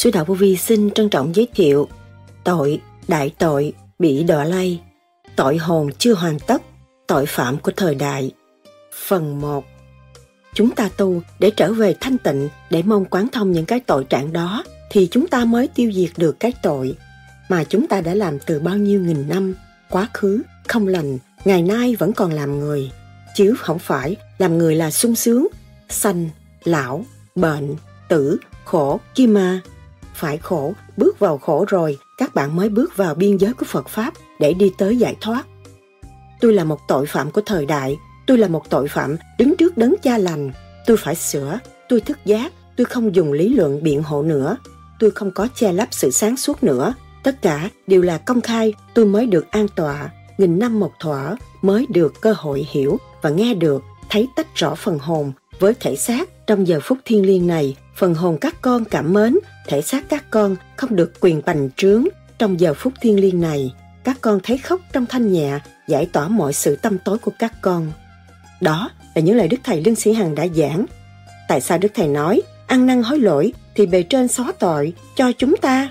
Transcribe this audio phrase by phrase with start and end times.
[0.00, 1.88] Sư Đạo Vô Vi xin trân trọng giới thiệu
[2.44, 4.80] Tội, đại tội, bị đọa lay
[5.36, 6.62] Tội hồn chưa hoàn tất,
[7.06, 8.30] tội phạm của thời đại
[9.06, 9.64] Phần 1
[10.54, 14.04] Chúng ta tu để trở về thanh tịnh, để mong quán thông những cái tội
[14.04, 16.96] trạng đó, thì chúng ta mới tiêu diệt được cái tội
[17.48, 19.54] mà chúng ta đã làm từ bao nhiêu nghìn năm,
[19.90, 22.90] quá khứ, không lành, ngày nay vẫn còn làm người.
[23.36, 25.46] Chứ không phải làm người là sung sướng,
[25.88, 26.30] sanh,
[26.64, 27.04] lão,
[27.34, 27.76] bệnh,
[28.08, 29.60] tử, khổ, kim ma.
[30.20, 33.88] Phải khổ, bước vào khổ rồi, các bạn mới bước vào biên giới của Phật
[33.88, 35.44] Pháp để đi tới giải thoát.
[36.40, 39.76] Tôi là một tội phạm của thời đại, tôi là một tội phạm đứng trước
[39.76, 40.52] đấng cha lành.
[40.86, 44.56] Tôi phải sửa, tôi thức giác, tôi không dùng lý luận biện hộ nữa.
[44.98, 46.94] Tôi không có che lấp sự sáng suốt nữa.
[47.22, 50.10] Tất cả đều là công khai, tôi mới được an tọa.
[50.38, 54.74] Nghìn năm một thuở mới được cơ hội hiểu và nghe được, thấy tách rõ
[54.74, 57.76] phần hồn với thể xác trong giờ phút thiêng liêng này.
[57.96, 59.38] Phần hồn các con cảm mến,
[59.70, 62.04] thể xác các con không được quyền bành trướng
[62.38, 63.74] trong giờ phút thiêng liêng này.
[64.04, 67.52] Các con thấy khóc trong thanh nhẹ, giải tỏa mọi sự tâm tối của các
[67.62, 67.92] con.
[68.60, 70.86] Đó là những lời Đức Thầy Lương Sĩ Hằng đã giảng.
[71.48, 75.32] Tại sao Đức Thầy nói, ăn năn hối lỗi thì bề trên xóa tội cho
[75.32, 75.88] chúng ta?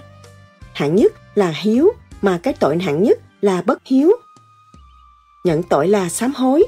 [0.73, 1.89] Hạng nhất là hiếu,
[2.21, 4.11] mà cái tội hạng nhất là bất hiếu.
[5.43, 6.63] Nhận tội là sám hối.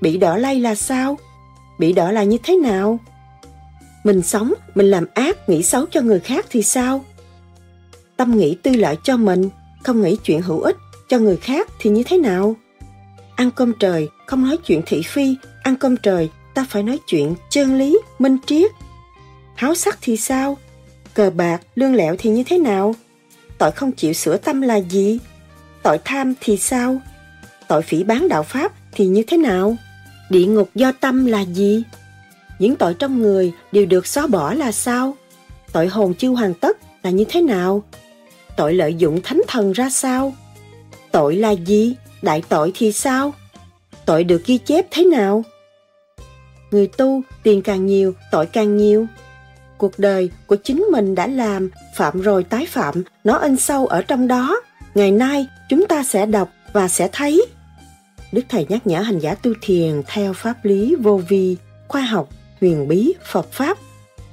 [0.00, 1.18] Bị đỏ lay là sao?
[1.78, 2.98] Bị đỏ là như thế nào?
[4.04, 7.04] Mình sống, mình làm ác, nghĩ xấu cho người khác thì sao?
[8.16, 9.48] Tâm nghĩ tư lợi cho mình,
[9.82, 10.76] không nghĩ chuyện hữu ích
[11.08, 12.56] cho người khác thì như thế nào?
[13.36, 17.34] Ăn cơm trời, không nói chuyện thị phi, ăn cơm trời, ta phải nói chuyện
[17.50, 18.70] chân lý, minh triết.
[19.54, 20.56] Háo sắc thì sao?
[21.14, 22.94] Cờ bạc, lương lẹo thì như thế nào?
[23.58, 25.18] Tội không chịu sửa tâm là gì?
[25.82, 27.00] Tội tham thì sao?
[27.68, 29.76] Tội phỉ bán đạo Pháp thì như thế nào?
[30.30, 31.82] Địa ngục do tâm là gì?
[32.58, 35.16] Những tội trong người đều được xóa bỏ là sao?
[35.72, 37.82] Tội hồn chưa hoàn tất là như thế nào?
[38.56, 40.32] Tội lợi dụng thánh thần ra sao?
[41.12, 41.94] Tội là gì?
[42.22, 43.32] Đại tội thì sao?
[44.04, 45.44] Tội được ghi chép thế nào?
[46.70, 49.06] Người tu, tiền càng nhiều, tội càng nhiều.
[49.78, 54.02] Cuộc đời của chính mình đã làm, phạm rồi tái phạm, nó in sâu ở
[54.02, 54.60] trong đó.
[54.94, 57.46] Ngày nay, chúng ta sẽ đọc và sẽ thấy.
[58.32, 61.56] Đức Thầy nhắc nhở hành giả tu thiền theo pháp lý vô vi,
[61.88, 62.28] khoa học,
[62.60, 63.78] huyền bí, Phật Pháp.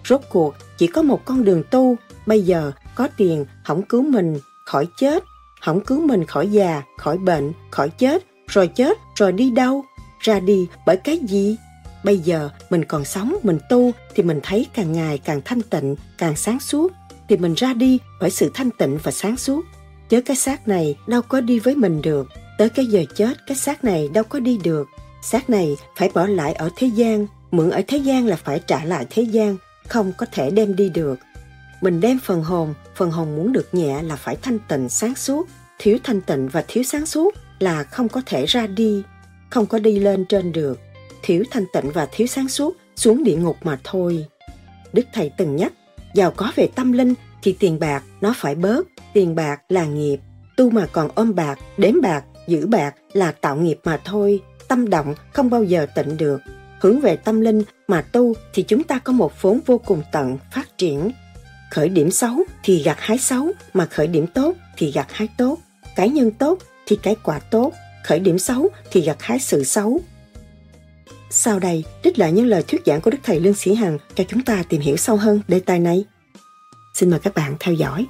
[0.07, 4.39] Rốt cuộc, chỉ có một con đường tu, bây giờ có tiền, hỏng cứu mình,
[4.65, 5.23] khỏi chết,
[5.61, 9.85] hỏng cứu mình khỏi già, khỏi bệnh, khỏi chết, rồi chết, rồi đi đâu?
[10.19, 11.57] Ra đi bởi cái gì?
[12.03, 15.95] Bây giờ mình còn sống, mình tu thì mình thấy càng ngày càng thanh tịnh,
[16.17, 16.91] càng sáng suốt.
[17.29, 19.65] Thì mình ra đi bởi sự thanh tịnh và sáng suốt.
[20.09, 22.27] Chớ cái xác này đâu có đi với mình được.
[22.57, 24.87] Tới cái giờ chết, cái xác này đâu có đi được.
[25.21, 27.27] Xác này phải bỏ lại ở thế gian.
[27.55, 29.57] Mượn ở thế gian là phải trả lại thế gian.
[29.87, 31.19] Không có thể đem đi được.
[31.81, 35.47] Mình đem phần hồn, phần hồn muốn được nhẹ là phải thanh tịnh sáng suốt.
[35.79, 39.03] Thiếu thanh tịnh và thiếu sáng suốt là không có thể ra đi,
[39.49, 40.79] không có đi lên trên được.
[41.23, 44.25] Thiếu thanh tịnh và thiếu sáng suốt xuống địa ngục mà thôi.
[44.93, 45.73] Đức Thầy từng nhắc,
[46.13, 50.19] giàu có về tâm linh thì tiền bạc nó phải bớt, tiền bạc là nghiệp.
[50.57, 54.41] Tu mà còn ôm bạc, đếm bạc, giữ bạc là tạo nghiệp mà thôi.
[54.67, 56.41] Tâm động không bao giờ tịnh được.
[56.85, 60.37] Hướng về tâm linh mà tu thì chúng ta có một vốn vô cùng tận,
[60.51, 61.11] phát triển.
[61.71, 65.57] Khởi điểm xấu thì gặt hái xấu, mà khởi điểm tốt thì gặt hái tốt.
[65.95, 67.71] Cái nhân tốt thì cái quả tốt,
[68.03, 70.01] khởi điểm xấu thì gặt hái sự xấu.
[71.29, 74.23] Sau đây, trích lại những lời thuyết giảng của Đức Thầy Lương Sĩ Hằng cho
[74.27, 76.05] chúng ta tìm hiểu sâu hơn đề tài này.
[76.93, 78.05] Xin mời các bạn theo dõi.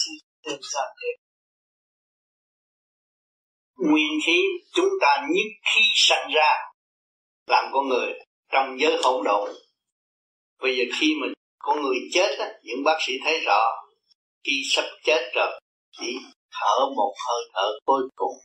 [0.00, 0.12] Khí
[0.44, 1.22] đơn giản thế
[3.76, 4.42] nguyên khí
[4.74, 6.72] chúng ta nhất khí sanh ra
[7.46, 8.12] làm con người
[8.52, 9.50] trong giới hỗn độn.
[10.62, 13.60] Bây giờ khi mình con người chết á, những bác sĩ thấy rõ
[14.44, 15.60] khi sắp chết rồi
[16.00, 16.16] chỉ
[16.50, 18.36] thở một hơi thở cuối cùng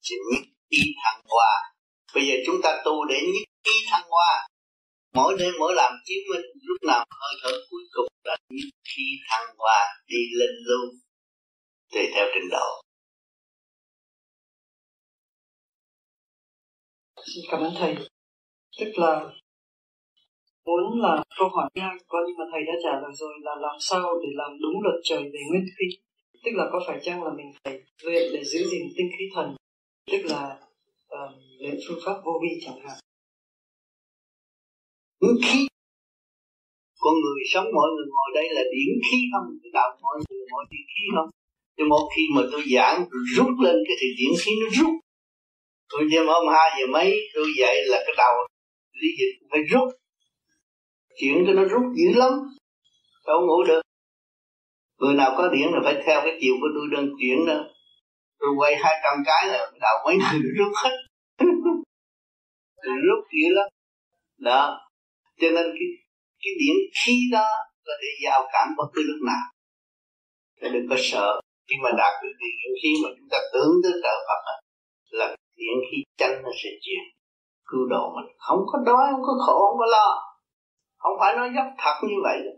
[0.00, 1.72] chỉ nhất khí thăng hoa.
[2.14, 4.48] Bây giờ chúng ta tu để nhất khí thăng hoa
[5.14, 9.02] mỗi đêm mỗi làm chứng minh lúc nào hơi thở cuối cùng là những khi
[9.28, 10.94] thăng hoa đi lên luôn
[11.92, 12.82] tùy theo trình độ.
[17.26, 17.96] Xin cảm ơn thầy.
[18.78, 19.32] Tức là
[20.64, 23.54] muốn là câu hỏi thứ hai vâng, nhưng mà thầy đã trả lời rồi là
[23.60, 25.96] làm sao để làm đúng luật trời về nguyên khí?
[26.44, 29.56] Tức là có phải chăng là mình phải luyện để giữ gìn tinh khí thần?
[30.12, 30.58] Tức là
[31.06, 31.30] uh,
[31.60, 32.98] luyện phương pháp vô vi chẳng hạn
[35.44, 35.66] khí.
[37.02, 39.46] Con người sống mọi người ngồi đây là điển khí không?
[39.62, 41.30] Cái đạo mọi người mọi điển khí không?
[41.76, 43.04] Nhưng một khi mà tôi giảng
[43.36, 44.94] rút lên cái thì điển khí nó rút.
[45.90, 48.34] Tôi đêm hôm hai giờ mấy, tôi dậy là cái đầu
[49.00, 49.88] lý dịch phải rút.
[51.20, 52.32] Chuyện cho nó rút dữ lắm,
[53.26, 53.82] đâu ngủ được.
[54.98, 57.64] Người nào có điển là phải theo cái chiều của tôi đơn chuyển đó.
[58.38, 60.96] Tôi quay hai trăm cái là đầu mấy người rút hết.
[63.06, 63.68] Rút dữ lắm.
[64.38, 64.91] Đó
[65.42, 65.88] cho nên cái
[66.42, 67.48] cái điểm khí đó
[67.86, 69.44] có thể giao cảm bất cứ lúc nào.
[70.60, 71.40] Để đừng có sợ.
[71.68, 74.40] Khi mà đạt được điểm khí mà chúng ta tưởng tới trợ Phật
[75.10, 77.02] là điểm khí chân nó sẽ chuyển.
[77.64, 78.36] Cứu độ mình.
[78.38, 80.08] Không có đói không có khổ không có lo.
[80.98, 82.38] Không phải nói dốc thật như vậy.
[82.44, 82.56] Đâu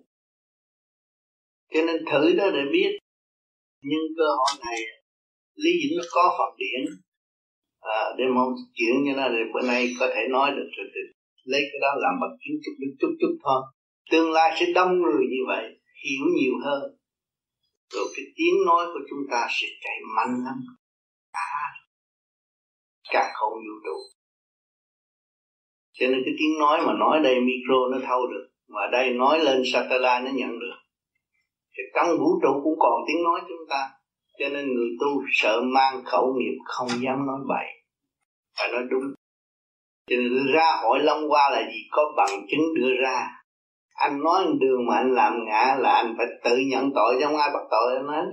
[1.72, 2.98] cho nên thử đó để biết.
[3.82, 4.80] Nhưng cơ hội này
[5.54, 6.82] lý dĩnh nó có phần điển.
[7.80, 10.86] À, để mong chuyện như là bữa nay có thể nói được rồi
[11.44, 13.62] lấy cái đó làm bằng chứng chút chút chút chút thôi.
[14.10, 15.64] Tương lai sẽ đông người như vậy,
[16.04, 16.82] hiểu nhiều hơn.
[17.92, 20.58] Rồi cái tiếng nói của chúng ta sẽ chạy mạnh lắm.
[21.32, 21.74] Cả
[23.12, 23.98] cả không vũ trụ.
[25.92, 29.38] Cho nên cái tiếng nói mà nói đây micro nó thâu được, mà đây nói
[29.38, 30.76] lên satellite nó nhận được.
[31.76, 33.90] Thì căn vũ trụ cũng còn tiếng nói chúng ta.
[34.38, 37.66] Cho nên người tu sợ mang khẩu nghiệp không dám nói bậy.
[38.58, 39.14] Phải nói đúng
[40.06, 43.28] cho nên ra hỏi long qua là gì, có bằng chứng đưa ra.
[43.94, 47.50] Anh nói đường mà anh làm ngã là anh phải tự nhận tội trong ai
[47.54, 48.32] bắt tội anh hết.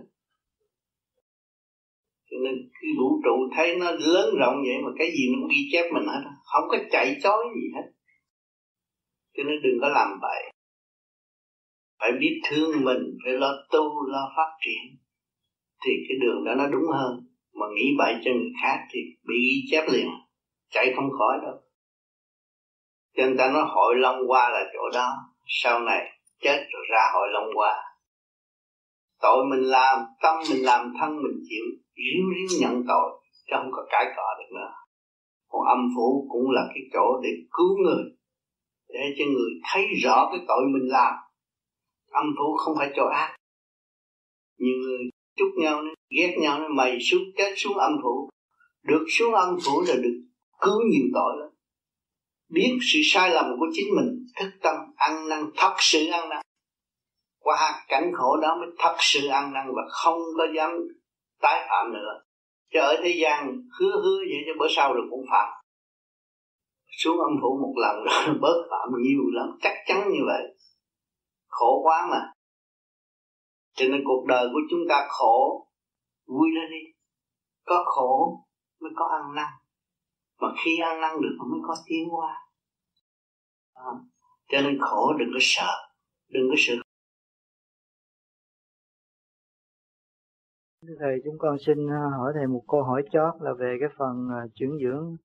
[2.31, 5.49] Cho nên cái vũ trụ thấy nó lớn rộng vậy mà cái gì nó cũng
[5.51, 6.21] ghi chép mình hết.
[6.43, 7.91] Không có chạy chối gì hết.
[9.37, 10.51] Cho nên đừng có làm vậy
[12.01, 14.97] phải biết thương mình, phải lo tu, lo phát triển.
[15.85, 17.11] Thì cái đường đó nó đúng hơn.
[17.53, 20.07] Mà nghĩ bậy cho người khác thì bị ghi chép liền
[20.71, 21.55] chạy không khỏi đâu.
[23.17, 25.13] Cho nên ta nói hội long qua là chỗ đó.
[25.47, 27.91] Sau này chết rồi ra hội long qua
[29.21, 31.65] tội mình làm, tâm mình làm, thân mình chịu
[31.95, 33.11] ríu ríu nhận tội,
[33.47, 34.71] chứ không có cãi cọ được nữa.
[35.49, 38.03] Còn âm phủ cũng là cái chỗ để cứu người,
[38.89, 41.13] để cho người thấy rõ cái tội mình làm.
[42.11, 43.35] Âm phủ không phải chỗ ác.
[44.57, 44.99] Nhiều người
[45.37, 45.81] chúc nhau,
[46.17, 48.29] ghét nhau mày xuống, chết xuống âm phủ.
[48.83, 50.23] Được xuống âm phủ là được
[50.61, 51.49] cứu nhiều tội lắm.
[52.49, 56.41] Biết sự sai lầm của chính mình, thức tâm ăn năn, thật sự ăn năn.
[57.39, 60.71] Qua cảnh khổ đó mới thật sự ăn năn và không có dám
[61.41, 62.21] tái phạm nữa.
[62.73, 65.49] Chứ ở thế gian, hứa hứa vậy cho bữa sau rồi cũng phạm.
[66.97, 69.57] Xuống âm phủ một lần rồi bớt phạm nhiều lắm.
[69.61, 70.43] Chắc chắn như vậy.
[71.47, 72.31] Khổ quá mà.
[73.73, 75.67] Cho nên cuộc đời của chúng ta khổ,
[76.27, 76.91] vui lên đi.
[77.65, 78.45] Có khổ
[78.81, 79.60] mới có ăn năn
[80.41, 82.35] mà khi ăn năn được mới có tiến hóa.
[83.73, 83.91] À,
[84.49, 85.71] cho nên khổ đừng có sợ
[86.29, 86.73] đừng có sợ.
[90.99, 94.29] Thầy chúng con xin à, hỏi thầy một câu hỏi chót là về cái phần
[94.31, 95.17] à, chuyển dưỡng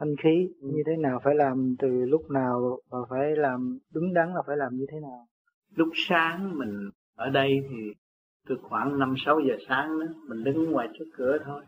[0.00, 0.68] thanh khí ừ.
[0.72, 4.56] như thế nào phải làm từ lúc nào và phải làm đúng đắn là phải
[4.56, 5.26] làm như thế nào?
[5.74, 7.76] Lúc sáng mình ở đây thì
[8.48, 11.64] từ khoảng năm sáu giờ sáng đó mình đứng ngoài trước cửa thôi.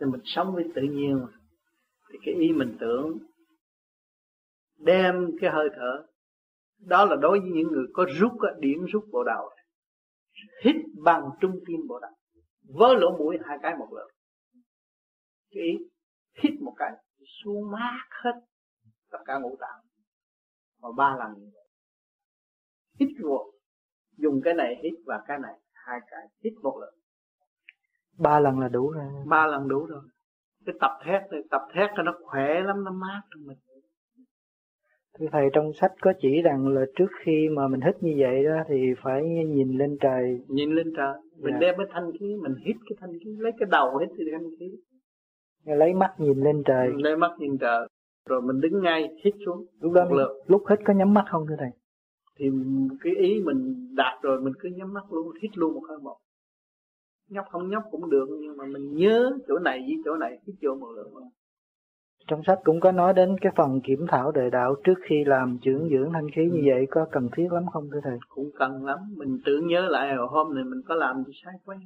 [0.00, 1.28] Thì mình sống với tự nhiên mà
[2.12, 3.18] thì cái ý mình tưởng
[4.78, 6.06] đem cái hơi thở
[6.78, 9.50] đó là đối với những người có rút điểm rút bộ đầu
[10.64, 12.10] hít bằng trung tim bộ đầu
[12.68, 14.08] với lỗ mũi hai cái một lượt
[15.50, 15.78] cái ý
[16.42, 16.90] hít một cái
[17.42, 18.40] xuống mát hết
[19.10, 19.80] tất cả ngũ tạng.
[20.82, 21.68] Mà ba lần như vậy
[23.00, 23.52] hít vô
[24.16, 26.92] dùng cái này hít và cái này hai cái hít một lượt
[28.18, 29.04] ba lần là đủ rồi.
[29.26, 30.02] Ba lần đủ rồi
[30.66, 33.58] cái tập thét này tập thét cho nó khỏe lắm nó mát trong mình
[35.18, 38.44] Thưa Thầy trong sách có chỉ rằng là trước khi mà mình hít như vậy
[38.44, 40.40] đó thì phải nhìn lên trời.
[40.48, 41.14] Nhìn lên trời.
[41.38, 41.58] Mình dạ.
[41.60, 44.50] đem cái thanh khí, mình hít cái thanh khí, lấy cái đầu hít cái thanh
[44.58, 44.70] khí.
[45.64, 46.90] Lấy mắt nhìn lên trời.
[46.96, 47.88] Lấy mắt nhìn trời.
[48.28, 49.66] Rồi mình đứng ngay hít xuống.
[49.80, 50.42] Lúc đó lượt.
[50.46, 51.70] lúc hít có nhắm mắt không thưa Thầy?
[52.38, 52.50] Thì
[53.00, 56.16] cái ý mình đạt rồi mình cứ nhắm mắt luôn, hít luôn một hơi một.
[57.32, 60.56] Nhóc không nhóc cũng được nhưng mà mình nhớ chỗ này với chỗ này hít
[60.62, 61.06] vô một lượt
[62.28, 65.58] trong sách cũng có nói đến cái phần kiểm thảo đề đạo trước khi làm
[65.62, 68.18] trưởng dưỡng thanh khí như vậy có cần thiết lắm không thưa thầy?
[68.28, 68.98] Cũng cần lắm.
[69.16, 71.76] Mình tưởng nhớ lại hồi hôm này mình có làm gì sai quá.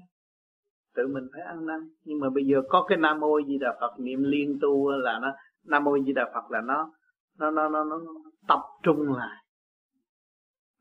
[0.94, 1.80] Tự mình phải ăn năn.
[2.04, 5.18] Nhưng mà bây giờ có cái nam mô di đà phật niệm liên tu là
[5.22, 5.32] nó
[5.64, 6.90] nam mô di đà phật là nó
[7.38, 8.00] nó nó nó, nó
[8.48, 9.44] tập trung lại.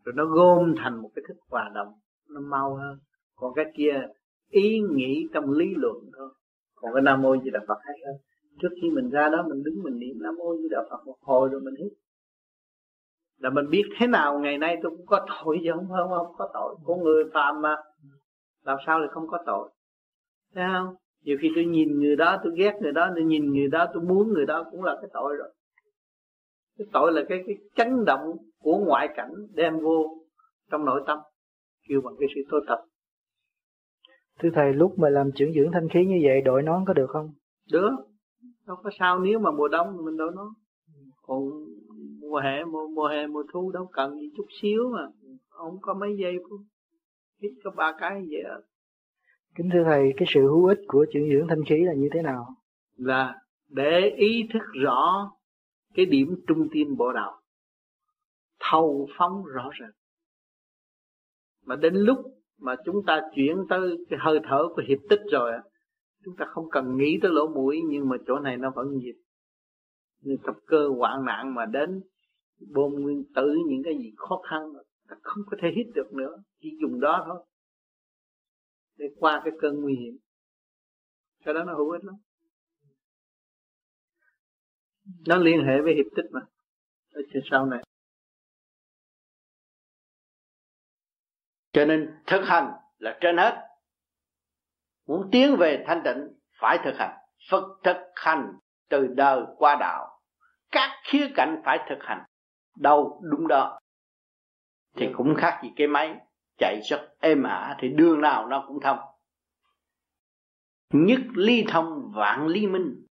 [0.03, 1.93] Rồi nó gom thành một cái thức hòa động
[2.29, 2.98] nó mau hơn.
[3.36, 4.01] Còn cái kia
[4.56, 6.30] ý nghĩ trong lý luận thôi.
[6.76, 8.16] Còn cái nam mô di đà phật hay hơn.
[8.62, 11.18] Trước khi mình ra đó mình đứng mình niệm nam mô di đà phật một
[11.22, 11.94] hồi rồi mình hít.
[13.38, 16.36] Là mình biết thế nào ngày nay tôi cũng có tội chứ không không, không
[16.38, 16.76] có tội.
[16.84, 17.76] Của người phạm mà.
[18.64, 19.70] Làm sao lại không có tội?
[20.56, 20.96] Thấy không?
[21.24, 24.04] Nhiều khi tôi nhìn người đó tôi ghét người đó tôi nhìn người đó tôi
[24.04, 25.54] muốn người đó cũng là cái tội rồi.
[26.78, 28.22] Cái tội là cái cái chấn động
[28.60, 30.26] của ngoại cảnh đem vô
[30.72, 31.20] trong nội tâm
[31.90, 32.80] kêu bằng cái sự tôi tập
[34.39, 37.10] thưa thầy lúc mà làm trưởng dưỡng thanh khí như vậy đội nón có được
[37.10, 37.34] không?
[37.72, 37.92] Được.
[38.68, 40.48] Đâu có sao nếu mà mùa đông mình đội nón.
[41.22, 41.39] Còn
[42.22, 45.08] mùa hè mùa, mùa hè mùa thu đâu cần gì chút xíu mà.
[45.50, 46.38] Không có mấy giây
[47.39, 48.44] ít có ba cái vậy.
[49.56, 52.22] Kính thưa thầy cái sự hữu ích của trưởng dưỡng thanh khí là như thế
[52.22, 52.46] nào?
[52.96, 53.36] Là
[53.70, 55.32] để ý thức rõ
[55.94, 57.42] cái điểm trung tâm bộ đạo
[58.60, 59.96] thâu phóng rõ rệt.
[61.65, 62.18] Mà đến lúc
[62.60, 65.52] mà chúng ta chuyển tới cái hơi thở của hiệp tích rồi
[66.26, 69.16] chúng ta không cần nghĩ tới lỗ mũi, nhưng mà chỗ này nó vẫn nhịp
[70.22, 72.02] như tập cơ hoạn nạn mà đến
[72.74, 74.62] bom nguyên tử, những cái gì khó khăn
[75.10, 77.46] ta không có thể hít được nữa, chỉ dùng đó thôi,
[78.98, 80.18] để qua cái cơn nguy hiểm.
[81.46, 82.16] Cái đó nó hữu ích lắm.
[85.28, 86.42] Nó liên hệ với hiệp tích mà.
[87.12, 87.85] Ở trên sau này.
[91.75, 93.67] Cho nên thực hành là trên hết.
[95.08, 96.27] Muốn tiến về thanh tịnh
[96.60, 97.17] phải thực hành.
[97.50, 98.53] Phật thực hành
[98.89, 100.22] từ đời qua đạo.
[100.72, 102.24] Các khía cạnh phải thực hành.
[102.77, 103.79] Đâu đúng đó.
[104.98, 106.15] Thì cũng khác gì cái máy
[106.58, 109.00] chạy rất êm ả thì đường nào nó cũng thông.
[110.94, 113.05] Nhất ly thông vạn ly minh.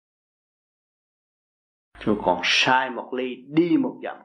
[2.00, 4.18] Rồi còn sai một ly đi một dặm.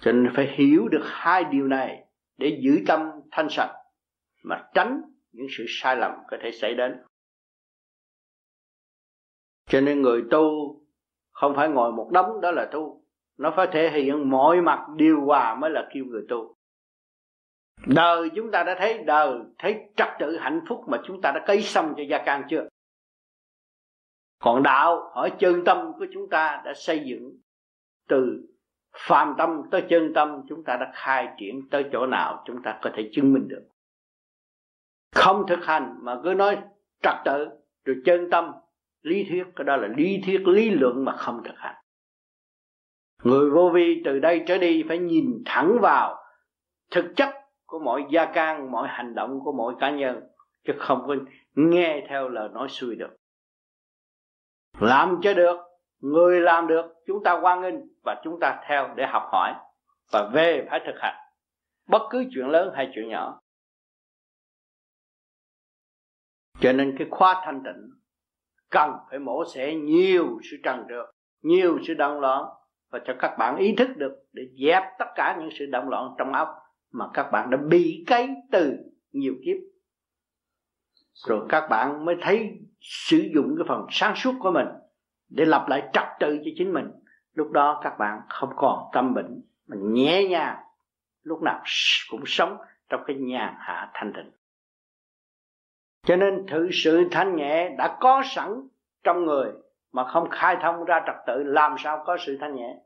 [0.00, 2.05] Cho nên phải hiểu được hai điều này
[2.38, 3.00] để giữ tâm
[3.30, 3.74] thanh sạch,
[4.42, 5.02] mà tránh
[5.32, 7.02] những sự sai lầm có thể xảy đến.
[9.66, 10.76] Cho nên người tu
[11.32, 13.04] không phải ngồi một đống đó là tu,
[13.38, 16.54] nó phải thể hiện mọi mặt điều hòa mới là kêu người tu.
[17.86, 21.44] Đời chúng ta đã thấy đời, thấy trật tự hạnh phúc mà chúng ta đã
[21.46, 22.68] cấy xong cho gia can chưa?
[24.38, 27.38] Còn đạo ở chân tâm của chúng ta đã xây dựng
[28.08, 28.46] từ
[28.98, 32.78] phàm tâm tới chân tâm, chúng ta đã khai triển tới chỗ nào chúng ta
[32.82, 33.68] có thể chứng minh được.
[35.14, 36.58] Không thực hành mà cứ nói
[37.02, 37.48] trật tự,
[37.84, 38.52] rồi chân tâm,
[39.02, 41.74] lý thuyết, cái đó là lý thuyết, lý luận mà không thực hành.
[43.24, 46.16] Người vô vi từ đây trở đi phải nhìn thẳng vào
[46.90, 47.34] thực chất
[47.66, 50.20] của mọi gia can, mọi hành động của mọi cá nhân,
[50.64, 51.16] chứ không có
[51.54, 53.16] nghe theo lời nói xuôi được.
[54.80, 55.56] Làm cho được
[56.00, 57.74] người làm được, chúng ta quan nghênh
[58.04, 59.54] và chúng ta theo để học hỏi
[60.12, 61.14] và về phải thực hành.
[61.88, 63.40] Bất cứ chuyện lớn hay chuyện nhỏ.
[66.60, 67.90] Cho nên cái khóa thanh tịnh
[68.70, 71.06] cần phải mổ xẻ nhiều sự trần trượt,
[71.42, 72.44] nhiều sự động loạn
[72.90, 76.14] và cho các bạn ý thức được để dẹp tất cả những sự động loạn
[76.18, 76.48] trong óc
[76.92, 78.76] mà các bạn đã bị cấy từ
[79.12, 79.56] nhiều kiếp.
[81.26, 84.66] Rồi các bạn mới thấy sử dụng cái phần sáng suốt của mình
[85.28, 86.90] để lập lại trật tự cho chính mình.
[87.34, 90.56] Lúc đó các bạn không còn tâm bệnh, mà nhẹ nhàng,
[91.22, 91.62] lúc nào
[92.10, 92.56] cũng sống
[92.88, 94.30] trong cái nhàn hạ thanh tịnh.
[96.06, 98.68] Cho nên thực sự thanh nhẹ đã có sẵn
[99.04, 99.52] trong người,
[99.92, 102.76] mà không khai thông ra trật tự, làm sao có sự thanh nhẹ?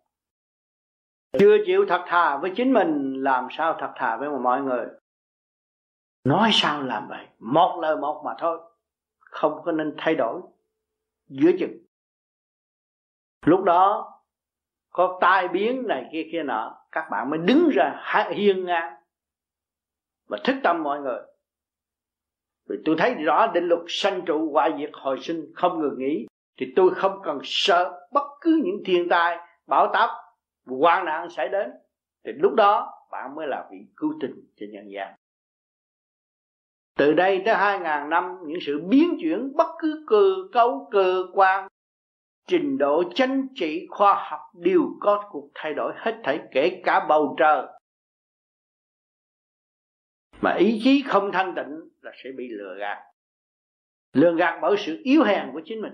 [1.38, 4.86] Chưa chịu thật thà với chính mình, làm sao thật thà với mọi người?
[6.24, 7.26] Nói sao làm vậy?
[7.38, 8.58] Một lời một mà thôi.
[9.18, 10.40] Không có nên thay đổi.
[11.28, 11.89] Giữa chừng
[13.46, 14.12] lúc đó,
[14.90, 18.02] có tai biến này kia kia nọ, các bạn mới đứng ra
[18.34, 18.94] hiên ngang
[20.28, 21.20] và thức tâm mọi người.
[22.68, 26.26] Vì tôi thấy rõ định luật sanh trụ hoại diệt hồi sinh không ngừng nghỉ,
[26.58, 30.10] thì tôi không cần sợ bất cứ những thiên tai, bão táp,
[30.66, 31.70] hoạn nạn xảy đến.
[32.24, 35.14] Thì lúc đó, bạn mới là vị cứu tình cho nhân gian.
[36.98, 41.24] Từ đây tới hai ngàn năm, những sự biến chuyển bất cứ cơ cấu, cơ
[41.32, 41.68] quan
[42.50, 47.06] trình độ chánh trị khoa học đều có cuộc thay đổi hết thảy, kể cả
[47.08, 47.66] bầu trời.
[50.40, 52.98] Mà ý chí không thanh tịnh là sẽ bị lừa gạt.
[54.12, 55.92] Lừa gạt bởi sự yếu hèn của chính mình.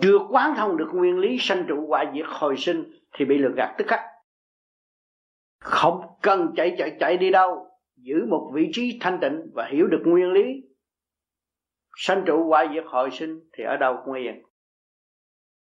[0.00, 3.52] Chưa quán thông được nguyên lý sanh trụ hoại diệt hồi sinh thì bị lừa
[3.56, 4.00] gạt tức khắc.
[5.60, 7.66] Không cần chạy chạy chạy đi đâu.
[7.96, 10.42] Giữ một vị trí thanh tịnh và hiểu được nguyên lý.
[11.96, 14.42] Sanh trụ hoại diệt hồi sinh thì ở đâu cũng yên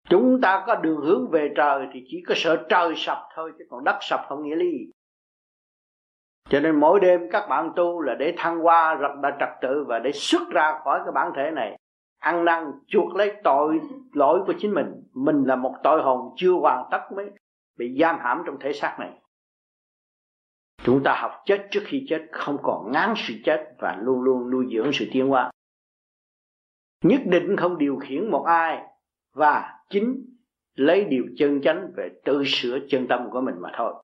[0.08, 3.64] chúng ta có đường hướng về trời thì chỉ có sợ trời sập thôi, chứ
[3.70, 4.92] còn đất sập không nghĩa lý.
[6.48, 9.84] Cho nên mỗi đêm các bạn tu là để thăng hoa rất là trật tự
[9.88, 11.78] và để xuất ra khỏi cái bản thể này.
[12.18, 13.80] Ăn năn, chuộc lấy tội,
[14.12, 15.02] lỗi của chính mình.
[15.14, 17.30] Mình là một tội hồn chưa hoàn tất mới
[17.78, 19.12] bị giam hãm trong thể xác này.
[20.82, 24.50] Chúng ta học chết trước khi chết, không còn ngán sự chết và luôn luôn
[24.50, 25.50] nuôi dưỡng sự tiến hóa.
[27.04, 28.82] Nhất định không điều khiển một ai
[29.36, 30.36] và chính
[30.74, 33.94] lấy điều chân chánh về tự sửa chân tâm của mình mà thôi.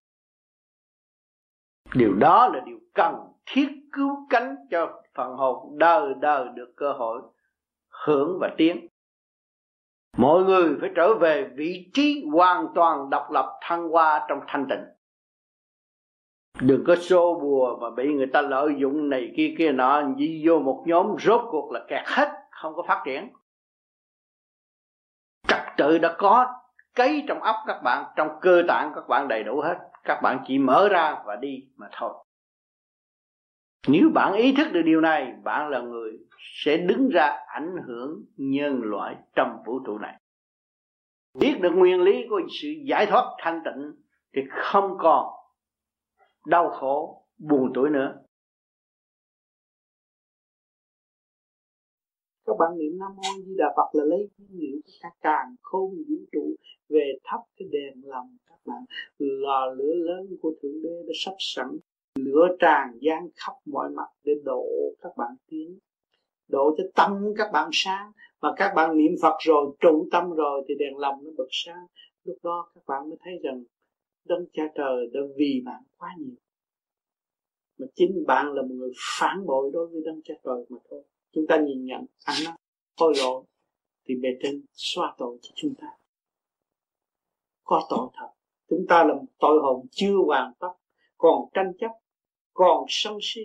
[1.94, 3.14] Điều đó là điều cần
[3.46, 7.22] thiết cứu cánh cho phần hồn đời đời được cơ hội
[8.04, 8.86] hưởng và tiến.
[10.16, 14.66] Mọi người phải trở về vị trí hoàn toàn độc lập thăng hoa trong thanh
[14.68, 14.84] tịnh.
[16.60, 20.42] Đừng có xô bùa mà bị người ta lợi dụng này kia kia nọ đi
[20.46, 23.28] vô một nhóm rốt cuộc là kẹt hết, không có phát triển
[25.76, 26.46] tự đã có
[26.94, 30.44] cấy trong óc các bạn, trong cơ tạng các bạn đầy đủ hết, các bạn
[30.46, 32.12] chỉ mở ra và đi mà thôi.
[33.88, 36.10] Nếu bạn ý thức được điều này, bạn là người
[36.64, 40.20] sẽ đứng ra ảnh hưởng nhân loại trong vũ trụ này.
[41.38, 43.92] Biết được nguyên lý của sự giải thoát thanh tịnh
[44.34, 45.26] thì không còn
[46.46, 48.14] đau khổ, buồn tuổi nữa.
[52.52, 55.90] Các bạn niệm nam mô di đà phật là lấy nguyên liệu cả càng khôn
[55.90, 56.54] vũ trụ
[56.88, 58.84] về thắp cái đèn lòng các bạn.
[59.18, 61.66] Lò lửa lớn của thượng đế đã sắp sẵn.
[62.14, 64.66] Lửa tràn gian khắp mọi mặt để độ
[65.00, 65.78] các bạn tiến,
[66.48, 68.12] độ cho tâm các bạn sáng.
[68.42, 71.86] Mà các bạn niệm Phật rồi, trụ tâm rồi thì đèn lòng nó bật sáng.
[72.24, 73.64] Lúc đó các bạn mới thấy rằng
[74.28, 76.36] đấng cha trời đã vì bạn quá nhiều.
[77.78, 81.02] Mà chính bạn là một người phản bội đối với đấng cha trời mà thôi
[81.32, 82.56] chúng ta nhìn nhận ăn nó
[83.00, 83.44] hối lỗi
[84.04, 85.88] thì bề trên xóa tội cho chúng ta.
[87.64, 88.28] Có tội thật
[88.70, 90.72] chúng ta là một tội hồn chưa hoàn tất
[91.18, 91.90] còn tranh chấp
[92.52, 93.42] còn sân si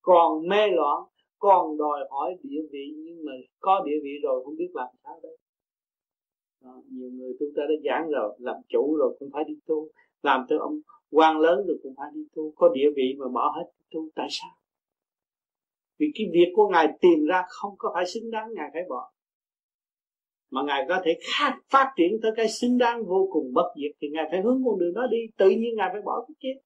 [0.00, 1.02] còn mê loạn
[1.38, 5.20] còn đòi hỏi địa vị nhưng mà có địa vị rồi không biết làm sao
[5.22, 5.36] đấy
[6.60, 9.88] đó, nhiều người chúng ta đã giảng rồi làm chủ rồi cũng phải đi tu
[10.22, 12.52] làm tới ông quan lớn rồi cũng phải đi tu.
[12.56, 14.50] Có địa vị mà bỏ hết tu tại sao?
[16.00, 19.12] Vì cái việc của ngài tìm ra không có phải xứng đáng ngài phải bỏ.
[20.50, 23.96] Mà ngài có thể khác phát triển tới cái xứng đáng vô cùng bất diệt
[24.00, 25.18] thì ngài phải hướng con đường đó đi.
[25.36, 26.60] Tự nhiên ngài phải bỏ cái kia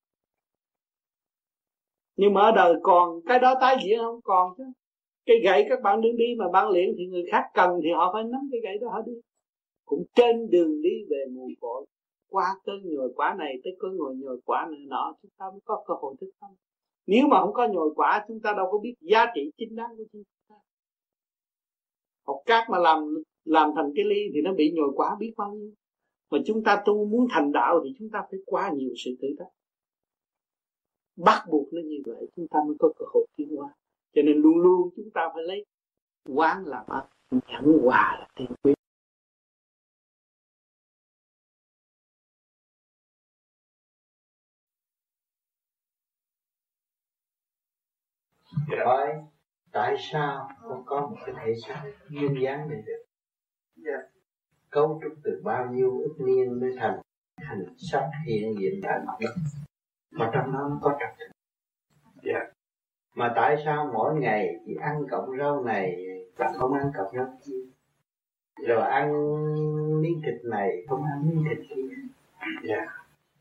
[2.16, 4.20] nhưng mà ở đời còn cái đó tái diễn không?
[4.24, 4.64] Còn chứ.
[5.26, 8.10] Cái gậy các bạn đứng đi mà bạn luyện thì người khác cần thì họ
[8.12, 9.12] phải nắm cái gậy đó họ đi.
[9.84, 11.86] Cũng trên đường đi về mù cội.
[12.30, 15.60] Qua cơn nhồi quả này, tới cơn ngồi nhồi quả này nọ, chúng ta mới
[15.64, 16.50] có cơ hội thức tâm
[17.06, 19.96] nếu mà không có nhồi quả, chúng ta đâu có biết giá trị chính đáng
[19.96, 20.54] của chúng ta
[22.26, 23.14] học cát mà làm
[23.44, 25.72] làm thành cái ly thì nó bị nhồi quả biết bao nhiêu.
[26.30, 29.28] Mà chúng ta tu muốn thành đạo thì chúng ta phải qua nhiều sự thử
[29.38, 29.52] thách.
[31.16, 33.74] Bắt buộc nó như vậy, chúng ta mới có cơ hội tiến hóa.
[34.14, 35.64] Cho nên luôn luôn chúng ta phải lấy
[36.28, 38.74] quán làm ác nhẫn hòa là tiên quyết.
[48.84, 49.08] Hỏi
[49.72, 53.04] tại sao con có một cái thể xác duyên dáng này được
[53.86, 54.00] yeah.
[54.70, 57.00] cấu trúc từ bao nhiêu ức niên mới thành
[57.36, 59.34] thành sắc hiện diện tại mặt đất
[60.10, 61.26] mà trong đó nó có trật tự
[62.30, 62.52] yeah.
[63.14, 67.38] mà tại sao mỗi ngày chỉ ăn cọng rau này và không ăn cọng rau
[67.44, 67.60] kia
[68.66, 69.12] rồi ăn
[70.02, 71.82] miếng thịt này không ăn miếng thịt kia
[72.68, 72.88] yeah.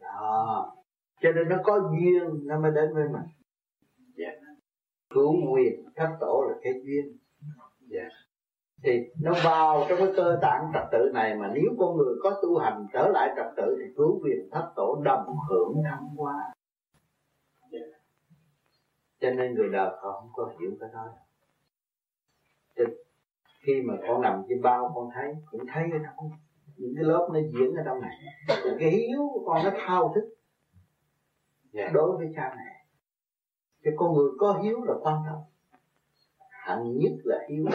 [0.02, 0.73] đó
[1.21, 3.42] cho nên nó có duyên nó mới đến với mình yeah
[5.13, 7.17] cứu nguyệt thất tổ là cái duyên.
[7.91, 8.12] Yeah.
[8.84, 12.39] thì nó vào trong cái cơ tạng trật tự này mà nếu con người có
[12.43, 16.54] tu hành trở lại trật tự thì cứu quyền thất tổ đồng hưởng thăng hoa
[17.71, 17.80] dạ.
[19.19, 21.10] cho nên người đời họ không có hiểu cái đó.
[22.78, 22.84] Thì
[23.60, 26.32] khi mà con nằm trên bao, con thấy, cũng thấy ở trong,
[26.78, 28.17] những cái lớp nó diễn ở trong này.
[28.80, 30.30] Cái hiếu của con nó thao thức.
[31.73, 31.93] Yeah.
[31.93, 32.83] Đối với cha mẹ
[33.84, 35.41] cái con người có hiếu là quan trọng.
[36.50, 37.65] Hạng nhất là hiếu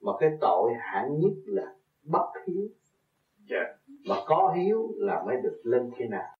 [0.00, 2.68] mà cái tội hạng nhất là bất hiếu.
[3.50, 3.66] Yeah.
[3.86, 3.94] Dạ.
[4.08, 6.36] mà có hiếu là mới được lên thế nào.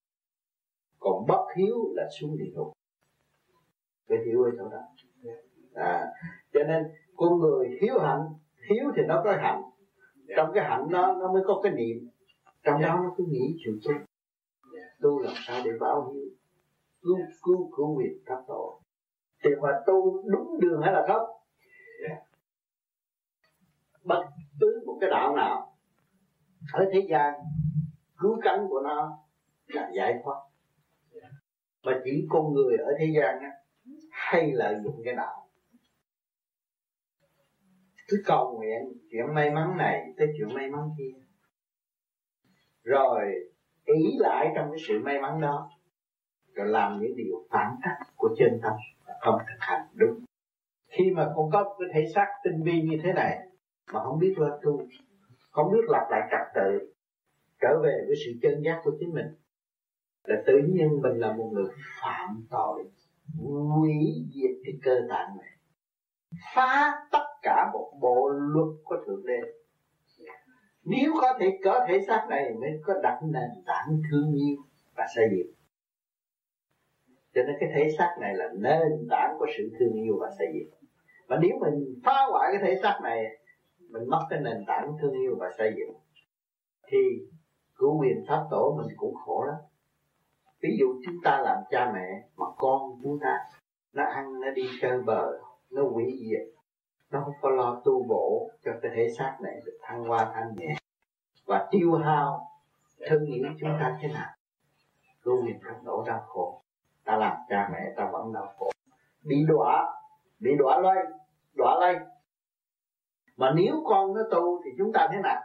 [0.98, 2.72] Còn bất hiếu là xuống địa ngục.
[4.08, 4.80] Phải hiểu ở chỗ đó.
[5.74, 6.06] À,
[6.52, 6.84] cho nên
[7.16, 8.28] con người hiếu hạnh
[8.70, 9.62] hiếu thì nó có hạnh.
[10.36, 12.08] Trong cái hạnh đó nó mới có cái niệm.
[12.62, 13.94] Trong đó nó cứ nghĩ chuyện chết
[15.00, 16.28] tu làm sao để báo hiếu?
[17.02, 18.81] Cứu cứu cứu nguyện thất tổ
[19.44, 21.30] thì mà tu đúng đường hay là không?
[24.04, 24.24] Bất
[24.60, 25.76] cứ một cái đạo nào
[26.72, 27.34] ở thế gian
[28.18, 29.18] cứu cánh của nó
[29.66, 30.40] là giải thoát.
[31.84, 33.50] Mà chỉ con người ở thế gian á
[34.10, 35.48] hay lợi dụng cái đạo.
[38.08, 41.20] Cứ cầu nguyện chuyện may mắn này tới chuyện may mắn kia.
[42.82, 43.24] Rồi
[43.84, 45.70] ý lại trong cái sự may mắn đó
[46.54, 48.72] rồi làm những điều phản cách của chân tâm
[49.22, 50.24] không thực hành đúng.
[50.88, 53.38] Khi mà con có cái thể xác tinh vi như thế này,
[53.92, 54.82] mà không biết lo tu,
[55.50, 56.94] không biết lập lại trật tự,
[57.60, 59.26] trở về với sự chân giác của chính mình,
[60.24, 61.66] là tự nhiên mình là một người
[62.02, 62.84] phạm tội,
[63.76, 63.94] hủy
[64.34, 65.58] diệt cái cơ tạng này.
[66.54, 69.40] Phá tất cả một bộ luật của thượng đế.
[70.84, 74.56] Nếu có thể có thể xác này, mới có đặt nền tảng thương yêu
[74.96, 75.54] và xây dựng
[77.34, 80.46] cho nên cái thể xác này là nền tảng của sự thương yêu và xây
[80.54, 80.70] dựng.
[81.26, 83.24] Và nếu mình phá hoại cái thể xác này,
[83.90, 85.94] mình mất cái nền tảng thương yêu và xây dựng,
[86.86, 86.98] thì
[87.74, 89.56] cứu quyền pháp tổ mình cũng khổ lắm.
[90.60, 93.38] Ví dụ chúng ta làm cha mẹ mà con chúng ta
[93.92, 95.38] nó ăn, nó đi chơi bờ
[95.70, 96.48] nó hủy diệt,
[97.10, 100.54] nó không có lo tu bổ cho cái thể xác này được thăng hoa thanh
[100.56, 100.74] nhẹ
[101.46, 102.46] và tiêu hao
[103.06, 104.30] thân nghĩa chúng ta thế nào.
[105.22, 106.61] Cứu quyền pháp tổ đau khổ
[107.04, 108.70] ta làm cha mẹ ta vẫn đau khổ.
[109.24, 109.94] Bị đọa
[110.40, 111.04] bị đọa lây
[111.56, 111.96] đọa lây
[113.36, 115.40] mà nếu con nó tu thì chúng ta thế nào?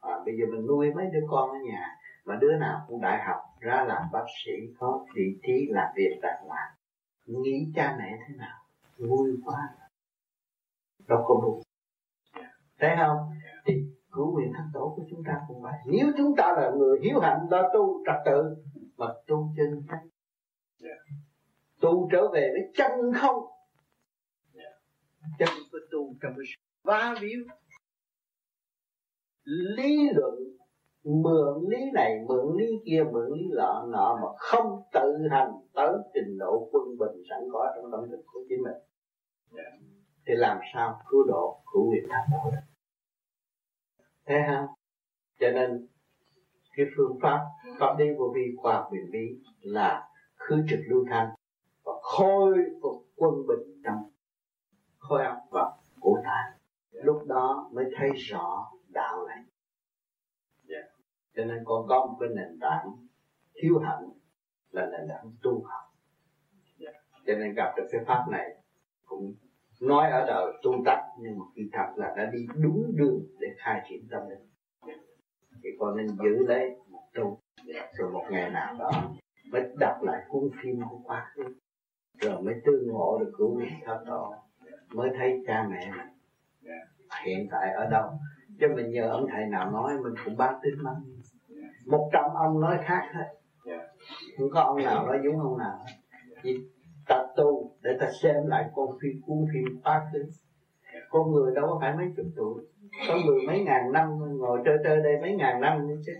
[0.00, 3.24] À, bây giờ mình nuôi mấy đứa con ở nhà mà đứa nào cũng đại
[3.26, 6.70] học ra làm bác sĩ có vị trí làm việc đàng hoàng.
[7.26, 8.58] Nghĩ cha mẹ thế nào?
[8.98, 9.68] Vui quá.
[11.08, 11.62] Đâu có đủ
[12.80, 13.16] thấy không?
[13.66, 13.74] Thì
[14.12, 15.72] cứu quyền thánh tổ của chúng ta cũng vậy.
[15.86, 18.56] Nếu chúng ta là người hiếu hạnh lo tu trật tự
[18.96, 20.02] mà tu chân cách
[21.80, 23.44] tu trở về với chân không.
[25.38, 26.46] Chân có tu trong cái
[26.82, 27.44] va víu.
[29.44, 30.34] Lý luận
[31.04, 35.92] mượn lý này mượn lý kia mượn lý lọ nọ mà không tự hành tới
[36.14, 38.82] trình độ quân bình sẵn có trong tâm thức của chính mình.
[40.26, 42.66] Thì làm sao cứu độ cứu thác độ được
[44.26, 44.66] thế không
[45.40, 45.86] cho nên
[46.76, 47.40] cái phương pháp
[47.78, 51.28] pháp đi vô vi qua quyền bí là khứ trực lưu thanh
[51.84, 54.10] và khôi phục quân bình trong
[54.98, 56.58] khối óc và cổ tai
[56.90, 59.48] lúc đó mới thấy rõ đạo này yeah.
[60.68, 61.04] Dạ.
[61.36, 62.86] cho nên con có một cái nền tảng
[63.54, 64.08] thiếu hạnh
[64.70, 65.94] là nền tảng tu học
[66.80, 66.94] yeah.
[67.26, 68.56] cho nên gặp được cái pháp này
[69.04, 69.34] cũng
[69.80, 73.48] nói ở đời tu tập, nhưng mà khi thật là đã đi đúng đường để
[73.58, 74.48] khai triển tâm linh
[75.66, 77.38] thì con nên giữ lấy một tu
[77.98, 78.90] rồi một ngày nào đó
[79.52, 81.42] mới đọc lại cuốn phim của quá khứ
[82.20, 84.32] rồi mới tư ngộ được cứu vị thật đó.
[84.94, 86.06] Mới thấy cha mẹ mình
[87.24, 88.10] hiện tại ở đâu.
[88.60, 90.94] Chứ mình nhờ ông thầy nào nói, mình cũng bác tin lắm.
[91.86, 93.26] Một trăm ông nói khác hết
[94.38, 95.84] không có ông nào nói giống ông nào
[96.42, 96.58] chỉ
[97.08, 100.24] ta tu để ta xem lại con phim, cuốn phim quá khứ
[101.16, 102.64] con người đâu có phải mấy chục tuổi.
[103.08, 106.12] Có người mấy ngàn năm ngồi chơi chơi đây, mấy ngàn năm nữa chứ.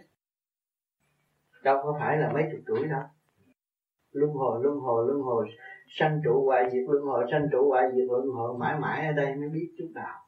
[1.64, 3.02] Đâu có phải là mấy chục tuổi đâu.
[4.12, 5.48] Luân hồi luân hồi luân hồi.
[5.88, 9.12] Sanh trụ hoại diệt, luân hồi, sanh trụ hoại diệt, luân hồi mãi mãi ở
[9.12, 10.22] đây mới biết chút nào.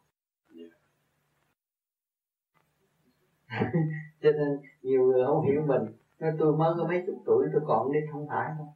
[4.22, 5.82] Cho nên nhiều người không hiểu mình.
[6.18, 8.74] Nói tôi mới có mấy chục tuổi, tôi còn đi không phải đâu.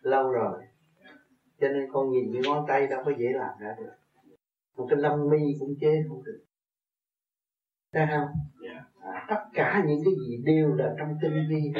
[0.00, 0.62] Lâu rồi.
[1.60, 3.92] Cho nên con nhìn cái ngón tay đâu có dễ làm ra được
[4.76, 6.44] một cái lông mi cũng chế không được.
[7.92, 8.28] Thấy không?
[9.00, 11.72] À, tất cả những cái gì đều là trong tinh vi.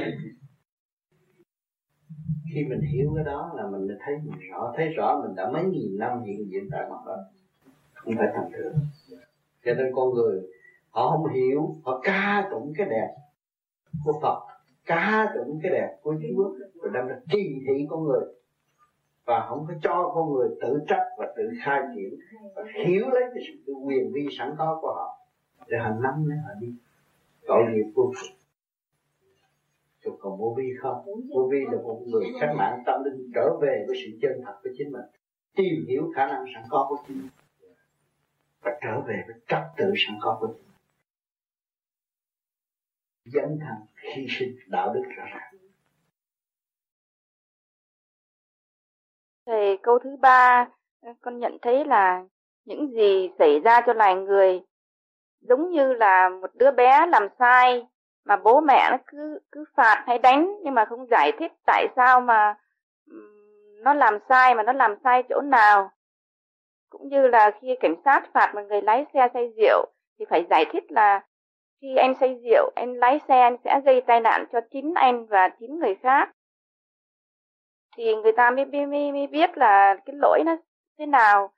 [2.55, 5.65] Khi mình hiểu cái đó là mình thấy mình rõ thấy rõ mình đã mấy
[5.65, 7.17] nghìn năm hiện diện tại mặt đó
[7.95, 8.75] không phải thành thường.
[9.65, 10.43] Cho nên con người
[10.91, 13.15] họ không hiểu họ ca tụng cái đẹp
[14.05, 14.53] của Phật
[14.87, 18.21] ca tụng cái đẹp của Chúa rồi đâm ra kỳ thị con người
[19.25, 22.19] và không có cho con người tự trách và tự khai triển
[22.55, 25.19] và hiểu lấy cái sự quyền vi sẵn có của họ
[25.67, 26.75] để họ nắm lấy họ đi.
[27.47, 28.33] Tội nghiệp vô cùng.
[30.01, 31.05] Rồi còn vô vi không?
[31.35, 34.55] Vô vi là một người cách mạng tâm linh trở về với sự chân thật
[34.63, 35.05] của chính mình
[35.57, 37.31] tìm hiểu khả năng sẵn có của chính mình
[38.63, 40.73] và trở về với trật tự sẵn có của chính mình.
[43.25, 45.52] Dấn thân hy sinh đạo đức rõ ràng
[49.47, 50.69] Thầy câu thứ ba
[51.21, 52.25] con nhận thấy là
[52.65, 54.63] những gì xảy ra cho loài người
[55.41, 57.87] giống như là một đứa bé làm sai
[58.25, 61.87] mà bố mẹ nó cứ cứ phạt hay đánh nhưng mà không giải thích tại
[61.97, 62.55] sao mà
[63.83, 65.91] nó làm sai mà nó làm sai chỗ nào.
[66.91, 69.87] Cũng như là khi cảnh sát phạt một người lái xe say rượu
[70.19, 71.21] thì phải giải thích là
[71.81, 75.27] khi anh say rượu, anh lái xe anh sẽ gây tai nạn cho chính anh
[75.27, 76.31] và chín người khác
[77.97, 80.57] thì người ta mới, mới, mới, mới biết là cái lỗi nó
[80.99, 81.53] thế nào.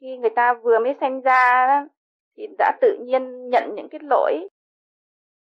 [0.00, 1.88] Khi người ta vừa mới sanh ra đó,
[2.36, 4.48] thì đã tự nhiên nhận những cái lỗi.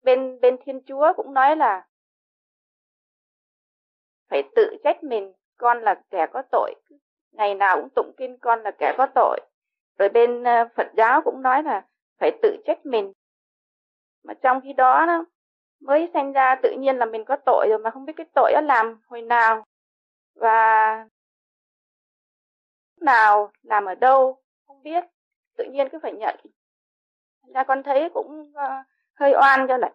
[0.03, 1.87] Bên bên thiên chúa cũng nói là
[4.29, 6.75] phải tự trách mình con là kẻ có tội.
[7.31, 9.39] Ngày nào cũng tụng kinh con là kẻ có tội.
[9.97, 11.85] Rồi bên ờ, phật giáo cũng nói là
[12.19, 13.13] phải tự trách mình.
[14.23, 15.25] Mà trong khi đó đó
[15.81, 18.51] mới sanh ra tự nhiên là mình có tội rồi mà không biết cái tội
[18.53, 19.65] đó làm hồi nào
[20.39, 21.05] và
[23.01, 25.03] nào làm ở đâu không biết
[25.57, 26.35] tự nhiên cứ phải nhận.
[27.53, 29.91] Ra con thấy cũng uh, hơi oan cho lại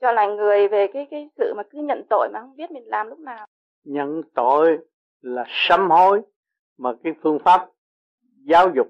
[0.00, 2.86] cho lại người về cái cái sự mà cứ nhận tội mà không biết mình
[2.86, 3.46] làm lúc nào.
[3.84, 4.78] Nhận tội
[5.20, 6.22] là sám hối
[6.78, 7.70] mà cái phương pháp
[8.44, 8.86] giáo dục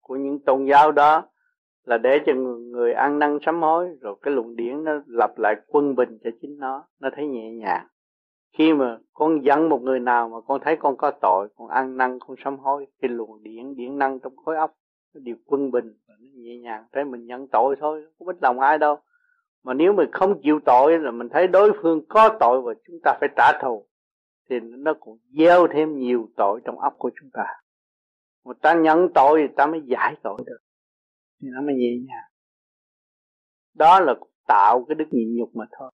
[0.00, 1.28] của những tôn giáo đó
[1.84, 5.54] là để cho người, ăn năn sám hối rồi cái luận điển nó lập lại
[5.66, 7.86] quân bình cho chính nó nó thấy nhẹ nhàng
[8.58, 11.96] khi mà con dẫn một người nào mà con thấy con có tội, con ăn
[11.96, 14.74] năn, con sám hối, thì luồng điển điển năng trong khối óc
[15.14, 18.34] nó điều quân bình và nó nhẹ nhàng thấy mình nhận tội thôi, không biết
[18.42, 18.98] lòng ai đâu.
[19.62, 22.96] Mà nếu mình không chịu tội là mình thấy đối phương có tội và chúng
[23.04, 23.86] ta phải trả thù,
[24.50, 27.44] thì nó cũng gieo thêm nhiều tội trong óc của chúng ta.
[28.44, 30.58] Mà ta nhận tội thì ta mới giải tội được,
[31.42, 32.30] thì nó mới nhẹ nhàng.
[33.74, 34.14] Đó là
[34.46, 35.90] tạo cái đức nhịn nhục mà thôi.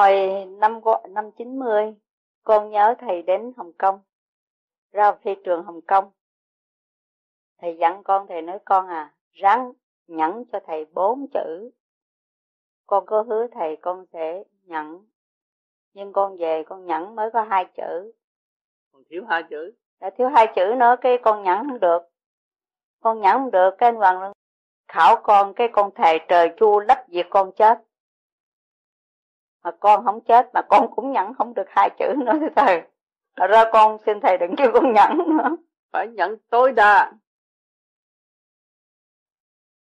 [0.00, 1.94] Hồi năm năm chín mươi
[2.44, 4.00] con nhớ thầy đến Hồng Kông
[4.92, 6.10] ra phi trường Hồng Kông.
[7.58, 9.72] Thầy dặn con thầy nói con à ráng
[10.06, 11.70] nhẫn cho thầy bốn chữ.
[12.86, 15.06] Con có hứa thầy con sẽ nhẫn
[15.94, 18.12] nhưng con về con nhẫn mới có hai chữ.
[18.92, 19.72] Còn thiếu hai chữ.
[20.00, 22.02] Đã thiếu hai chữ nữa cái con nhẫn không được.
[23.00, 24.32] Con nhẫn không được cái anh hoàng
[24.88, 27.78] khảo con cái con thầy trời chua lấp diệt con chết
[29.64, 32.82] mà con không chết mà con cũng nhẫn không được hai chữ nữa thì thầy.
[33.36, 35.56] Ra con xin thầy đừng kêu con nhẫn nữa.
[35.92, 37.12] Phải nhẫn tối đa.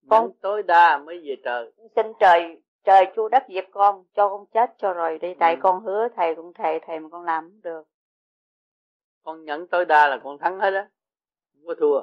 [0.09, 1.71] Con nhẫn tối đa mới về trời.
[1.95, 5.33] xin trời trời chu đất diệt con cho con chết cho rồi đi.
[5.39, 5.59] Tại ừ.
[5.63, 7.87] con hứa thầy cũng thầy thầy mà con làm không được.
[9.23, 10.89] Con nhẫn tối đa là con thắng hết á.
[11.53, 12.01] Không có thua.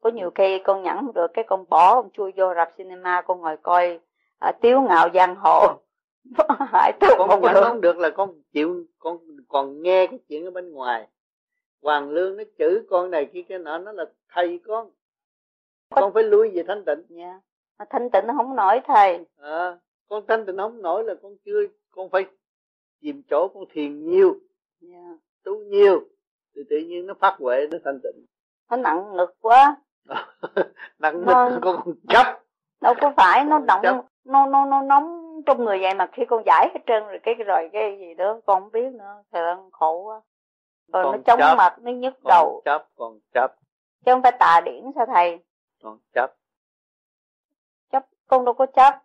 [0.00, 3.22] Có nhiều khi con nhẫn không được cái con bỏ con chui vô rạp cinema
[3.22, 4.00] con ngồi coi
[4.44, 5.80] à, tiếu ngạo giang hồ.
[7.00, 10.72] Thứ con nhẫn không được là con chịu con còn nghe cái chuyện ở bên
[10.72, 11.08] ngoài.
[11.82, 14.90] Hoàng lương nó chửi con này kia cái nọ nó là thầy con.
[15.90, 17.40] Con phải lui về thanh tịnh nha.
[17.78, 19.24] Mà thanh tịnh nó không nổi thầy.
[19.36, 19.78] À,
[20.08, 22.26] con thanh tịnh không nổi là con chưa con phải
[23.00, 24.40] tìm chỗ con thiền nhiều.
[24.80, 24.92] Yeah.
[24.92, 25.16] Dạ.
[25.44, 26.08] tu nhiều.
[26.56, 28.26] Thì tự nhiên nó phát huệ nó thanh tịnh.
[28.70, 29.76] Nó nặng ngực quá.
[30.98, 32.44] Nặng ngực con còn chấp
[32.84, 36.42] đâu có phải nó động nó nó nó nóng trong người vậy mà khi con
[36.46, 39.68] giải hết trơn rồi cái rồi cái gì đó con không biết nữa thì nó
[39.72, 40.20] khổ quá.
[40.92, 42.62] Rồi nó chóng chấp, mặt nó nhức còn đầu.
[42.64, 43.56] chấp còn chấp
[44.04, 45.38] chứ không phải tà điển sao thầy?
[45.82, 46.34] Còn chấp
[47.92, 49.02] chấp con đâu có chấp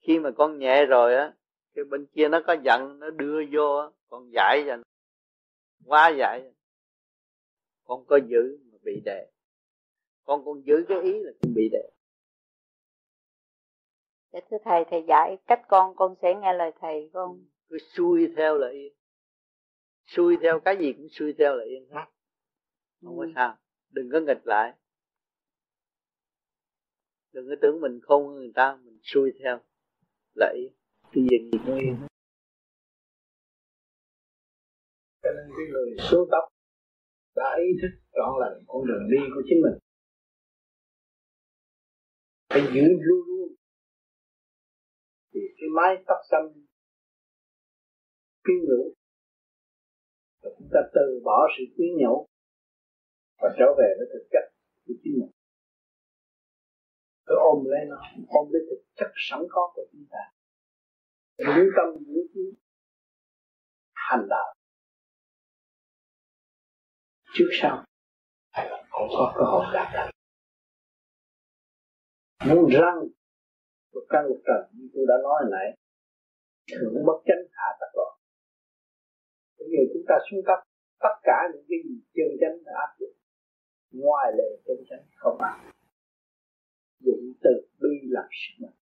[0.00, 1.32] khi mà con nhẹ rồi á
[1.74, 4.76] cái bên kia nó có giận nó đưa vô á con giải cho
[5.86, 6.52] quá giải.
[7.84, 9.26] Con có giữ mà bị đè.
[10.24, 11.93] Con còn giữ cái ý là con bị đè
[14.34, 17.44] Dạ thưa thầy, thầy dạy cách con, con sẽ nghe lời thầy con.
[17.68, 18.92] Cứ xuôi theo là yên.
[20.06, 22.04] Xuôi theo cái gì cũng xuôi theo là yên hết.
[23.02, 23.32] Không có ừ.
[23.34, 23.56] sao.
[23.90, 24.72] Đừng có nghịch lại.
[27.32, 29.60] Đừng có tưởng mình không hơn người ta, mình xuôi theo
[30.34, 30.72] là yên.
[31.12, 31.96] Cái gì gì cũng yên
[35.22, 36.44] Cho nên cái người số tóc
[37.36, 39.78] đã ý thức trọn lành con đường đi của chính mình
[42.48, 43.33] phải giữ luôn
[45.34, 46.46] thì cái mái tóc xanh
[48.44, 48.94] quyến rũ
[50.42, 52.26] và chúng ta từ bỏ sự quyến nhũ
[53.40, 54.44] và trở về với thực chất
[54.86, 55.30] của chính mình.
[57.26, 57.96] Cứ ôm lấy nó,
[58.28, 60.22] ôm lấy thực chất sẵn có của chúng ta.
[61.36, 62.40] Lưu tâm giữ trí
[63.94, 64.54] hành đạo.
[67.34, 67.84] Trước sau
[68.90, 70.10] cũng có cơ hội đạt được.
[72.48, 72.98] Muốn răng
[73.94, 75.68] một căn một trần, như tôi đã nói hồi nãy,
[76.72, 78.12] thượng bất chánh hạ tắc loạn.
[79.58, 80.58] Bây giờ chúng ta xuống cấp,
[81.04, 83.16] tất cả những cái gì chân chánh đã áp dụng,
[84.02, 85.56] ngoài lệ chân chánh không áp
[87.04, 87.22] dụng.
[87.44, 88.76] Từ bi làm sức mạnh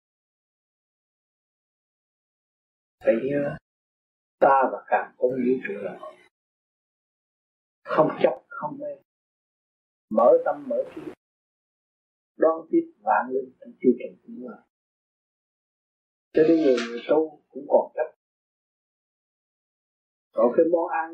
[3.06, 3.56] phải nhớ,
[4.40, 6.00] ta và càng không vũ trụ là
[7.84, 8.96] không chấp, không mê.
[10.10, 11.02] Mở tâm, mở trí.
[12.38, 14.64] Đón tiếp vạn linh trong chương trình của
[16.34, 18.16] cho nên người, người tu cũng còn chấp.
[20.34, 21.12] Có cái món ăn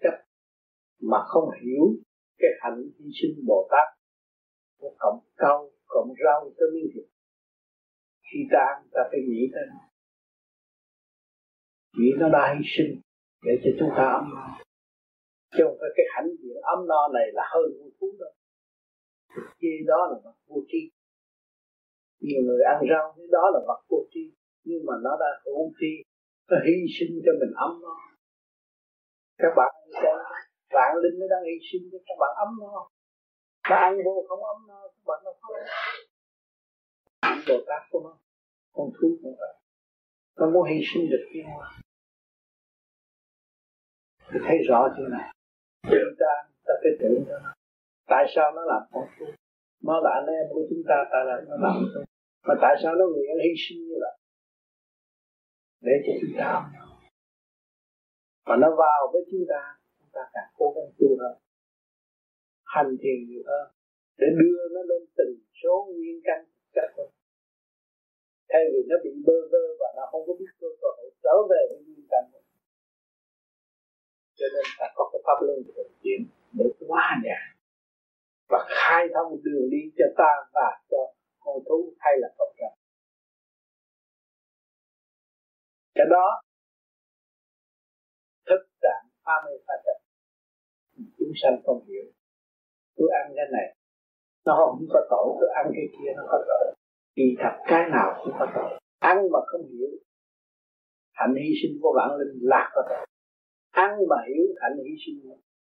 [0.00, 0.24] chấp
[1.00, 1.84] mà không hiểu
[2.38, 3.98] cái hạnh hy sinh bồ tát
[4.78, 7.04] của cộng câu cộng rau tới miếng thịt
[8.32, 9.80] khi ta ăn ta phải nghĩ tới nó.
[11.98, 13.00] Nghĩ nó đã hy sinh
[13.42, 14.58] để cho chúng ta ấm no.
[15.52, 18.32] Chứ không phải cái hạnh diện ấm no này là hơn vui thú đâu.
[19.58, 20.90] Khi đó là vô tri
[22.20, 24.24] nhiều người ăn rau cái đó là vật vô tri,
[24.64, 25.92] nhưng mà nó đã vô tri,
[26.50, 27.94] nó hy sinh cho mình ấm nó
[29.42, 30.16] các bạn xem
[30.70, 32.88] vạn linh nó đang hy sinh cho các bạn ấm nó
[33.70, 35.48] nó ăn vô không ấm nó các bạn nó có
[37.20, 38.18] ăn bồ tát của nó,
[38.72, 39.54] con thú cũng vậy
[40.38, 41.80] nó muốn hy sinh được cái hoa
[44.32, 45.34] thì thấy rõ chuyện này.
[45.82, 46.32] Chúng ta
[46.66, 47.52] ta phải tưởng cho nó
[48.06, 49.26] tại sao nó làm con thú?
[49.82, 52.04] Nó là anh em của chúng ta tại là nó làm con
[52.48, 54.16] mà tại sao nó nguyện hy sinh như vậy?
[55.86, 56.50] Để cho chúng ta
[58.46, 59.60] mà nó vào với chúng ta
[59.98, 61.34] chúng ta càng cố gắng tu hơn.
[62.64, 63.66] Hành thiền nhiều hơn.
[64.18, 66.40] Để đưa nó lên từng số nguyên căn
[66.74, 67.10] chất hơn
[68.50, 71.60] thay vì nó bị bơ vơ và nó không có biết cơ hội trở về
[71.70, 72.24] với nguyên căn
[74.38, 76.20] cho nên ta có cái pháp luân thường chuyển
[76.52, 77.46] để hóa giải
[78.50, 81.02] và khai thông đường đi cho ta và cho
[81.48, 82.76] con thú hay là cộng đồng
[85.98, 86.26] cái đó,
[88.48, 89.98] thức trạng pha mê pha chấp
[91.18, 92.04] chúng sanh không hiểu.
[92.96, 93.76] Tôi ăn cái này,
[94.46, 96.74] nó không có tội tôi ăn cái kia nó có tội.
[97.16, 98.80] Kỳ thật cái nào cũng có tội.
[98.98, 99.90] Ăn mà không hiểu,
[101.12, 103.06] hạnh hy sinh của vạn linh là có tội.
[103.70, 105.18] Ăn mà hiểu, hạnh hy sinh,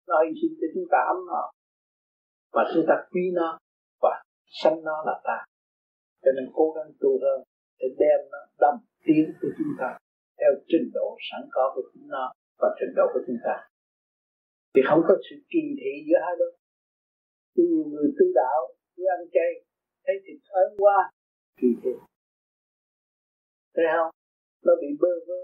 [0.07, 1.51] nó hy sinh cho chúng ta ấm nó
[2.53, 3.57] và chúng ta quý nó
[4.01, 5.45] và sanh nó là ta
[6.23, 7.39] cho nên cố gắng tu hơn
[7.79, 9.89] để đem nó đâm tiến của chúng ta
[10.39, 12.25] theo trình độ sẵn có của chúng nó
[12.61, 13.55] và trình độ của chúng ta.
[14.73, 16.53] Thì không có sự kỳ thị giữa hai bên.
[17.55, 18.59] Chứ nhiều người tu đạo,
[18.95, 19.51] cứ ăn chay,
[20.05, 20.99] thấy thịt ớn qua,
[21.59, 21.93] kỳ thị.
[23.75, 24.11] Thấy không?
[24.65, 25.41] Nó bị bơ vơ,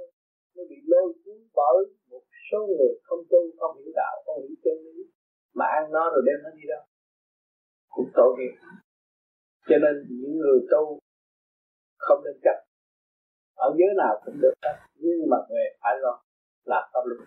[0.56, 4.56] nó bị lôi cuốn bởi một số người không tu, không hiểu đạo, không hiểu
[4.63, 4.98] chân lý,
[5.54, 6.84] mà ăn nó rồi đem nó đi đâu.
[7.89, 8.56] Cũng tội nghiệp
[9.67, 11.00] cho nên những người tu
[11.98, 12.58] không nên chấp.
[13.56, 16.22] Ở giới nào cũng được hết nhưng mà về phải lo
[16.65, 17.19] là pháp luật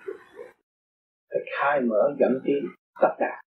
[1.31, 2.63] phải khai mở, dẫn tiến
[3.03, 3.41] tất cả.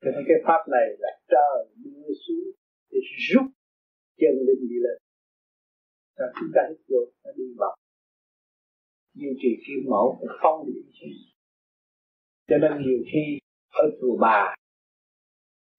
[0.00, 2.48] Cho nên cái pháp này là trời đưa xuống
[2.90, 3.46] để rút
[4.20, 4.98] chân linh đi lên.
[6.18, 7.76] Và chúng ta hít vô, nó đi vào.
[9.14, 10.82] Duy trì kim mẫu phải phong điểm.
[12.48, 13.38] cho nên nhiều khi
[13.70, 14.54] ở chùa bà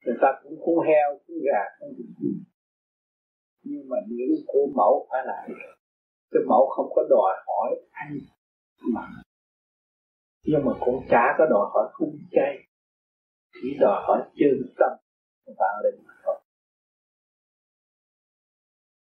[0.06, 1.64] người ta cũng cuốn heo cuốn gà.
[1.80, 2.06] Không được
[3.66, 5.48] nhưng mà những của mẫu phải là
[6.32, 8.18] cái mẫu không có đòi hỏi anh
[8.94, 9.02] mà.
[10.44, 12.58] Nhưng mà cũng chả có đòi hỏi cung chay,
[13.54, 14.92] chỉ đòi hỏi chân tâm
[15.46, 16.36] và linh mà thôi.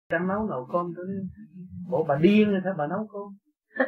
[0.10, 1.06] Đang nấu nấu cơm tôi
[1.90, 3.38] bộ bà điên rồi sao bà nấu cơm?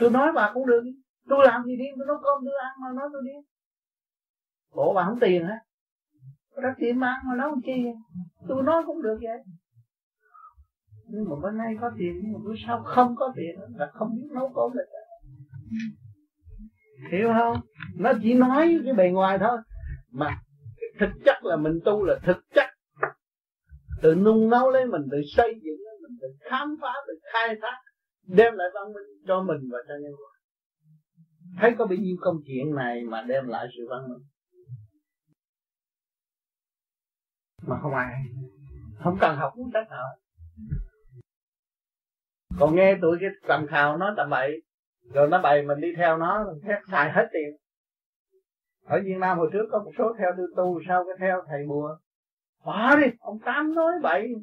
[0.00, 0.82] Tôi nói bà cũng được
[1.28, 3.53] tôi làm gì điên, tôi nấu cơm tôi ăn mà nói tôi điên
[4.74, 5.58] bộ bà không tiền á
[6.62, 7.84] rất tiền mang mà nấu chi?
[8.48, 9.38] Tôi nói cũng được vậy.
[11.06, 14.08] Nhưng mà bữa nay có tiền, nhưng mà bữa sau không có tiền, là không
[14.16, 14.84] biết nấu cơm được.
[17.12, 17.60] Hiểu không?
[17.96, 19.58] Nó chỉ nói cái bề ngoài thôi.
[20.10, 20.40] Mà
[21.00, 22.70] thực chất là mình tu là thực chất.
[24.02, 27.78] Tự nung nấu lấy mình tự xây dựng mình tự khám phá tự khai thác,
[28.26, 30.34] đem lại văn minh cho mình và cho nhân loại.
[31.60, 34.22] Thấy có bao nhiêu công chuyện này mà đem lại sự văn minh?
[37.66, 38.14] Mà không ai
[39.04, 40.06] không cần học cũng sách nào.
[42.58, 44.62] Còn nghe tụi cái tầm khào nó tầm bậy,
[45.14, 47.56] rồi nó bày mình đi theo nó, thét xài hết tiền.
[48.84, 51.66] Ở Việt Nam hồi trước có một số theo tôi tu, sau cái theo thầy
[51.68, 51.96] bùa.
[52.64, 54.34] Bỏ đi, ông tám nói bậy.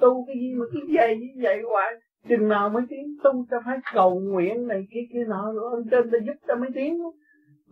[0.00, 1.92] Tu cái gì mà cái dày như vậy hoài?
[2.28, 5.88] Chừng nào mới tiến tu ta phải cầu nguyện này kia kia nọ, rồi ông
[5.90, 6.98] trên ta giúp ta mới tiến.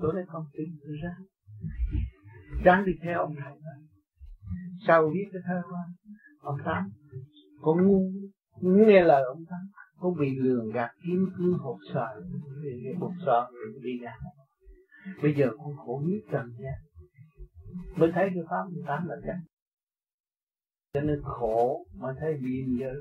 [0.00, 1.16] Tôi nói, không tin tôi ra.
[2.64, 3.52] Ráng đi theo ông thầy
[4.86, 5.84] sau biết cái thơ qua
[6.40, 6.90] ông tám
[7.62, 8.10] con ngu
[8.60, 9.60] nghe lời ông tám
[9.98, 12.20] con bị lường gạt kiếm cứ hột sợ
[13.00, 13.46] hột sợ
[13.82, 14.14] đi ra
[15.22, 16.74] bây giờ con khổ nhất trần nha
[17.96, 19.36] mới thấy cái pháp ông tám là chắc
[20.94, 22.94] cho nên khổ mà thấy biên giới.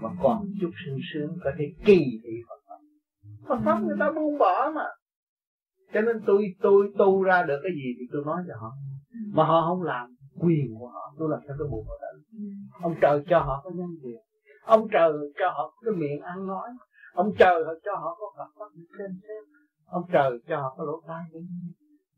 [0.00, 2.56] Mà còn chút sung sướng, có thể kỳ thị Phật.
[2.66, 2.78] Pháp
[3.48, 4.84] Phật pháp người ta buông bỏ mà.
[5.92, 8.72] Cho nên tôi tôi tu ra được cái gì thì tôi nói cho họ
[9.32, 12.38] mà họ không làm quyền của họ tôi làm sao tôi buộc họ tự
[12.82, 14.26] ông trời cho họ có nhân quyền
[14.66, 16.68] ông trời cho họ có cái miệng ăn nói.
[17.14, 19.42] Ông trời cho họ có cặp mắt xem xem
[19.86, 21.24] ông trời cho họ có lỗ tai.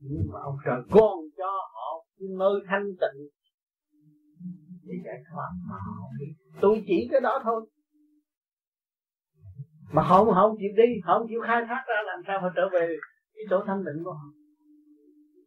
[0.01, 3.18] Nhưng mà ông trời còn cho họ cái nơi thanh tịnh.
[4.82, 6.09] Để giải thoát mà họ
[6.61, 7.66] tôi chỉ cái đó thôi.
[9.92, 12.40] Mà họ không, họ không chịu đi họ không chịu khai thác ra làm sao
[12.40, 12.96] họ trở về
[13.34, 14.28] cái chỗ thanh tịnh của họ?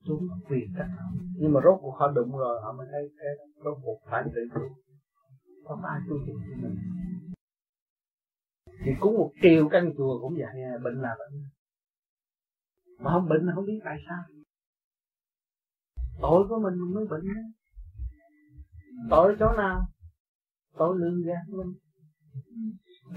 [0.08, 0.88] Xuống quyền cách
[1.38, 4.42] nhưng mà rốt cuộc họ đụng rồi họ mới thấy cái rốt cuộc phải tự
[4.56, 4.62] tu
[5.64, 6.76] không ai tu cho mình.
[8.86, 11.44] Thì cúng một triệu căn chùa cũng vậy bệnh là bệnh.
[13.00, 14.24] Mà không bệnh không biết tại sao.
[16.22, 17.42] Tội của mình mới bệnh đó.
[19.10, 19.82] tội chỗ nào?
[20.78, 21.74] Tội lương gạt mình.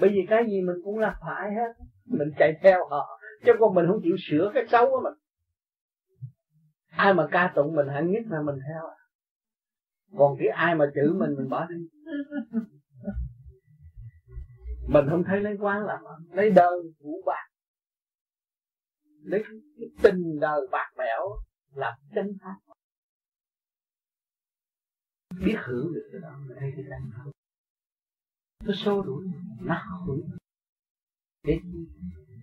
[0.00, 1.84] Bởi vì cái gì mình cũng là phải hết.
[2.04, 3.20] Mình chạy theo họ.
[3.46, 5.23] Chứ còn mình không chịu sửa cái xấu của mình
[6.96, 8.96] ai mà ca tụng mình hạnh nhất là mình theo à.
[10.18, 11.76] còn cái ai mà chữ mình mình bỏ đi.
[14.88, 16.16] Mình không thấy lấy quán làm à.
[16.30, 17.48] lấy đời vũ bạc
[19.22, 21.28] lấy cái tình đời bạc bẽo
[21.74, 22.56] làm chân pháp.
[25.46, 27.30] Biết hưởng được cái đó, mình thấy cái chân pháp
[28.64, 29.26] nó xô đuổi
[29.60, 30.20] nó hưởng
[31.42, 31.58] để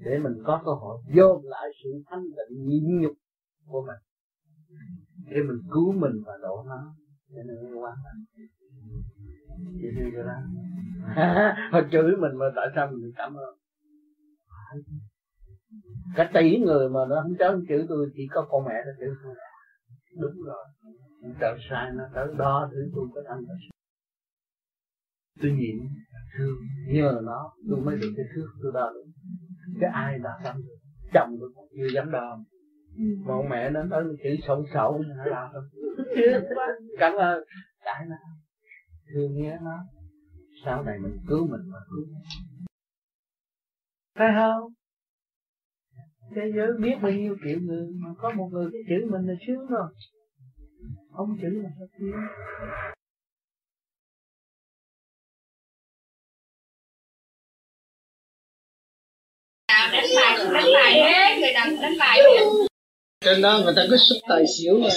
[0.05, 3.13] để mình có cơ hội dồn lại sự thanh tịnh nhịn nhục
[3.65, 4.10] của mình
[5.29, 6.95] để mình cứu mình và độ nó.
[7.29, 8.19] Cho nên nó quan trọng
[9.81, 10.39] chị như vậy đó.
[11.71, 13.55] Họ chửi mình mà tại sao mình cảm ơn?
[16.15, 19.09] Cả tỷ người mà nó không dám chửi tôi, chỉ có con mẹ nó chửi
[19.23, 19.35] tôi.
[20.21, 20.65] Đúng rồi.
[21.39, 23.43] Trời sai nó tới đó, thứ tôi có thanh
[25.41, 25.75] tôi nhịn
[26.37, 26.55] thương
[26.87, 29.05] nhờ nó, tôi mới được cái thước tôi đo được.
[29.79, 30.77] Cái ai đã tâm được?
[31.13, 32.43] Chồng tôi cũng chưa dám đo
[33.25, 35.49] mà ông mẹ nó tới chữ sậu sậu nó làm
[36.99, 37.43] cảm ơn.
[37.85, 38.15] Tại nó
[39.13, 39.77] thương nhớ nó.
[40.65, 42.05] Sau này mình cứu mình mà cứu
[44.15, 44.73] phải không?
[46.35, 49.33] Thế giới biết bao nhiêu triệu người mà có một người cái chữ mình là
[49.47, 49.87] sướng rồi.
[51.11, 52.15] Không chữ là sao tiếng
[59.91, 62.19] đánh bài đánh bài hết người nào đánh bài
[63.21, 64.89] trên đó người ta cứ xúc tài xỉu mà.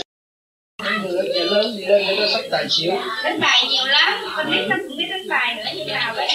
[1.02, 2.92] Người nhà lớn đi lên người ta xúc tài xỉu
[3.24, 6.28] đánh bài nhiều lắm con biết nó cũng biết đánh bài nữa như nào vậy?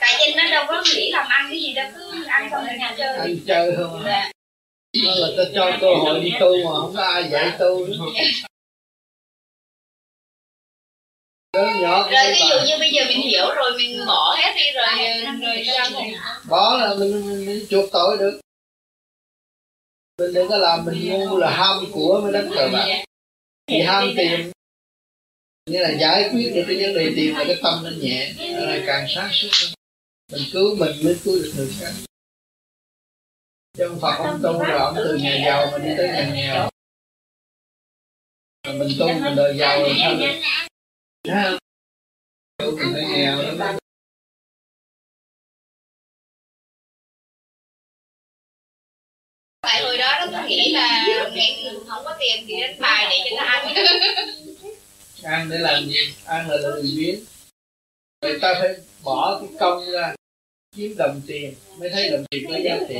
[0.00, 2.76] Tại trên nó đâu có nghĩ làm ăn cái gì đâu cứ ăn xong ở
[2.78, 3.18] nhà chơi.
[3.18, 4.32] Ăn chơi không à?
[5.04, 7.86] Nó là ta cho cơ hội đi tu mà không có ai dạy tu.
[11.56, 14.64] Lớn nhỏ rồi ví dụ như bây giờ mình hiểu rồi mình bỏ hết đi
[14.74, 16.02] rồi rồi sao?
[16.48, 18.40] bỏ là mình, mình, mình chuộc tội được
[20.18, 23.04] mình đừng có làm mình ngu là ham của mới đánh cờ bạc.
[23.66, 24.52] Thì ham tiền
[25.70, 28.32] như là giải quyết được cái vấn đề tiền là cái tâm nó nhẹ.
[28.38, 29.72] Là càng sáng suốt hơn.
[30.32, 31.92] Mình cứu mình mới cứu được người khác.
[33.78, 36.70] Chứ Phật ông tu rồi ông từ nhà giàu mà đi tới nhà nghèo.
[38.78, 40.40] Mình tu mình đời giàu rồi sao được?
[50.26, 53.42] Đó nó cứ nghĩ là mình không có tiền thì đánh bài để cho nó
[53.42, 53.74] ăn.
[55.22, 56.14] Ăn để làm gì?
[56.24, 57.20] Ăn là lười biếng.
[58.22, 60.14] Người ta phải bỏ cái công ra,
[60.76, 62.96] kiếm đồng tiền, mới thấy đồng tiền có giá trị.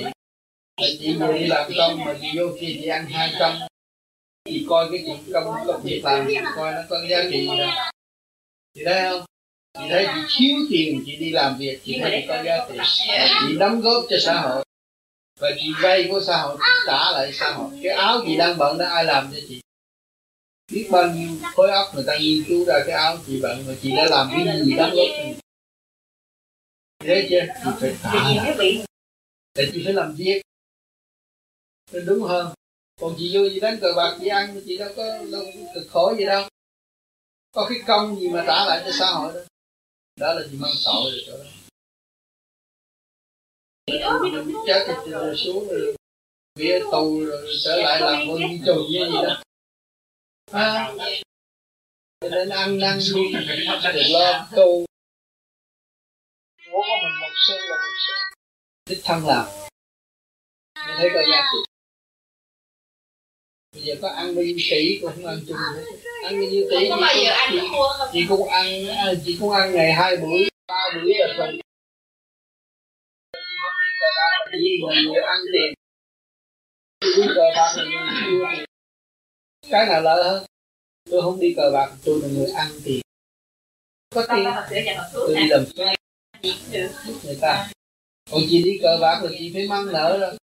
[0.81, 3.59] Mà chị vừa đi làm công, mà chị vô kia chị ăn hai trăm.
[4.45, 7.57] Chị coi cái chuyện công công việc làm, chị coi nó có giá trị gì
[7.59, 7.71] đâu.
[8.75, 9.25] Chị thấy không?
[9.79, 12.79] Chị thấy chị thiếu tiền, chị đi làm việc, chị thấy chị có giá trị.
[13.49, 14.65] Chị đóng góp cho xã hội
[15.41, 17.71] và chị vay của xã hội chị trả lại xã hội.
[17.83, 19.61] Cái áo chị đang bận đó ai làm cho chị?
[20.73, 23.75] Biết bao nhiêu khối óc người ta nghiên cứu ra cái áo chị bận mà
[23.83, 25.37] chị đã làm cái gì đóng góp
[27.05, 28.13] thế chưa chị phải trả.
[28.13, 28.85] Lại
[29.55, 30.43] để chị phải làm việc.
[31.93, 32.55] Nên đúng hơn.
[33.01, 35.91] Còn chị vô chị đánh cờ bạc chị ăn chị đâu có đâu có cực
[35.91, 36.49] khổ gì đâu.
[37.53, 39.41] Có cái công gì mà trả lại cho xã hội đó
[40.21, 41.45] đó là chị mang tội rồi chỗ đó
[44.67, 45.97] chết thì rồi xuống rồi
[46.59, 49.43] vía tù rồi trở lại làm con đi trù như gì đó.
[50.53, 50.93] À,
[52.21, 53.33] cho nên ăn năn đi.
[54.11, 54.85] Lo tu
[56.73, 58.37] của mình một xu là một xu
[58.91, 59.47] đích thân làm.
[60.87, 61.59] Mình thấy có giá trị.
[63.73, 65.85] Bây giờ có ăn bao nhiêu tỷ cũng không ăn chung nữa.
[66.25, 68.09] Ăn bao nhiêu tỷ thua không?
[68.13, 68.67] chị cũng ăn
[69.25, 71.53] chị cũng ăn ngày hai buổi ba buổi là
[74.53, 75.75] xong chỉ người người ăn tiền
[77.01, 78.65] đi cờ bạc là người thua tiền
[79.71, 80.45] cái nào lợi hơn
[81.11, 83.01] tôi không đi cờ bạc tôi là người ăn tiền
[84.15, 84.45] có tiền
[85.13, 85.89] tôi đi làm phước
[87.07, 87.71] giúp người ta
[88.31, 90.37] còn chị đi cờ bạc là chị phải mang nợ rồi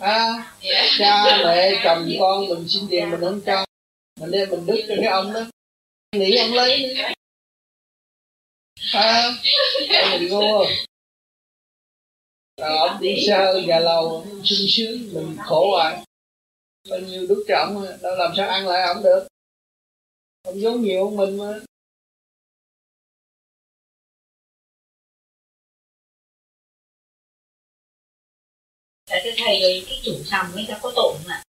[0.00, 0.52] à
[0.98, 3.64] cha mẹ chồng con mình xin tiền mình không cho
[4.20, 5.40] mình đem mình đứt cho cái ông đó
[6.12, 7.00] nghĩ ông lấy đi
[8.92, 9.32] à
[10.12, 10.64] mình ngu
[12.58, 16.04] rồi ông đi xa nhà lầu sung sướng mình khổ à
[16.90, 19.28] bao nhiêu cho ông đâu làm sao ăn lại ông được?
[20.42, 21.60] Ông giống nhiều hơn mình mà.
[29.06, 31.42] Tại thưa thầy rồi cái chủ sầm mới ta có tội không ạ?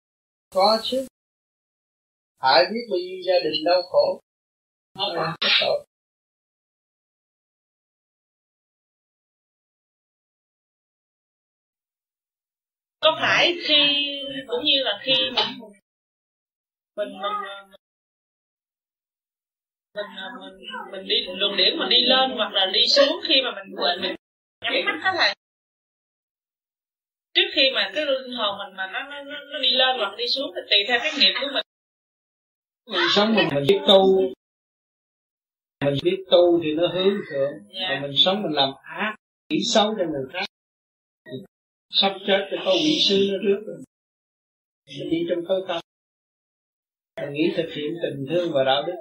[0.55, 1.07] Có chứ.
[2.39, 4.21] Hại biết bao nhiêu gia đình đau khổ.
[4.95, 5.37] Nó có.
[5.61, 5.88] Tội
[13.01, 14.05] có phải khi
[14.47, 15.71] cũng như là khi mình
[16.97, 17.33] mình mình
[19.95, 20.07] mình
[20.41, 23.75] mình, mình đi luồng điển mình đi lên hoặc là đi xuống khi mà mình
[23.77, 24.17] mình, mình
[24.63, 25.35] nhắm mắt hết thầy
[27.35, 30.29] trước khi mà cái linh hồn mình mà nó nó nó đi lên hoặc đi
[30.29, 31.65] xuống thì tùy theo cái nghiệp của mình.
[32.87, 34.21] Mình sống mình mình biết tu
[35.85, 37.91] mình biết tu thì nó hướng thượng yeah.
[37.91, 39.15] mà mình sống mình làm ác
[39.49, 40.45] nghĩ xấu cho người khác
[41.91, 43.82] sắp chết thì có vị sư nó trước rồi.
[44.99, 45.80] Mình đi trong khối tâm
[47.20, 48.97] mình nghĩ thực hiện tình thương và đạo đức.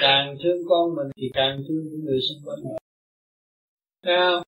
[0.00, 2.76] Càng thương con mình thì càng thương những người xung quanh mình.
[4.02, 4.44] Sao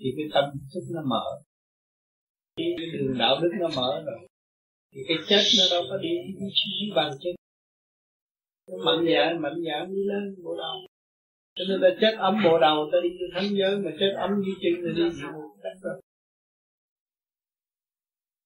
[0.00, 0.44] thì cái tâm
[0.74, 1.24] thức nó mở.
[2.56, 4.28] Cái đường đạo đức nó mở rồi.
[4.92, 7.34] Thì cái chết nó đâu có đi đi, bằng chân.
[8.70, 10.76] Nó mạnh dạn mạnh dạn đi lên bộ đầu.
[11.54, 14.54] Cho nên ta chết ấm bộ đầu ta đi thánh giới mà chết ấm dưới
[14.62, 15.54] chân thì đi địa ngục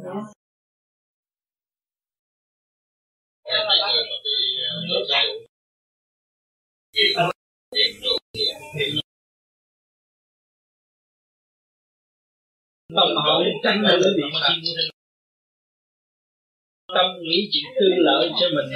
[0.09, 0.24] cách
[12.88, 14.54] tâm hậu tránh ra nó bị phạt
[16.94, 18.68] tâm nghĩ chuyện tư lợi cho mình.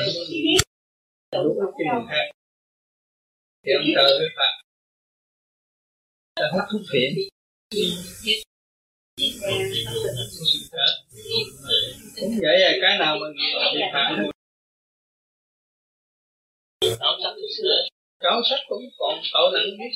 [1.44, 2.26] Lúc ức cho người khác
[3.66, 4.52] thì ông trời với Phật
[6.34, 7.10] ta hết thuốc phiện
[12.20, 14.32] cũng vậy à cái nào mà bị phạt
[18.20, 19.92] cáo sách cũng còn tội nặng biết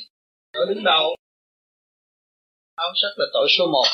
[0.53, 1.15] tội đứng đầu.
[2.75, 3.87] Áo sách là tội số một.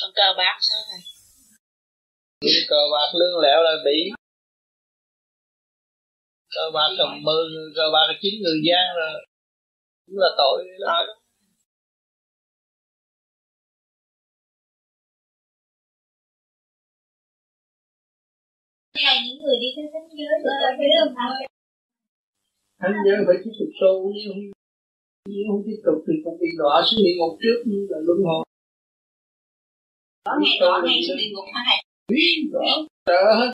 [0.00, 1.00] Còn cờ bạc sao thầy
[2.68, 4.10] cờ bạc lương lẹo là bị
[6.54, 7.36] cờ bạc cầm mơ
[7.76, 9.26] cờ bạc là chín người gian rồi
[10.06, 10.64] cũng là tội.
[10.80, 11.06] Đó
[19.04, 20.36] Thầy những người đi tới thánh giới
[20.78, 21.42] phải không thầy?
[22.80, 24.42] Thánh giới phải tiếp tục tu nếu không,
[25.32, 28.18] nếu không tiếp tục thì cũng bị đọa xuống địa ngục trước như là luân
[28.28, 28.42] hồi.
[30.26, 31.78] Có ngày có ngày xuống địa ngục hả thầy?
[32.52, 32.68] Rõ
[33.06, 33.50] sợ hết.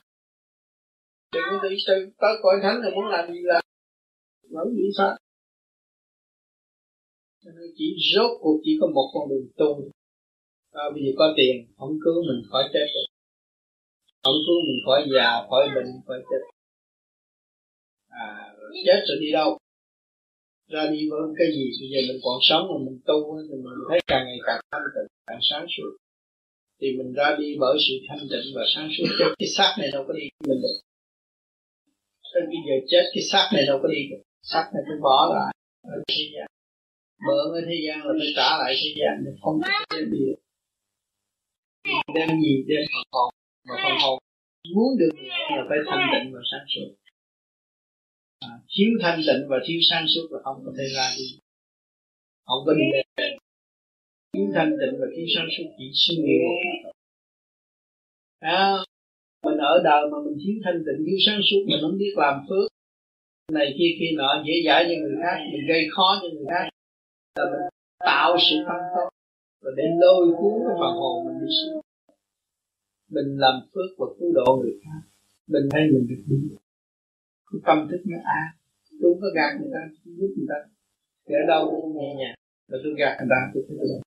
[1.34, 3.62] Đừng có đi từ tới cõi thánh là muốn làm gì làm
[4.52, 5.16] vẫn bị phạt
[7.44, 9.90] cho nên chỉ rốt cuộc chỉ có một con đường tu.
[10.72, 13.06] À, bây giờ có tiền không cứu mình khỏi chết được
[14.22, 16.42] không cứu mình khỏi già, khỏi bệnh, khỏi chết.
[18.08, 18.54] À
[18.86, 19.58] chết rồi đi đâu?
[20.68, 21.64] Ra đi với cái gì?
[21.80, 23.18] Bây giờ mình còn sống mà mình tu
[23.48, 25.92] thì mình thấy càng ngày càng thanh tịnh, càng sáng suốt.
[26.80, 29.04] Thì mình ra đi bởi sự thanh tịnh và sáng suốt.
[29.18, 30.78] Chứ cái xác này đâu có đi mình được.
[32.34, 34.22] Tới bây giờ chết cái xác này đâu có đi được.
[34.42, 36.46] Xác này phải bỏ lại ở thế gian.
[37.26, 40.42] Mượn ở thế gian là phải trả lại thế gian, không có cái đi được
[42.14, 43.34] đem gì đem còn
[43.68, 44.18] và mà phần hồn
[44.74, 45.10] muốn được
[45.56, 46.94] là phải thanh tịnh và sáng suốt.
[48.40, 51.38] À, thiếu thanh tịnh và thiếu sáng suốt là không có thể ra đi.
[52.44, 53.32] Không có đi lên.
[54.32, 56.38] Thiếu thanh tịnh và thiếu sáng suốt chỉ suy nghĩ
[58.42, 58.76] à,
[59.46, 62.44] mình ở đời mà mình thiếu thanh tịnh thiếu sáng suốt mình không biết làm
[62.48, 62.68] phước.
[63.52, 66.68] Này kia kia nọ dễ dãi cho người khác mình gây khó cho người khác.
[67.36, 67.60] Là mình
[67.98, 69.08] tạo sự phân tốt
[69.62, 71.81] và để lôi cuốn cái phần hồn mình đi xuống
[73.16, 75.00] mình làm phước và cứu độ người khác.
[75.46, 76.36] Mình thấy mình được đi
[77.48, 78.42] cái tâm thức nó à
[79.00, 80.58] tôi không có gạt người ta giúp người ta.
[81.26, 82.36] Thì ở đâu cũng nhẹ nhàng
[82.68, 84.00] và tôi gạt người ta tôi thấy được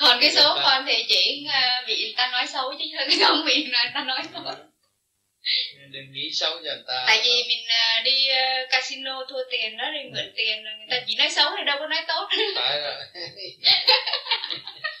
[0.00, 1.46] còn cái số con thì chỉ
[1.86, 2.84] bị người ta nói xấu chứ
[3.26, 4.54] không bị người ta nói tốt
[5.90, 7.04] đừng nghĩ xấu cho người ta.
[7.06, 7.66] Tại vì mình
[8.04, 8.26] đi
[8.70, 11.86] casino thua tiền đó đi mượn tiền người ta chỉ nói xấu thì đâu có
[11.86, 12.28] nói tốt.
[12.56, 12.94] Phải rồi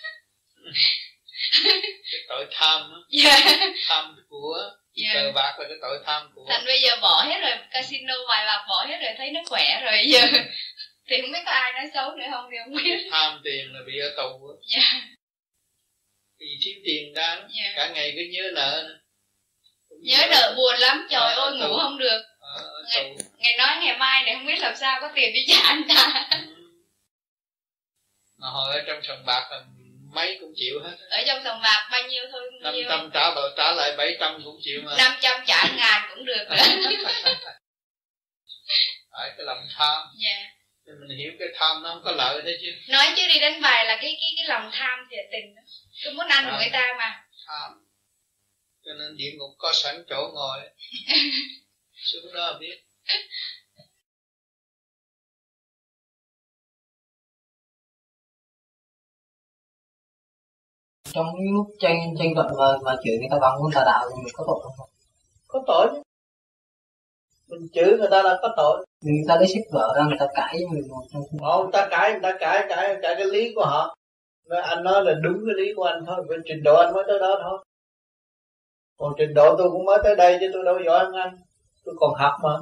[2.28, 2.98] tội tham đó.
[3.24, 3.60] yeah.
[3.88, 5.14] tham của yeah.
[5.14, 8.46] cờ bạc là cái tội tham của thành bây giờ bỏ hết rồi casino vài
[8.46, 10.20] bạc bỏ hết rồi thấy nó khỏe rồi giờ
[11.08, 13.80] thì không biết có ai nói xấu nữa không thì không biết tham tiền là
[13.86, 15.04] bị ở tù dạ yeah.
[16.38, 17.48] vì thiếu tiền ra yeah.
[17.48, 17.72] Dạ.
[17.76, 18.84] cả ngày cứ nhớ nợ
[20.02, 21.78] nhớ nợ buồn lắm trời à, ơi ngủ tù.
[21.78, 22.62] không được à,
[22.94, 25.82] ngày, ngày nói ngày mai này không biết làm sao có tiền đi trả anh
[25.88, 26.38] ta ừ.
[28.38, 29.62] mà hồi ở trong sòng bạc là
[30.16, 30.96] mấy cũng chịu hết.
[31.10, 34.40] Ở trong sòng bạc bao nhiêu thôi năm trăm trả bờ trả lại bảy trăm
[34.44, 34.94] cũng chịu mà.
[34.98, 36.46] Năm trăm trả ngàn cũng được
[39.12, 40.02] phải cái lòng tham.
[40.24, 40.30] Dạ.
[40.30, 40.52] Yeah.
[40.86, 42.72] thì mình hiểu cái tham nó không có lợi thế chứ.
[42.88, 45.54] Nói chứ đi đánh bài là cái cái cái lòng tham thì tình.
[46.04, 47.24] Cứ muốn ăn của người ta mà.
[47.46, 47.70] Tham.
[48.84, 50.60] Cho nên địa ngục có sẵn chỗ ngồi.
[51.94, 52.82] Xuống đó biết
[61.12, 64.04] trong những lúc tranh tranh luận và và chửi người ta bằng ngôn tà đạo
[64.08, 64.88] thì mình có tội không?
[65.48, 65.86] Có tội.
[67.48, 68.86] Mình chửi người ta là có tội.
[69.04, 71.88] Người ta lấy sách vở ra người ta cãi với mình một trong không ta
[71.90, 73.96] cãi người ta cãi cãi cãi cái lý của họ.
[74.48, 77.04] Nói anh nói là đúng cái lý của anh thôi với trình độ anh mới
[77.08, 77.58] tới đó thôi.
[78.98, 81.36] Còn trình độ tôi cũng mới tới đây chứ tôi đâu giỏi hơn anh.
[81.84, 82.56] Tôi còn học mà.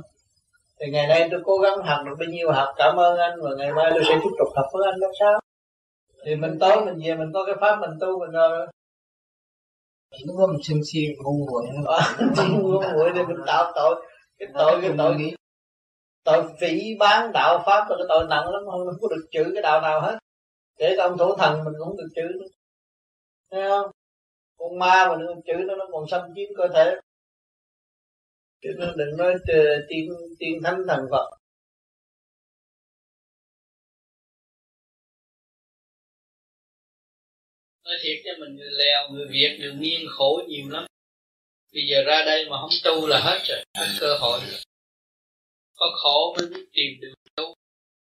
[0.81, 3.51] Thì ngày nay tôi cố gắng học được bao nhiêu học cảm ơn anh và
[3.59, 5.41] ngày mai tôi sẽ tiếp tục học với anh đâu sao
[6.25, 8.67] thì mình tối mình về mình có cái pháp mình tu mình rồi.
[10.27, 11.63] Lúc đó mình sân si ngu muội
[12.51, 14.07] ngu muội thì mình tạo tội.
[14.39, 15.35] Cái tội cái tội nghĩ
[16.25, 16.45] tội.
[16.61, 19.81] Phỉ bán đạo pháp là cái tội nặng lắm không có được chữ cái đạo
[19.81, 20.19] nào hết.
[20.79, 22.47] Để ông thủ thần mình cũng được chữ nữa.
[23.51, 23.91] Thấy không?
[24.59, 26.95] Con ma mà nó chữ nó nó còn xâm chiếm cơ thể.
[28.63, 29.35] Chứ nó đừng nói
[29.89, 31.31] tiên tiên thánh thần phật
[37.95, 40.87] nói thiệt cho mình người lèo, người việt, người miên khổ nhiều lắm.
[41.73, 44.41] Bây giờ ra đây mà không tu là hết rồi hết cơ hội
[45.77, 47.55] có khổ mới biết tìm đường tu.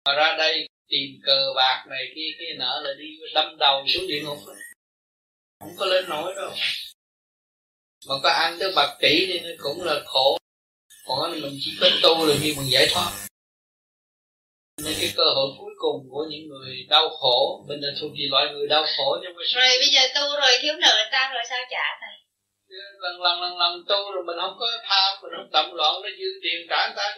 [0.05, 4.07] Mà ra đây tìm cờ bạc này kia kia nợ là đi đâm đầu xuống
[4.09, 4.39] địa ngục.
[5.61, 6.51] Không có lên nổi đâu.
[8.09, 10.39] Mà có ăn tới bạc tỷ thì cũng là khổ.
[11.07, 13.24] Còn mình chỉ có tu là khi mình giải thoát
[14.83, 17.65] nên cái cơ hội cuối cùng của những người đau khổ.
[17.69, 20.53] Mình là thuộc về loại người đau khổ nhưng mà rồi bây giờ tu rồi
[20.63, 22.17] thiếu nợ người ta rồi sao trả thầy?
[23.03, 26.09] Lần lần lần lần tu rồi mình không có tham mình không động loạn nó
[26.19, 27.07] dư tiền trả người ta.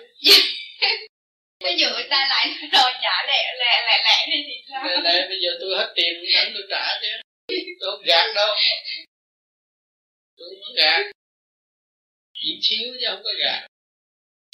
[1.64, 4.84] Bây giờ người ta lại đòi trả lẹ lẹ lẹ lẹ đi thì sao?
[4.84, 7.08] Lẹ lẹ bây giờ tôi hết tiền vẫn tôi trả chứ.
[7.80, 8.54] Tôi không gạt đâu.
[10.38, 11.00] Tôi không gạt.
[12.34, 13.66] Chỉ thiếu chứ không có gạt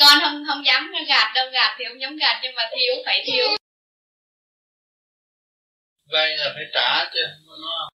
[0.02, 3.22] con không không dám gạt đâu gạt thì không dám gạt nhưng mà thiếu phải
[3.26, 3.46] thiếu.
[6.12, 7.20] Vay là phải trả chứ
[7.62, 7.88] nó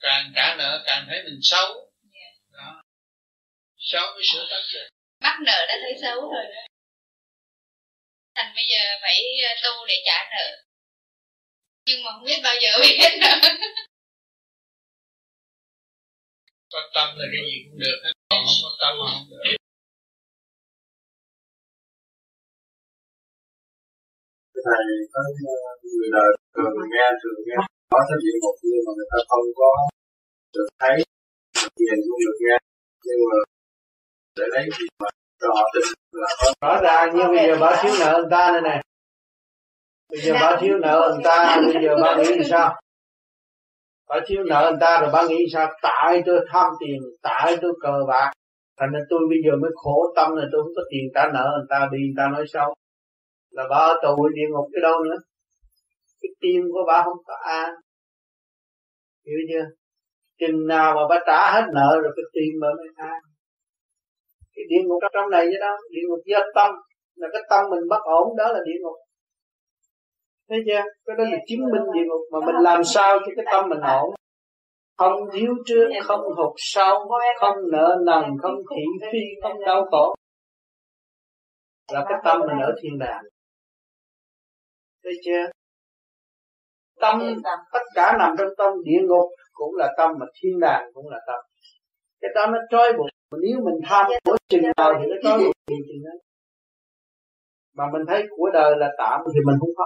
[0.00, 1.90] càng trả nợ càng thấy mình xấu.
[2.12, 2.34] Yeah.
[2.52, 2.82] đó.
[3.78, 4.90] Xấu mới sửa tánh
[5.20, 6.62] mắc nợ đã thấy xấu rồi đó.
[8.34, 10.62] Thành bây giờ phải ờ, tu để trả nợ.
[11.86, 13.48] Nhưng mà không biết bao giờ mới hết nợ
[16.76, 19.42] có tâm là cái gì cũng được hết còn không có tâm mà không được.
[24.66, 25.20] Thầy có
[25.94, 27.58] người đời thường nghe thường nghe.
[27.92, 29.70] Có theo địa ngục nhưng mà người ta không có
[30.54, 30.96] được thấy
[31.80, 32.56] nhìn không được nghe.
[33.06, 33.38] Nhưng mà
[34.38, 35.08] để lấy gì mà
[35.40, 35.84] cho họ tin
[36.22, 36.46] là có.
[36.64, 38.60] Rõ ràng như bây giờ bà thiếu nợ người ta này.
[38.62, 38.76] Nè
[40.10, 42.68] bây giờ bà thiếu nợ người ta bây giờ bà nghĩ sao
[44.08, 45.72] bà thiếu nợ người ta rồi bà nghĩ sao?
[45.82, 48.30] Tại tôi tham tiền, tại tôi cờ bạc.
[48.78, 51.46] Thành nên tôi bây giờ mới khổ tâm là tôi không có tiền trả nợ
[51.56, 52.74] người ta đi người ta nói xấu.
[53.50, 55.16] Là bà ở tù địa ngục cái đâu nữa.
[56.22, 57.74] Cái tim của bà không có an.
[59.26, 59.66] Hiểu chưa?
[60.40, 63.20] Chừng nào mà bà trả hết nợ rồi cái tim bà mới an.
[64.54, 65.76] Cái địa ngục trong này chứ đâu.
[65.90, 66.70] Địa ngục do tâm.
[67.16, 68.96] Là cái tâm mình bất ổn đó là địa ngục
[70.48, 70.82] thấy chưa?
[71.06, 73.80] Cái đó là chứng minh địa ngục mà mình làm sao cho cái tâm mình
[73.80, 74.14] ổn?
[74.98, 77.08] Không thiếu trước không hụt sau
[77.40, 78.82] không nợ nần không thị
[79.12, 80.14] phi không đau khổ.
[81.92, 83.22] Là cái tâm mình ở thiên đàng.
[85.04, 85.50] Thấy chưa?
[87.00, 87.20] Tâm
[87.72, 91.18] tất cả nằm trong tâm địa ngục cũng là tâm mà thiên đàng cũng là
[91.26, 91.40] tâm.
[92.20, 93.06] Cái đó nó trói buộc.
[93.42, 96.10] Nếu mình tham của chừng nào thì nó trói buộc chừng đó.
[97.74, 99.84] Mà mình thấy của đời là tạm thì mình không có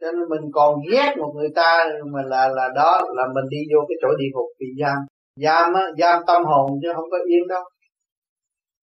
[0.00, 3.58] cho nên mình còn ghét một người ta, mà là là đó, là mình đi
[3.74, 4.98] vô cái chỗ địa ngục bị giam.
[5.36, 7.64] Giam á, giam tâm hồn chứ không có yên đâu.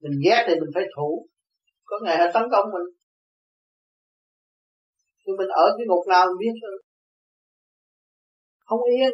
[0.03, 1.27] Mình ghét thì mình phải thủ.
[1.85, 2.89] Có ngày họ tấn công mình.
[5.25, 6.83] Nhưng mình ở cái ngục nào mình biết rồi
[8.67, 9.11] không yên.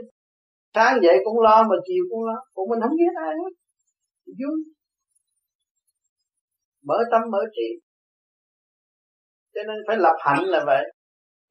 [0.75, 2.35] Sáng dậy cũng lo, mà chiều cũng lo.
[2.55, 3.53] Cũng mình không biết ai hết.
[4.27, 4.57] Vui.
[6.85, 7.81] Mở tâm, mở trí.
[9.55, 10.85] Cho nên phải lập hạnh là vậy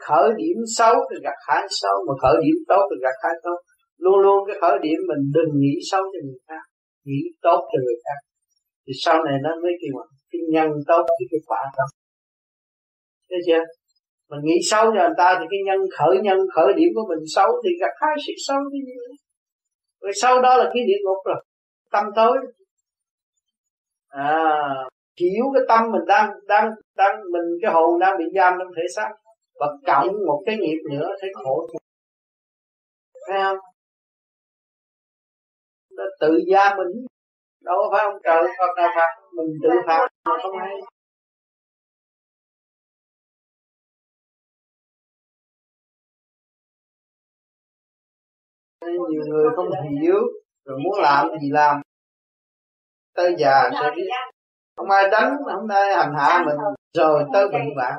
[0.08, 3.58] khởi điểm xấu thì gặt hái xấu, mà khởi điểm tốt thì gặt hái tốt.
[3.98, 6.64] Luôn luôn cái khởi điểm mình đừng nghĩ xấu cho người khác,
[7.06, 8.20] nghĩ tốt cho người khác.
[8.88, 11.90] Thì sau này nó mới kêu mà cái nhân tốt thì cái quả tốt.
[13.30, 13.64] Thấy chưa?
[14.30, 17.24] Mình nghĩ xấu cho người ta thì cái nhân khởi nhân, khởi điểm của mình
[17.36, 19.16] xấu thì gặt hai sự xấu cái gì nữa
[20.02, 21.44] rồi sau đó là cái địa ngục rồi.
[21.92, 22.38] Tâm tối.
[24.08, 24.74] À
[25.20, 28.84] hiểu cái tâm mình đang đang đang mình, cái hồn đang bị giam trong thể
[28.96, 29.10] xác
[29.60, 31.68] và cộng một cái nghiệp nữa thấy khổ
[33.28, 33.58] phải không?
[35.98, 37.06] Nó tự gia mình.
[37.62, 40.76] Đâu có phải ông trời Phật nào phạt mình tự phạt mà không hay
[49.10, 49.68] nhiều người không
[50.02, 50.16] hiểu
[50.66, 51.82] rồi muốn làm gì làm.
[53.14, 53.92] Tới già sẽ
[54.76, 56.56] không ai đánh, không ai hành hạ mình.
[56.98, 57.94] Rồi tới bệnh hoạn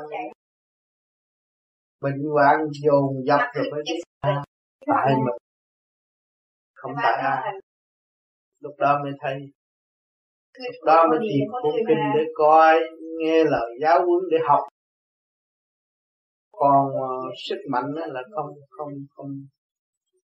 [2.01, 4.01] bệnh hoạn dồn dập rồi mới biết
[4.87, 5.39] tại mình.
[6.75, 7.53] Không tại ai.
[8.61, 9.37] lúc đó mới thấy.
[10.53, 12.75] Lúc đó mới tìm cuốn kinh để coi
[13.19, 14.61] nghe lời giáo huấn để học.
[16.53, 19.31] Còn uh, sức mạnh là không không không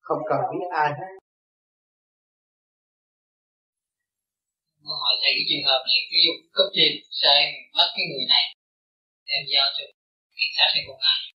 [0.00, 1.12] không cần biết ai hết.
[4.84, 7.40] Hỏi thầy cái trường hợp này ví dụ cấp trên sai
[7.76, 8.44] bắt cái người này
[9.28, 9.84] đem giao cho
[10.36, 11.35] cảnh sát hay công an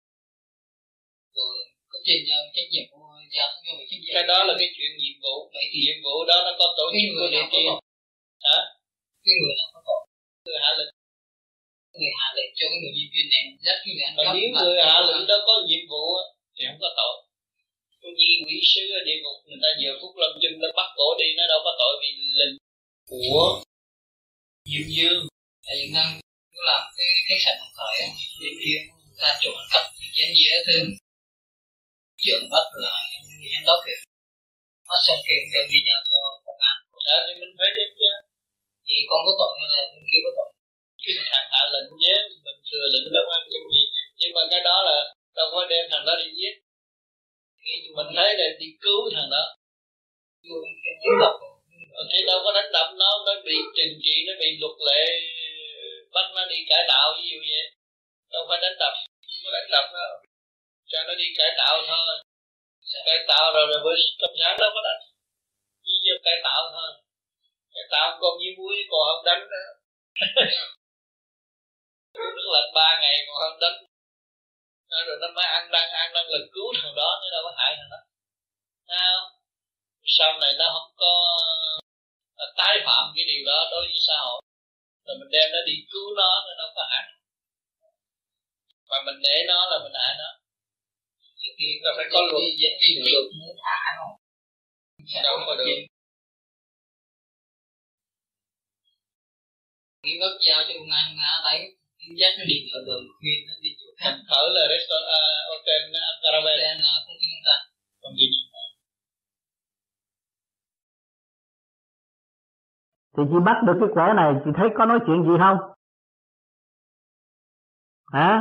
[1.92, 3.04] cấp trên giao trách nhiệm của
[3.36, 4.14] giao cho người trách nhiệm.
[4.16, 5.36] Cái đó là cái chuyện nhiệm vụ.
[5.56, 7.66] Vậy thì nhiệm vụ đó nó có tổ chức người của địa có tiên
[8.48, 8.58] hả?
[9.24, 10.02] Cái người nào có tội?
[10.46, 10.92] Người hạ lệnh.
[12.00, 14.34] Người hạ lệnh cho cái người nhân viên này dắt cái người ăn mà cắp
[14.38, 16.06] nếu mà- người hạ lệnh đó có nhiệm vụ
[16.56, 17.16] thì không có tội.
[18.02, 20.90] Con nhi quỷ sứ ở địa ngục người ta giờ phút lâm chung nó bắt
[20.98, 22.10] cổ đi nó đâu có tội vì
[22.40, 22.56] lệnh
[23.10, 23.42] của
[24.70, 25.22] diêm dương.
[25.66, 26.10] Tại Nam
[26.54, 28.08] có làm cái khách sạn đồng khởi á,
[28.62, 28.82] viên
[29.20, 29.84] ra trộm ăn cắp
[30.16, 30.78] chén dĩa thứ
[32.24, 32.94] trưởng bắt là
[33.52, 34.00] giám đốc kìa
[34.90, 36.76] bắt xong kia đem đi giao cho công an.
[37.08, 38.10] Đó thì mình phải đem chứ
[38.88, 40.50] vậy con có tội hay là bên kia có tội.
[41.32, 42.16] Thằng hạ lệnh nhé
[42.46, 43.84] mình thừa lệnh đâu ăn cái gì
[44.20, 44.98] nhưng mà cái đó là
[45.38, 46.54] đâu có đem thằng đó đi giết.
[47.98, 49.44] Mình thấy là đi cứu thằng đó.
[52.12, 55.04] Thì đâu có đánh đập nó nó bị trừng trị nó bị luật lệ
[56.16, 57.66] bắt nó đi cải tạo ví dụ vậy.
[58.34, 58.94] Đâu phải đánh đập.
[59.44, 60.04] Không đánh đập nó
[60.90, 62.16] cho nó đi cải tạo thôi.
[63.06, 65.02] Cải tạo rồi rồi với cộng sáng đâu có đánh.
[65.84, 66.92] Chỉ giờ cải tạo thôi.
[67.74, 69.70] Cải tạo con như muối, còn không đánh nữa
[72.36, 73.78] nước lạnh ba ngày, còn không đánh.
[74.90, 77.52] Nó rồi nó mới ăn, đang ăn, đang lực cứu thằng đó, nó đâu có
[77.58, 78.02] hại thằng đó.
[78.88, 79.40] Sao
[80.18, 81.14] sau này nó không có
[82.58, 84.42] tái phạm cái điều đó đối với xã hội.
[85.06, 87.06] Rồi mình đem nó đi cứu nó nó đâu có hại.
[88.90, 90.30] Mà mình để nó là mình hại nó
[91.50, 92.44] nhiều khi Rồi phải có luật.
[93.08, 94.14] được muốn thả không
[95.24, 95.78] đâu có được?
[100.04, 101.64] Cái gấp giao cho công an nó đánh
[102.20, 104.10] dắt nó đi ở đường khuyên nó đi chỗ khác.
[104.12, 107.56] Thành thở là restaurant uh, hotel uh, caravan Nên nó không tin ta
[108.20, 108.66] gì nữa?
[113.18, 115.58] Thì chị bắt được cái quẻ này chị thấy có nói chuyện gì không?
[118.14, 118.32] Hả?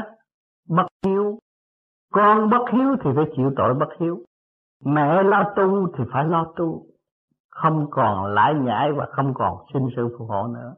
[1.06, 1.07] Hiếu
[2.12, 4.18] con bất hiếu thì phải chịu tội bất hiếu.
[4.84, 6.86] Mẹ lo tu thì phải lo tu.
[7.50, 10.74] Không còn lãi nhãi và không còn sinh sự phù hộ nữa.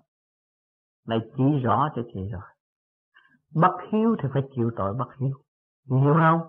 [1.08, 2.42] Này chỉ rõ cho chị rồi.
[3.54, 5.36] Bất hiếu thì phải chịu tội bất hiếu.
[5.90, 6.40] Hiểu không?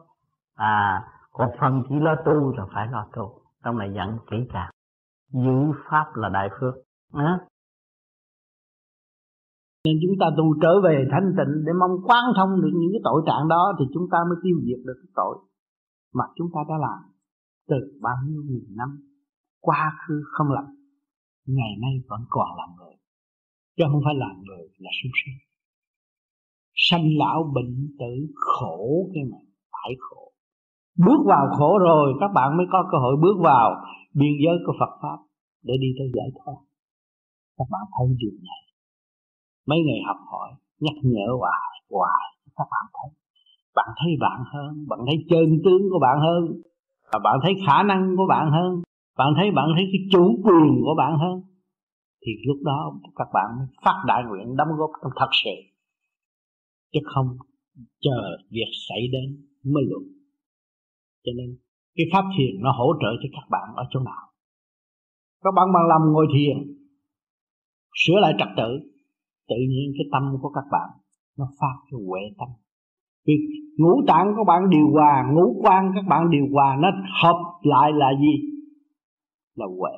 [0.55, 3.41] À còn phần chỉ lo tu là phải lo tu.
[3.63, 4.71] Trong này dặn kỹ càng.
[5.33, 6.73] Giữ pháp là đại phước.
[7.13, 7.39] À?
[9.85, 13.01] Nên chúng ta tu trở về thanh tịnh để mong quán thông được những cái
[13.03, 15.35] tội trạng đó thì chúng ta mới tiêu diệt được cái tội
[16.13, 16.99] mà chúng ta đã làm
[17.69, 18.89] từ bao nhiêu nghìn năm
[19.61, 20.65] quá khứ không làm
[21.45, 22.95] ngày nay vẫn còn làm người.
[23.77, 25.37] Chứ không phải làm người là súc sinh
[26.89, 29.37] sanh lão bệnh tử khổ cái mà
[29.71, 30.31] phải khổ.
[31.05, 34.73] Bước vào khổ rồi, các bạn mới có cơ hội bước vào biên giới của
[34.79, 35.17] Phật pháp
[35.63, 36.59] để đi tới giải thoát.
[37.57, 38.61] Các bạn thấy điều này
[39.67, 40.49] mấy ngày học hỏi,
[40.79, 43.09] nhắc nhở hoài hoài, các bạn thấy.
[43.75, 46.61] Bạn thấy bạn hơn, bạn thấy chân tướng của bạn hơn,
[47.13, 48.81] và bạn thấy khả năng của bạn hơn,
[49.17, 51.41] bạn thấy bạn thấy cái chủ quyền của bạn hơn,
[52.25, 53.49] thì lúc đó các bạn
[53.85, 55.55] phát đại nguyện đóng góp trong thật sự.
[56.93, 57.27] Chứ không
[58.01, 60.03] chờ việc xảy đến mới luận
[61.23, 61.57] cho nên
[61.95, 64.23] cái pháp thiền nó hỗ trợ cho các bạn ở chỗ nào?
[65.43, 66.57] Các bạn bằng lòng ngồi thiền,
[67.95, 68.90] sửa lại trật tự
[69.47, 70.89] tự nhiên cái tâm của các bạn
[71.37, 72.49] nó phát cái huệ tâm.
[73.27, 73.33] Vì
[73.77, 76.89] ngũ tạng của bạn điều hòa, ngũ quan các bạn điều hòa nó
[77.21, 78.35] hợp lại là gì?
[79.55, 79.91] Là huệ.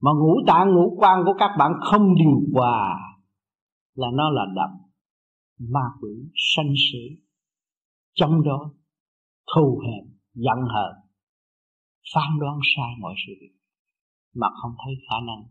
[0.00, 2.98] Mà ngũ tạng, ngũ quan của các bạn không điều hòa
[3.94, 4.70] là nó là đậm,
[5.72, 7.22] ma quỷ, sanh sỉ
[8.14, 8.72] trong đó
[9.54, 10.94] thù hận giận hờn,
[12.14, 13.56] phán đoán sai mọi sự việc
[14.34, 15.42] mà không thấy khả năng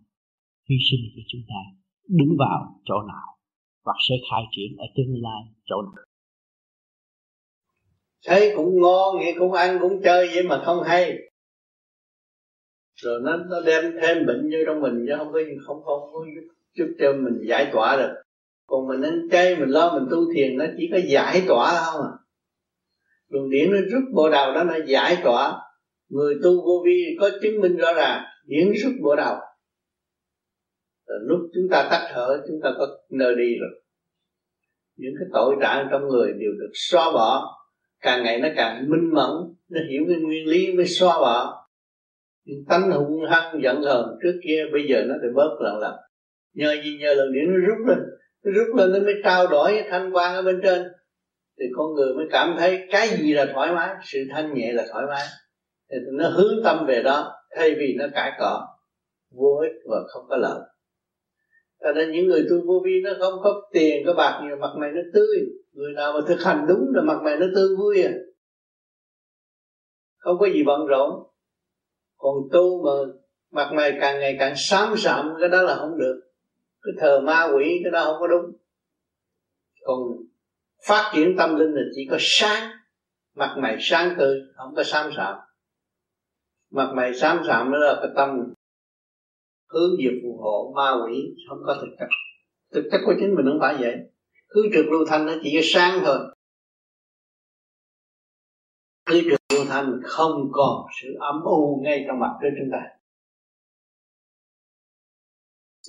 [0.70, 3.38] hy sinh của chúng ta đứng vào chỗ nào
[3.86, 6.06] hoặc sẽ khai triển ở tương lai chỗ nào.
[8.26, 11.18] Thấy cũng ngon, nghe cũng ăn, cũng chơi vậy mà không hay.
[12.95, 16.26] Rồi nó nó đem thêm bệnh vô trong mình chứ không có, không không có
[16.78, 18.14] giúp cho mình giải tỏa được.
[18.68, 22.01] Còn mình ăn chay, mình lo, mình tu thiền, nó chỉ có giải tỏa không
[22.01, 22.12] à.
[23.28, 25.62] Luồng điển nó rút bộ đầu đó, nó giải tỏa.
[26.10, 29.36] Người tu vô vi có chứng minh rõ ràng, điển rút bộ đầu
[31.08, 33.82] rồi lúc chúng ta tắt thở, chúng ta có nơi đi rồi.
[34.95, 37.58] Những cái tội trạng trong người đều được xóa bỏ.
[38.01, 39.32] Càng ngày nó càng minh mẫn,
[39.70, 41.68] nó hiểu cái nguyên lý mới xóa bỏ.
[42.45, 45.95] Những tánh hung hăng, giận hờn trước kia, bây giờ nó phải bớt lần lần.
[46.53, 46.97] Nhờ gì?
[46.99, 47.97] Nhờ lần điểm nó rút lên.
[48.43, 50.84] Nó rút lên, nó mới trao đổi với thanh quan ở bên trên.
[51.60, 54.86] Thì con người mới cảm thấy cái gì là thoải mái, sự thanh nhẹ là
[54.91, 55.24] thoải mái.
[55.91, 58.68] Thì nó hướng tâm về đó, thay vì nó cãi cọ,
[59.32, 60.60] vô ích và không có lợi
[61.86, 64.72] cho nên những người tu vô vi nó không có tiền, có bạc nhiều, mặt
[64.78, 65.38] mày nó tươi.
[65.74, 68.12] Người nào mà thực hành đúng là mặt mày nó tươi vui à.
[70.18, 71.24] Không có gì bận rộn.
[72.18, 73.14] Còn tu mà
[73.52, 76.22] mặt mày càng ngày càng xám sạm cái đó là không được.
[76.82, 78.52] Cái thờ ma quỷ, cái đó không có đúng.
[79.82, 80.00] Còn
[80.88, 82.72] phát triển tâm linh là chỉ có sáng.
[83.36, 85.36] Mặt mày sáng tươi, không có xám sạm
[86.72, 88.54] mặt mày xám sạm đó là cái tâm
[89.76, 92.07] hướng về phù hộ ma quỷ không có thực chất.
[92.73, 93.95] Thực chất của chính mình không phải vậy.
[94.49, 96.17] Cứ trực lưu thanh nó chỉ có sáng thôi.
[99.05, 102.82] Cứ trực lưu thanh không còn sự ấm u ngay trong mặt của chúng ta.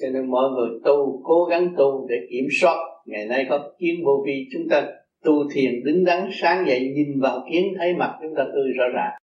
[0.00, 2.76] Cho nên mọi người tu, cố gắng tu để kiểm soát.
[3.06, 4.92] Ngày nay có kiến vô vi, chúng ta
[5.24, 8.84] tu thiền đứng đắn, sáng dậy nhìn vào kiến, thấy mặt chúng ta tươi rõ
[8.94, 9.18] ràng.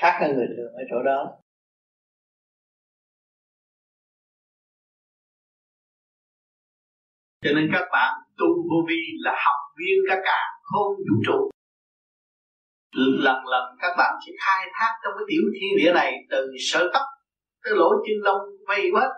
[0.00, 1.38] Khác hơn người thường ở chỗ đó.
[7.48, 11.50] Cho nên các bạn tu vô vi là học viên cả cả không vũ trụ.
[12.94, 16.90] Lần lần các bạn sẽ khai thác trong cái tiểu thiên địa này từ sở
[16.94, 17.02] tóc
[17.64, 19.10] tới lỗ chân lông vây hết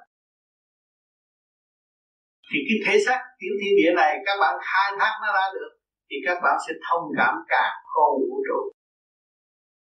[2.53, 5.70] thì cái thể xác tiểu thiên địa này các bạn khai thác nó ra được,
[6.11, 8.72] thì các bạn sẽ thông cảm cả không vũ trụ.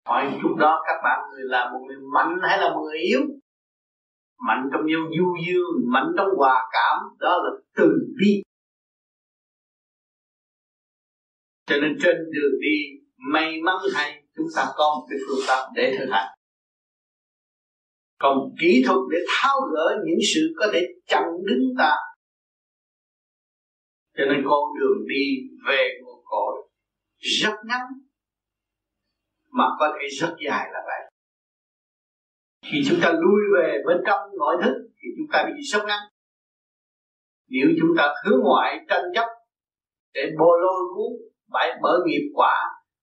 [0.06, 3.22] Hỏi lúc đó các bạn người là một người mạnh hay là một người yếu?
[4.48, 8.44] Mạnh trong yêu du dương mạnh trong hòa cảm, đó là từ bi.
[11.66, 12.78] Cho nên trên đường đi,
[13.34, 16.34] may mắn hay chúng ta có một cái phương pháp để thực hành.
[18.20, 21.96] Còn kỹ thuật để tháo gỡ những sự có thể chặn đứng ta.
[24.18, 25.26] Cho nên con đường đi
[25.68, 26.70] về nguồn cội
[27.18, 27.82] rất ngắn,
[29.50, 31.12] mà có thể rất dài là vậy
[32.72, 36.00] khi chúng ta lui về bên trong nội thức thì chúng ta bị sốc ngắn.
[37.50, 39.28] Nếu chúng ta hướng ngoại tranh chấp
[40.14, 41.12] để bồ lôi cuốn
[41.52, 42.56] bãi mở nghiệp quả,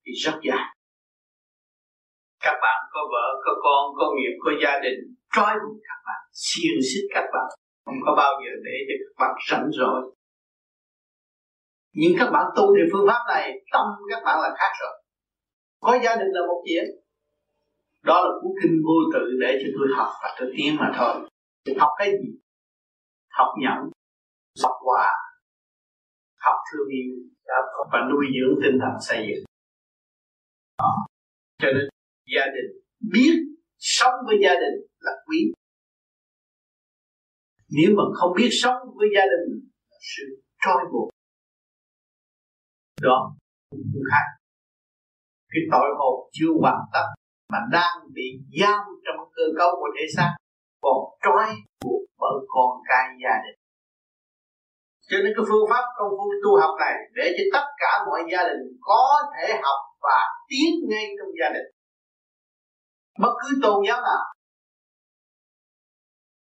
[0.06, 0.66] thì rất dài.
[2.40, 4.98] Các bạn có vợ, có con, có nghiệp, có gia đình,
[5.34, 7.48] trói buộc các bạn, xiềng xích các bạn.
[7.84, 10.14] Không có bao giờ để cho các bạn rảnh rỗi.
[11.92, 15.02] Nhưng các bạn tu theo phương pháp này, tâm các bạn là khác rồi.
[15.80, 16.84] Có gia đình là một chuyện
[18.04, 21.28] đó là cuốn kinh vô tự để cho tôi học và tôi tiến mà thôi.
[21.78, 22.30] Học cái gì?
[23.30, 23.78] Học nhẫn,
[24.62, 25.10] học hòa
[26.44, 27.14] học thương yêu,
[27.92, 29.44] và nuôi dưỡng tinh thần xây dựng.
[30.78, 30.92] Đó.
[31.58, 31.86] cho nên,
[32.34, 32.70] gia đình
[33.12, 33.34] biết
[33.78, 35.52] sống với gia đình là quý.
[37.68, 39.46] Nếu mà không biết sống với gia đình
[39.90, 40.24] là sự
[40.64, 41.10] trói buộc.
[43.02, 43.34] Đó,
[43.70, 44.26] cũng khác.
[45.48, 47.06] Cái tội hồn chưa hoàn tất
[47.52, 48.28] mà đang bị
[48.60, 50.30] giam trong cơ cấu của thể xác.
[50.82, 51.46] Còn trói
[51.84, 53.58] buộc bởi con cái gia đình.
[55.10, 58.20] Cho nên cái phương pháp công phu tu học này để cho tất cả mọi
[58.32, 60.18] gia đình có thể học và
[60.48, 61.68] tiến ngay trong gia đình.
[63.18, 64.24] Bất cứ tôn giáo nào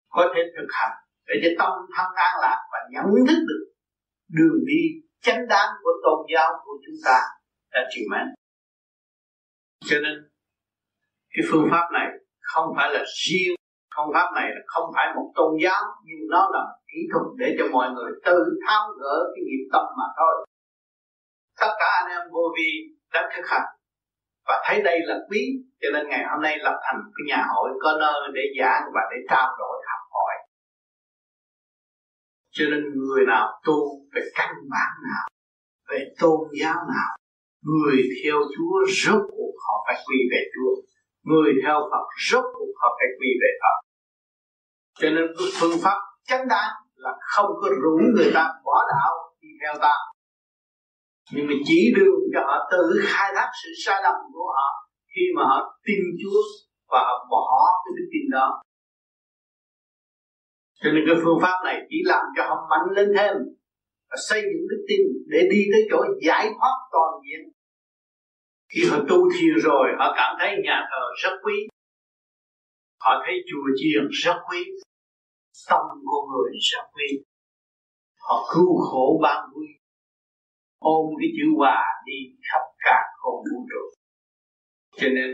[0.08, 3.64] có thể thực hành để cho tâm thân an lạc và nhận thức được
[4.28, 4.82] đường đi
[5.22, 7.20] chánh đáng của tôn giáo của chúng ta
[7.72, 8.26] đã chịu mến.
[9.84, 10.33] Cho nên
[11.34, 12.08] cái phương pháp này
[12.40, 13.54] không phải là riêng,
[13.96, 17.26] phương pháp này là không phải một tôn giáo, nhưng nó là một kỹ thuật
[17.38, 20.46] để cho mọi người tự tháo gỡ cái nghiệp tâm mà thôi.
[21.60, 22.70] Tất cả anh em vô vi
[23.12, 23.68] đã thực hành.
[24.46, 25.42] Và thấy đây là quý,
[25.80, 29.00] cho nên ngày hôm nay lập thành cái nhà hội có nơi để giảng và
[29.10, 30.34] để trao đổi học hỏi.
[32.50, 33.74] Cho nên người nào tu
[34.14, 35.26] về căn bản nào,
[35.90, 37.16] về tôn giáo nào,
[37.62, 40.93] người theo Chúa rốt cuộc họ phải quy về Chúa
[41.30, 43.76] người theo Phật rốt cuộc họ phải quy về Phật.
[45.00, 45.98] Cho nên cái phương pháp
[46.28, 49.94] chánh đáng là không có rủ người ta bỏ đạo đi theo ta.
[51.32, 54.68] Nhưng mà chỉ đường cho họ tự khai thác sự sai lầm của họ
[55.14, 56.40] khi mà họ tin Chúa
[56.90, 57.46] và họ bỏ
[57.84, 58.62] cái đức tin đó.
[60.82, 63.34] Cho nên cái phương pháp này chỉ làm cho họ mạnh lên thêm
[64.10, 67.53] và xây dựng đức tin để đi tới chỗ giải thoát toàn diện
[68.74, 71.54] khi họ tu thiền rồi, họ cảm thấy nhà thờ rất quý.
[73.00, 74.64] Họ thấy chùa chiền rất quý.
[75.68, 77.24] Tâm của người rất quý.
[78.20, 79.66] Họ cứu khổ ban vui
[80.84, 82.18] ôm cái chữ hòa đi
[82.50, 83.84] khắp cả không vũ trụ.
[84.96, 85.30] Cho nên,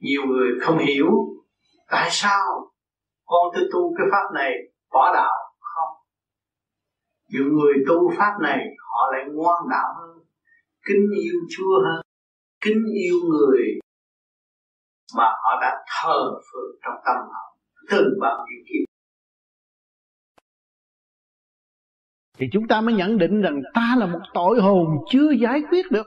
[0.00, 1.06] nhiều người không hiểu
[1.90, 2.72] tại sao
[3.26, 4.52] con tôi tu cái pháp này
[4.92, 5.94] bỏ đạo không?
[7.28, 10.24] Những người tu pháp này, họ lại ngoan đạo hơn,
[10.84, 12.07] kính yêu chúa hơn
[12.60, 13.78] kính yêu người
[15.16, 17.56] mà họ đã thờ phượng trong tâm họ
[17.90, 18.88] từ bao nhiêu kiếp.
[22.38, 25.90] Thì chúng ta mới nhận định rằng ta là một tội hồn chưa giải quyết
[25.90, 26.06] được,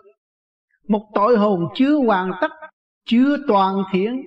[0.88, 2.52] một tội hồn chưa hoàn tất,
[3.06, 4.26] chưa toàn thiện,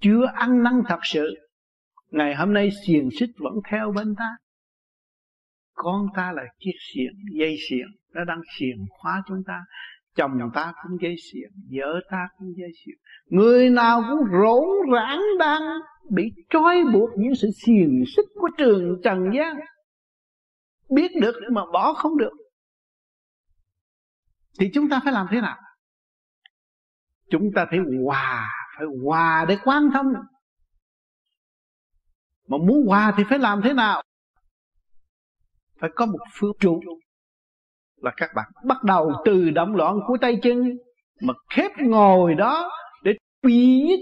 [0.00, 1.34] chưa ăn năn thật sự.
[2.10, 4.36] Ngày hôm nay xiềng xích vẫn theo bên ta.
[5.74, 9.60] Con ta là chiếc xiềng, dây xiềng, nó đang xiềng khóa chúng ta
[10.16, 12.96] chồng ta cũng dây xiềng vợ ta cũng dây xiềng
[13.26, 15.62] người nào cũng rỗn rãng đang
[16.10, 19.56] bị trói buộc những sự xiềng xích của trường trần gian.
[20.90, 22.32] Biết được mà bỏ không được.
[24.60, 25.56] Thì chúng ta phải làm thế nào?
[27.30, 28.48] Chúng ta phải hòa
[28.78, 30.06] phải hòa để quan thông.
[32.48, 34.02] Mà muốn hòa thì phải làm thế nào?
[35.80, 36.80] Phải có một phương trụ
[38.02, 40.78] là các bạn bắt đầu từ động loạn của tay chân
[41.20, 42.70] mà khép ngồi đó
[43.04, 43.98] để quy nhất.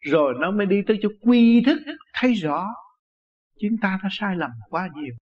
[0.00, 1.78] Rồi nó mới đi tới chỗ quy thức.
[2.14, 2.66] Thấy rõ,
[3.60, 5.14] chúng ta đã sai lầm quá nhiều,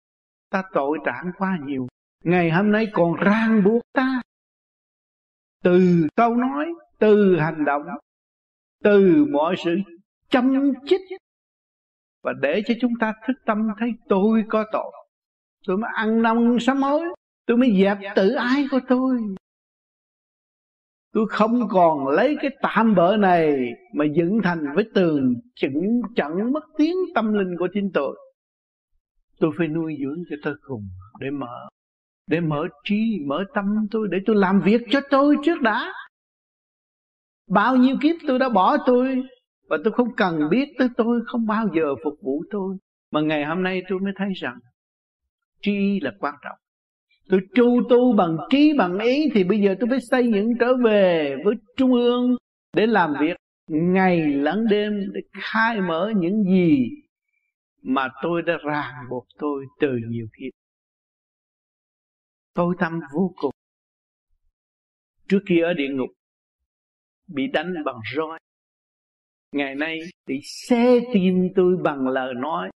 [0.51, 1.87] ta tội trạng quá nhiều.
[2.25, 4.23] Ngày hôm nay còn ràng buộc ta.
[5.65, 6.67] Từ câu nói,
[6.99, 7.83] từ hành động,
[8.85, 9.77] từ mọi sự
[10.31, 11.01] chăm chích.
[12.23, 14.93] Và để cho chúng ta thức tâm thấy tôi có tội,
[15.67, 17.05] tôi mới ăn năn sám hối
[17.49, 19.19] tôi mới dẹp tự ái của tôi.
[21.13, 23.59] Tôi không còn lấy cái tạm bỡ này
[23.95, 28.17] mà dựng thành với tường chững chẳng mất tiếng tâm linh của chính tôi.
[29.41, 30.89] Tôi phải nuôi dưỡng cho tôi cùng
[31.21, 31.69] để mở
[32.27, 35.93] để mở trí, mở tâm tôi, để tôi làm việc cho tôi trước đã.
[37.49, 39.23] Bao nhiêu kiếp tôi đã bỏ tôi
[39.69, 42.77] và tôi không cần biết tới tôi, không bao giờ phục vụ tôi.
[43.11, 44.59] Mà ngày hôm nay tôi mới thấy rằng,
[45.63, 46.59] trí là quan trọng
[47.29, 50.75] tôi tru tu bằng trí, bằng ý thì bây giờ tôi phải xây dựng trở
[50.85, 52.37] về với trung ương
[52.77, 53.37] để làm việc
[53.69, 56.89] ngày lẫn đêm để khai mở những gì
[57.83, 60.59] mà tôi đã ràng buộc tôi từ nhiều kiếp
[62.59, 63.51] tôi tâm vô cùng.
[65.29, 66.09] Trước kia ở địa ngục,
[67.27, 68.39] bị đánh bằng roi.
[69.53, 72.71] Ngày nay, bị xé tim tôi bằng lời nói.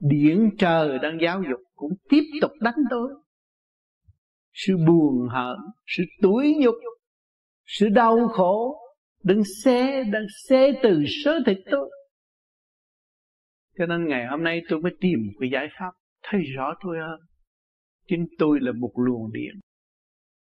[0.00, 3.10] Điển trời đang giáo dục cũng tiếp tục đánh tôi
[4.52, 6.74] sự buồn hận sự tủi nhục,
[7.66, 8.78] sự đau khổ
[9.24, 11.90] đừng xé, đang xé từ sớ thịt tôi.
[13.78, 15.90] Cho nên ngày hôm nay tôi mới tìm cái giải pháp
[16.22, 17.20] thấy rõ tôi hơn.
[18.08, 19.60] Chính tôi là một luồng điện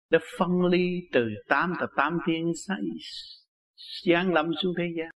[0.10, 2.52] đã phân ly từ tám tập tám thiên
[4.06, 5.10] giáng lâm xuống thế gian.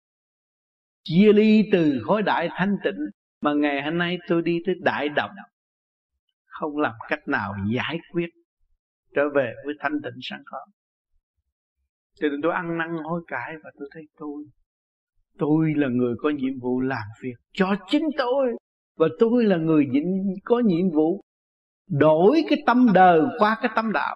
[1.03, 2.99] Chia ly từ khối đại thanh tịnh
[3.41, 5.31] mà ngày hôm nay tôi đi tới đại đồng
[6.45, 8.29] không làm cách nào giải quyết
[9.15, 10.57] trở về với thanh tịnh sẵn có.
[12.15, 14.43] Cho nên tôi ăn năn hối cải và tôi thấy tôi
[15.37, 18.47] tôi là người có nhiệm vụ làm việc cho chính tôi
[18.97, 19.85] và tôi là người
[20.43, 21.21] có nhiệm vụ
[21.89, 24.15] đổi cái tâm đời qua cái tâm đạo.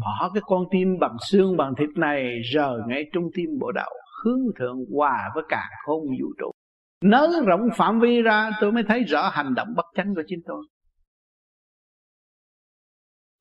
[0.00, 3.90] Bỏ cái con tim bằng xương bằng thịt này giờ ngay trung tim bộ đạo,
[4.24, 6.50] hướng thượng hòa với cả không vũ trụ.
[7.02, 10.40] Nới rộng phạm vi ra, tôi mới thấy rõ hành động bất chánh của chính
[10.46, 10.64] tôi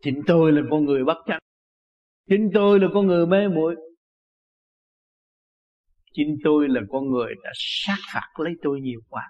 [0.05, 1.39] chính tôi là con người bất chánh.
[2.29, 3.75] Chính tôi là con người mê muội.
[6.13, 9.23] Chính tôi là con người đã sát phạt lấy tôi nhiều quá.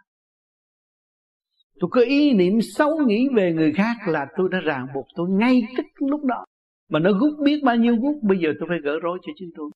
[1.80, 5.30] Tôi có ý niệm xấu nghĩ về người khác là tôi đã ràng buộc tôi
[5.30, 6.46] ngay tức lúc đó.
[6.90, 9.50] Mà nó gút biết bao nhiêu gút bây giờ tôi phải gỡ rối cho chính
[9.56, 9.72] tôi.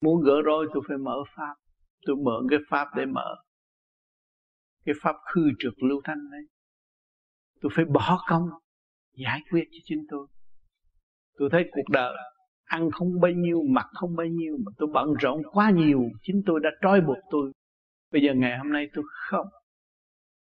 [0.00, 1.54] Muốn gỡ rối, tôi phải mở pháp.
[2.06, 3.36] Tôi mở cái pháp để mở.
[4.84, 6.42] Cái pháp khư trượt lưu thanh đấy.
[7.60, 8.42] Tôi phải bỏ công
[9.14, 10.26] giải quyết cho chính tôi.
[11.38, 12.16] Tôi thấy cuộc đời
[12.64, 16.02] ăn không bao nhiêu, mặc không bao nhiêu mà tôi bận rộn quá nhiều.
[16.22, 17.52] Chính tôi đã trói buộc tôi.
[18.12, 19.46] Bây giờ ngày hôm nay tôi không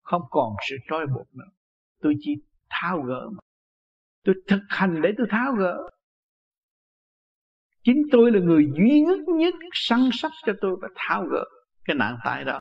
[0.01, 1.49] không còn sự trói buộc nữa.
[2.01, 2.32] Tôi chỉ
[2.70, 3.39] tháo gỡ mà.
[4.24, 5.89] tôi thực hành để tôi tháo gỡ.
[7.84, 11.45] Chính tôi là người duy nhất nhất săn sóc cho tôi và tháo gỡ
[11.86, 12.59] cái nạn tại đó.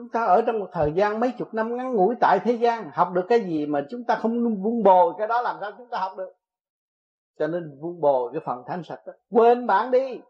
[0.00, 2.90] Chúng ta ở trong một thời gian mấy chục năm ngắn ngủi tại thế gian,
[2.94, 5.88] học được cái gì mà chúng ta không vun bồi, cái đó làm sao chúng
[5.88, 6.32] ta học được?
[7.38, 9.12] Cho nên vun bồi cái phần thanh sạch đó.
[9.30, 10.20] Quên bạn đi.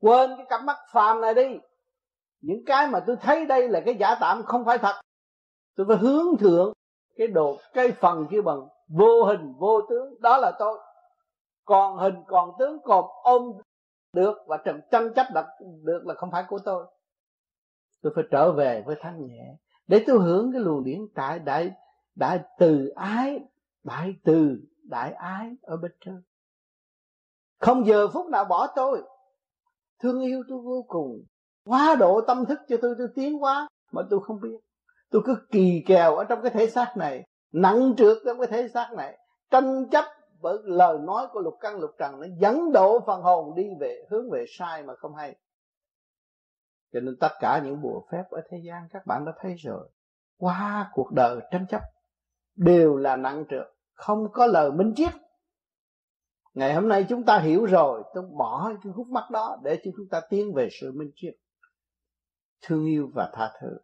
[0.00, 1.58] Quên cái cặp mắt phàm này đi.
[2.40, 5.00] Những cái mà tôi thấy đây là cái giả tạm không phải thật.
[5.76, 6.72] Tôi phải hướng thượng
[7.16, 10.20] cái đồ cái phần kia bằng vô hình, vô tướng.
[10.20, 10.78] Đó là tôi.
[11.64, 13.52] Còn hình, còn tướng, còn ôm
[14.12, 15.46] được và trần tranh chấp đặt
[15.84, 16.86] được là không phải của tôi
[18.02, 19.56] tôi phải trở về với thanh nhẹ.
[19.86, 21.72] Để tôi hưởng cái luồng điển tại đại
[22.14, 23.40] đại từ ái,
[23.84, 26.22] đại từ đại ái ở bên trên.
[27.58, 29.02] Không giờ phút nào bỏ tôi.
[30.02, 31.24] Thương yêu tôi vô cùng.
[31.64, 34.58] Quá độ tâm thức cho tôi tôi tiến quá mà tôi không biết.
[35.10, 38.68] Tôi cứ kỳ kèo ở trong cái thể xác này, nặng trượt trong cái thể
[38.68, 39.18] xác này.
[39.50, 40.04] Tranh chấp
[40.40, 44.06] bởi lời nói của lục căn lục trần nó dẫn độ phần hồn đi về,
[44.10, 45.36] hướng về sai mà không hay
[46.92, 49.88] cho nên tất cả những bùa phép ở thế gian các bạn đã thấy rồi.
[50.36, 51.80] Qua cuộc đời tranh chấp,
[52.56, 55.12] đều là nặng trượt, không có lời minh triết.
[56.54, 59.90] Ngày hôm nay chúng ta hiểu rồi, tôi bỏ cái khúc mắt đó để cho
[59.96, 61.34] chúng ta tiến về sự minh triết.
[62.62, 63.78] Thương yêu và tha thứ.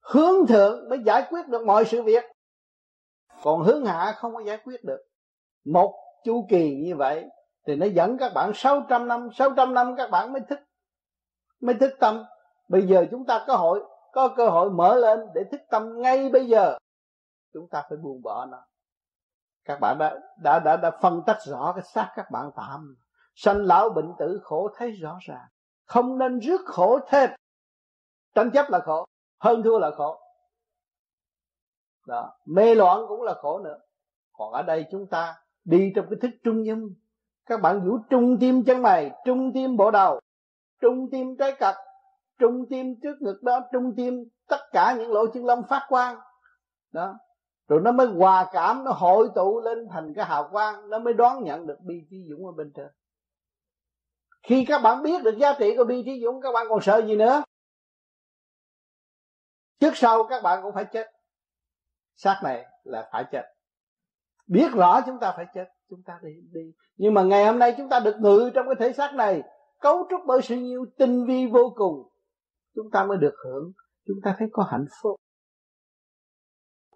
[0.00, 2.24] Hướng thượng mới giải quyết được mọi sự việc.
[3.42, 5.00] Còn hướng hạ không có giải quyết được.
[5.64, 5.94] Một
[6.24, 7.24] chu kỳ như vậy
[7.66, 10.58] thì nó dẫn các bạn 600 năm 600 năm các bạn mới thức
[11.60, 12.24] mới thức tâm.
[12.68, 16.30] Bây giờ chúng ta có hội có cơ hội mở lên để thức tâm ngay
[16.30, 16.78] bây giờ.
[17.52, 18.58] Chúng ta phải buông bỏ nó.
[19.64, 22.96] Các bạn đã đã đã, đã phân tách rõ cái xác các bạn tạm
[23.34, 25.46] sanh lão bệnh tử khổ thấy rõ ràng.
[25.84, 27.30] Không nên rước khổ thêm.
[28.34, 29.04] Tranh chấp là khổ
[29.40, 30.20] hơn thua là khổ.
[32.06, 33.78] Đó mê loạn cũng là khổ nữa.
[34.32, 36.94] Còn ở đây chúng ta đi trong cái thức trung nhân
[37.46, 40.20] các bạn vũ trung tim chân mày trung tim bộ đầu
[40.80, 41.74] trung tim trái cật,
[42.38, 46.18] trung tim trước ngực đó, trung tim tất cả những lỗ chân lông phát quang.
[46.92, 47.14] Đó.
[47.68, 51.14] Rồi nó mới hòa cảm, nó hội tụ lên thành cái hào quang, nó mới
[51.14, 52.86] đón nhận được bi trí dũng ở bên trên.
[54.42, 57.02] Khi các bạn biết được giá trị của bi trí dũng, các bạn còn sợ
[57.06, 57.42] gì nữa?
[59.80, 61.06] Trước sau các bạn cũng phải chết.
[62.14, 63.42] Xác này là phải chết.
[64.46, 66.72] Biết rõ chúng ta phải chết, chúng ta đi đi.
[66.96, 69.42] Nhưng mà ngày hôm nay chúng ta được ngự trong cái thể xác này
[69.80, 72.08] cấu trúc bởi sự nhiều tinh vi vô cùng,
[72.74, 73.72] chúng ta mới được hưởng,
[74.06, 75.16] chúng ta thấy có hạnh phúc.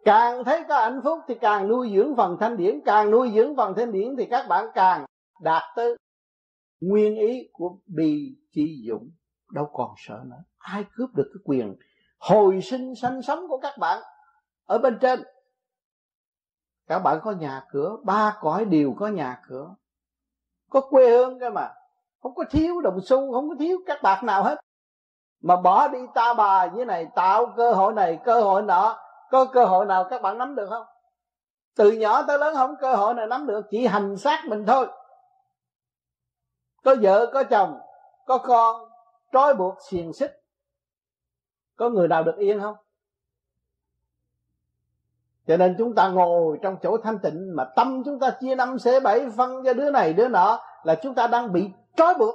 [0.04, 3.56] Càng thấy có hạnh phúc thì càng nuôi dưỡng phần thanh điển, càng nuôi dưỡng
[3.56, 5.04] phần thanh điển thì các bạn càng
[5.40, 5.96] đạt tới
[6.80, 9.10] nguyên ý của bi chi dũng
[9.52, 10.42] đâu còn sợ nữa.
[10.58, 11.76] Ai cướp được cái quyền
[12.18, 14.02] hồi sinh sanh sống của các bạn
[14.64, 15.22] ở bên trên?
[16.86, 19.74] Các bạn có nhà cửa, ba cõi đều có nhà cửa.
[20.70, 21.74] Có quê hương cơ mà
[22.22, 24.60] không có thiếu đồng xu, không có thiếu các bạc nào hết.
[25.40, 28.98] Mà bỏ đi ta bà như này, tạo cơ hội này, cơ hội nọ.
[29.30, 30.86] Có cơ hội nào các bạn nắm được không?
[31.76, 34.86] Từ nhỏ tới lớn không cơ hội nào nắm được, chỉ hành xác mình thôi.
[36.84, 37.78] Có vợ, có chồng,
[38.26, 38.88] có con,
[39.32, 40.42] trói buộc xiềng xích.
[41.76, 42.76] Có người nào được yên không?
[45.46, 48.78] Cho nên chúng ta ngồi trong chỗ thanh tịnh mà tâm chúng ta chia năm
[48.78, 52.34] xế bảy phân cho đứa này, đứa nọ là chúng ta đang bị trói buộc.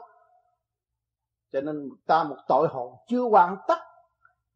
[1.52, 3.78] Cho nên ta một tội hồn chưa hoàn tất,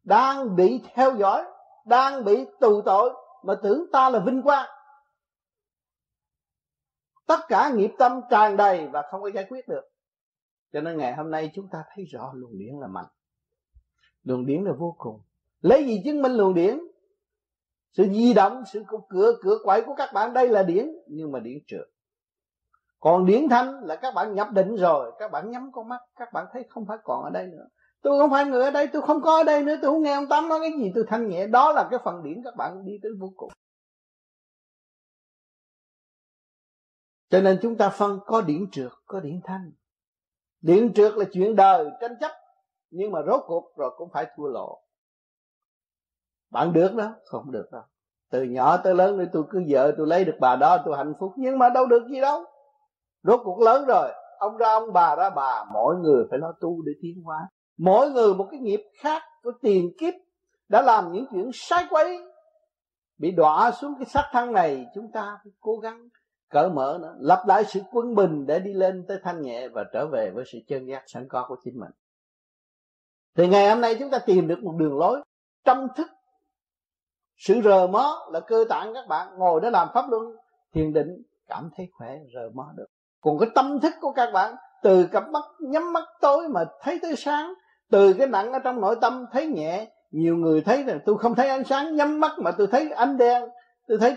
[0.02, 1.44] đang bị theo dõi,
[1.86, 3.10] đang bị tù tội
[3.42, 4.68] mà tưởng ta là vinh quang.
[7.26, 9.84] Tất cả nghiệp tâm tràn đầy và không có giải quyết được.
[10.72, 13.06] Cho nên ngày hôm nay chúng ta thấy rõ luồng điển là mạnh.
[14.22, 15.20] Luồng điển là vô cùng.
[15.60, 16.80] Lấy gì chứng minh luồng điển?
[17.92, 21.40] Sự di động, sự cửa cửa quậy của các bạn, đây là điển, nhưng mà
[21.40, 21.91] điển trượt
[23.02, 26.32] còn điển thanh là các bạn nhập định rồi, các bạn nhắm con mắt, các
[26.32, 27.66] bạn thấy không phải còn ở đây nữa.
[28.02, 30.12] Tôi không phải người ở đây, tôi không có ở đây nữa, tôi không nghe
[30.12, 31.46] ông tám nói cái gì, tôi thanh nhẹ.
[31.46, 33.50] Đó là cái phần điển các bạn đi tới vô cùng.
[37.30, 39.72] Cho nên chúng ta phân có điển trượt, có điển thanh.
[40.60, 42.32] Điển trượt là chuyện đời, tranh chấp.
[42.90, 44.82] Nhưng mà rốt cuộc rồi cũng phải thua lộ
[46.50, 47.82] bạn được đó, không được đâu.
[48.30, 51.32] Từ nhỏ tới lớn tôi cứ vợ tôi lấy được bà đó, tôi hạnh phúc.
[51.36, 52.44] Nhưng mà đâu được gì đâu
[53.22, 54.12] rốt cuộc lớn rồi.
[54.38, 57.48] Ông ra ông bà ra bà, mỗi người phải lo tu để tiến hóa.
[57.78, 60.14] Mỗi người một cái nghiệp khác của tiền kiếp
[60.68, 62.18] đã làm những chuyện sai quấy.
[63.18, 66.08] Bị đọa xuống cái xác thân này, chúng ta phải cố gắng,
[66.50, 67.14] cởi mở nữa.
[67.18, 70.44] Lập lại sự quân bình để đi lên tới thanh nhẹ và trở về với
[70.52, 71.90] sự chân giác sẵn có của chính mình.
[73.36, 75.22] Thì ngày hôm nay chúng ta tìm được một đường lối
[75.64, 76.08] tâm thức.
[77.36, 80.22] Sự rờ mó là cơ tạng các bạn ngồi đó làm pháp luân,
[80.74, 82.86] thiền định, cảm thấy khỏe, rờ mó được
[83.22, 86.98] còn cái tâm thức của các bạn, từ cặp mắt, nhắm mắt tối mà thấy
[87.02, 87.54] tới sáng,
[87.90, 91.34] từ cái nặng ở trong nội tâm thấy nhẹ, nhiều người thấy là tôi không
[91.34, 93.42] thấy ánh sáng, nhắm mắt mà tôi thấy ánh đen
[93.88, 94.16] tôi thấy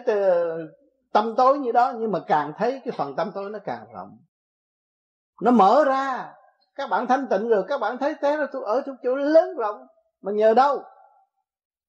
[1.13, 4.17] tâm tối như đó, nhưng mà càng thấy cái phần tâm tối nó càng rộng.
[5.41, 6.33] Nó mở ra.
[6.75, 9.57] Các bạn thanh tịnh rồi, các bạn thấy thế là tôi ở trong chỗ lớn
[9.57, 9.87] rộng,
[10.21, 10.83] mà nhờ đâu?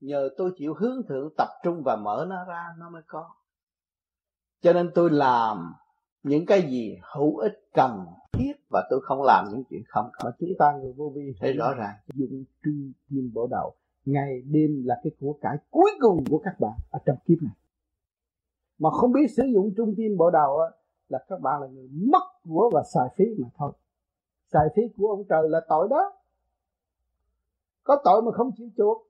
[0.01, 3.30] Nhờ tôi chịu hướng thượng, tập trung và mở nó ra, nó mới có.
[4.62, 5.74] Cho nên tôi làm
[6.27, 10.31] những cái gì hữu ích cần thiết và tôi không làm những chuyện không mà
[10.39, 11.94] chúng ta người vô vi thấy rõ ràng.
[12.15, 13.74] Dùng trung tim bộ đầu
[14.05, 17.55] ngày đêm là cái của cải cuối cùng của các bạn ở trong kiếp này.
[18.78, 20.59] Mà không biết sử dụng trung tim bộ đầu
[21.09, 23.73] là các bạn là người mất của và xài phí mà thôi.
[24.53, 26.12] Xài phí của ông trời là tội đó.
[27.85, 29.07] Có tội mà không chịu chuộc.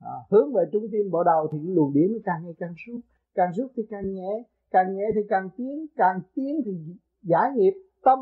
[0.00, 3.00] À, hướng về trung tim bộ đầu thì luồng điển nó càng ngày càng rút
[3.34, 6.72] càng rút thì càng nhẹ càng nhẹ thì càng tiến càng tiến thì
[7.22, 8.18] giải nghiệp tâm.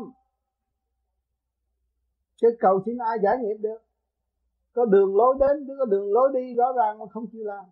[2.41, 3.77] Chứ cầu xin ai giải nghiệp được?
[4.73, 7.65] Có đường lối đến, chứ có đường lối đi, rõ ràng mà không chịu làm.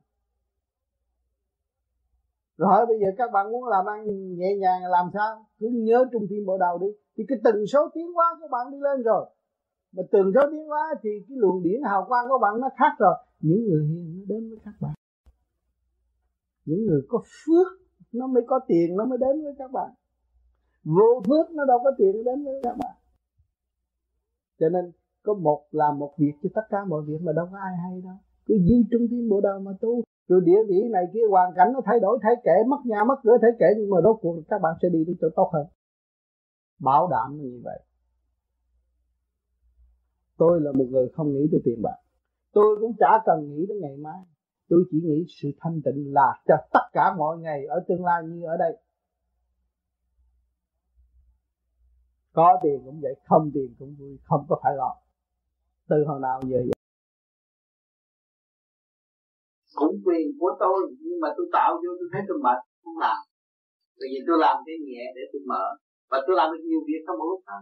[2.57, 4.05] Rồi bây giờ các bạn muốn làm ăn
[4.37, 5.45] nhẹ nhàng, làm sao?
[5.59, 6.87] Cứ nhớ trung tim bộ đầu đi.
[7.17, 9.29] Thì cái tần số tiến hóa của bạn đi lên rồi.
[9.91, 12.95] Mà tần số tiến hóa thì cái luồng điển hào quang của bạn nó khác
[12.99, 13.15] rồi.
[13.39, 14.93] Những người hiền nó đến với các bạn.
[16.65, 17.84] Những người có phước
[18.19, 19.91] nó mới có tiền, nó mới đến với các bạn.
[20.83, 22.95] Vô phước nó đâu có tiền đến với các bạn.
[24.59, 24.91] Cho nên
[25.23, 28.01] có một, làm một việc cho tất cả mọi việc mà đâu có ai hay
[28.01, 28.15] đâu.
[28.45, 30.01] Cứ giữ trung tim bộ đầu mà tu.
[30.27, 33.15] Rồi địa vị này kia, hoàn cảnh nó thay đổi thay kể mất nhà, mất
[33.23, 35.67] cửa thay kể nhưng mà rốt cuộc các bạn sẽ đi đến chỗ tốt hơn.
[36.79, 37.79] Bảo đảm như vậy.
[40.37, 41.97] Tôi là một người không nghĩ tới tiền bạc.
[42.53, 44.19] Tôi cũng chả cần nghĩ đến ngày mai
[44.69, 48.23] tôi chỉ nghĩ sự thanh tịnh là cho tất cả mọi ngày ở tương lai
[48.23, 48.77] như ở đây.
[52.33, 54.95] Có tiền cũng vậy, không tiền cũng vui, không có phải lo.
[55.89, 56.77] Từ hồi nào giờ vậy?
[59.75, 63.17] Cũng quyền của tôi, nhưng mà tôi tạo vô tôi thấy tôi mệt, không làm.
[63.99, 65.65] Bởi vì tôi làm cái nhẹ để tôi mở.
[66.09, 67.57] Và tôi làm được nhiều việc trong một lúc đó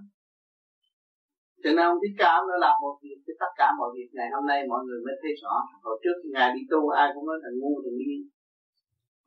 [1.64, 4.30] cho nên ông thích ông nó làm một việc cho tất cả mọi việc ngày
[4.36, 5.54] hôm nay mọi người mới thấy rõ.
[5.86, 8.20] Hồi trước ngài đi tu ai cũng nói thằng ngu thằng điên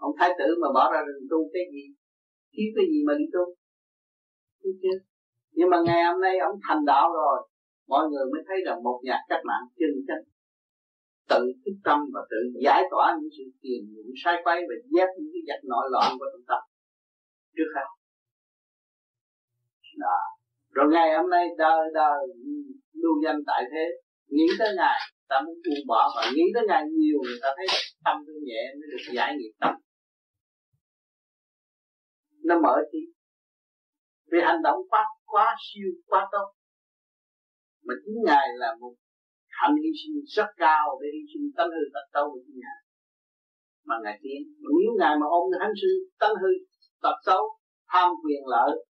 [0.07, 1.85] ông thái tử mà bỏ ra rừng tu cái gì?
[2.53, 3.45] Thiếu cái gì mà đi tu?
[4.83, 4.99] Chưa?
[5.57, 7.49] nhưng mà ngày hôm nay ông thành đạo rồi
[7.89, 10.25] mọi người mới thấy rằng một nhà cách mạng chân chính,
[11.29, 15.09] tự thức tâm và tự giải tỏa những sự tiền những sai quay và dẹp
[15.19, 16.59] những cái giặc nội loạn của tâm ta
[17.57, 17.89] trước hết
[19.99, 20.36] đó
[20.77, 22.21] rồi ngày hôm nay đời đời
[23.03, 23.85] lưu danh tại thế.
[24.29, 26.03] Nghĩ tới ngài, ta muốn buông bỏ.
[26.17, 27.67] Và nghĩ tới ngài nhiều, người ta thấy
[28.05, 29.75] tâm tôi nhẹ, mới được giải nghiệp tâm.
[32.45, 32.99] Nó mở trí.
[34.33, 36.47] Vì hành động quá quá siêu, quá tốt.
[37.87, 38.95] Mà chính ngài là một
[39.49, 42.31] hạnh hy sinh rất cao để hy sinh tấn hư tật sâu.
[42.33, 42.81] của chính ngài.
[43.85, 44.41] Mà ngài tiến.
[44.59, 45.91] Nếu ngài mà ôm cái sinh sư
[46.43, 46.53] hư
[47.03, 47.43] tật xấu,
[47.93, 48.87] tham quyền lợi,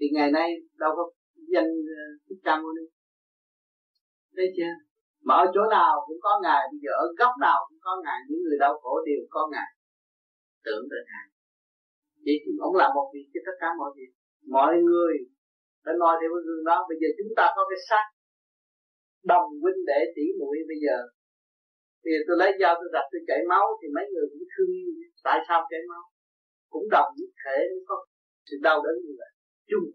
[0.00, 0.48] thì ngày nay
[0.78, 1.04] đâu có
[1.52, 1.70] danh
[2.00, 2.84] ờ, thích ca mâu ni.
[4.36, 4.74] Thấy chưa?
[5.26, 8.18] Mà ở chỗ nào cũng có ngài, bây giờ ở góc nào cũng có ngài,
[8.28, 9.70] những người đau khổ đều có ngài.
[10.64, 11.26] Tưởng tới ngài.
[12.24, 14.10] Vậy thì ông làm một việc cho tất cả mọi việc.
[14.56, 15.14] Mọi người
[15.84, 16.78] phải nói theo cái gương đó.
[16.88, 18.04] Bây giờ chúng ta có cái xác
[19.32, 20.96] đồng huynh đệ tỷ muội bây giờ.
[22.02, 24.70] Bây giờ tôi lấy dao tôi đặt tôi chảy máu thì mấy người cũng thương
[25.26, 26.04] tại sao chảy máu?
[26.72, 27.58] Cũng đồng nhất thể
[27.88, 27.96] có.
[28.50, 29.30] Sự đau đớn như vậy.
[29.70, 29.86] Chung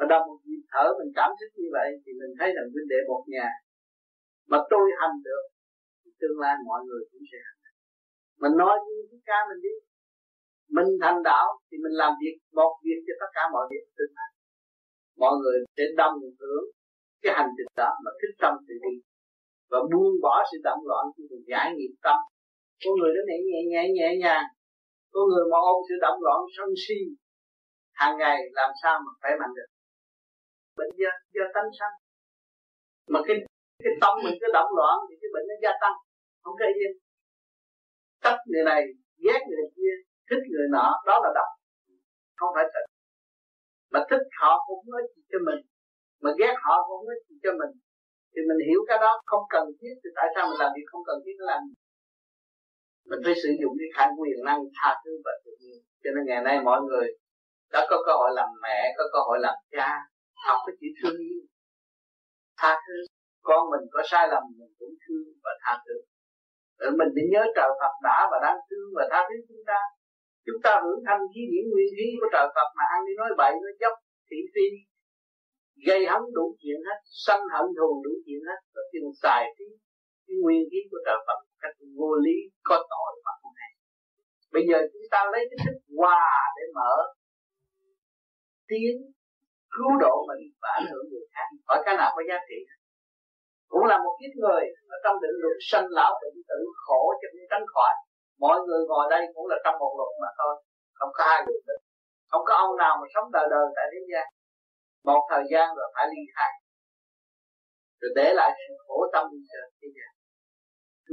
[0.00, 2.88] và đồng một nhịp thở, mình cảm thức như vậy thì mình thấy rằng huynh
[2.92, 3.48] đệ một nhà
[4.50, 5.44] mà tôi hành được,
[6.00, 7.60] thì tương lai mọi người cũng sẽ hành
[8.42, 9.74] mình nói như cái ca mình đi.
[10.76, 14.12] Mình thành đạo thì mình làm việc một việc cho tất cả mọi việc tương
[14.18, 14.30] lai.
[15.22, 16.64] Mọi người sẽ đồng hưởng
[17.22, 18.94] cái hành trình đó mà thích tâm tự đi.
[19.70, 22.18] Và buông bỏ sự động loạn khi mình, giải nghiệp tâm.
[22.82, 24.46] Con người đó nhẹ nhẹ nhẹ nhẹ nhàng.
[25.12, 27.00] Con người mà ôm sự động loạn sân si,
[28.00, 29.70] hàng ngày làm sao mà khỏe mạnh được?
[30.80, 31.94] Bệnh do do tánh sanh.
[33.12, 33.36] Mà cái
[33.84, 35.96] cái tâm mình cứ động loạn thì cái bệnh nó gia tăng,
[36.42, 36.92] không có yên
[38.24, 38.82] tất người này,
[39.24, 39.94] ghét người kia,
[40.28, 41.50] thích người nọ, đó là độc.
[42.38, 42.84] Không phải thật.
[43.92, 45.60] Mà thích họ cũng không nói gì cho mình,
[46.22, 47.72] mà ghét họ cũng không nói gì cho mình.
[48.32, 51.04] Thì mình hiểu cái đó, không cần thiết, thì tại sao mình làm việc không
[51.08, 51.60] cần thiết nó làm
[53.10, 55.78] mình phải sử dụng cái khả quyền năng tha thứ và tự nhiên.
[56.02, 57.06] Cho nên ngày nay mọi người,
[57.72, 59.90] đã có cơ hội làm mẹ, có cơ hội làm cha
[60.46, 61.40] học cái chữ thương yêu.
[62.60, 62.98] Tha thứ.
[63.48, 65.96] Con mình có sai lầm mình cũng thương và tha thứ.
[66.80, 69.80] Rồi mình phải nhớ trời Phật đã và đang thương và tha thứ chúng ta.
[70.46, 73.30] Chúng ta hưởng thanh khí điển nguyên khí của trời Phật mà ăn đi nói
[73.40, 73.94] bậy nói dốc
[74.28, 74.66] thị phi.
[75.86, 79.68] Gây hấn đủ chuyện hết sân hận thù đủ chuyện hết và tiền xài cái,
[80.26, 82.36] cái nguyên khí của trời Phật cách vô lý
[82.68, 83.72] có tội mà không hay.
[84.54, 86.24] Bây giờ chúng ta lấy cái thức hòa
[86.56, 86.94] để mở.
[88.68, 88.94] Tiến
[89.74, 91.46] cứu độ mình và ảnh hưởng người khác.
[91.68, 92.58] Hỏi cái nào có giá trị?
[93.72, 94.64] Cũng là một kiếp người
[94.94, 97.92] ở trong định luật sanh lão bệnh tử khổ cho nên tránh khỏi.
[98.44, 100.54] Mọi người ngồi đây cũng là trong một luật mà thôi.
[100.98, 101.80] Không có ai được được.
[102.30, 104.26] Không có ông nào mà sống đời đời tại thế gian.
[105.08, 106.52] Một thời gian rồi phải ly khai.
[108.00, 109.24] Rồi để lại sự khổ tâm
[109.80, 110.10] thế gian.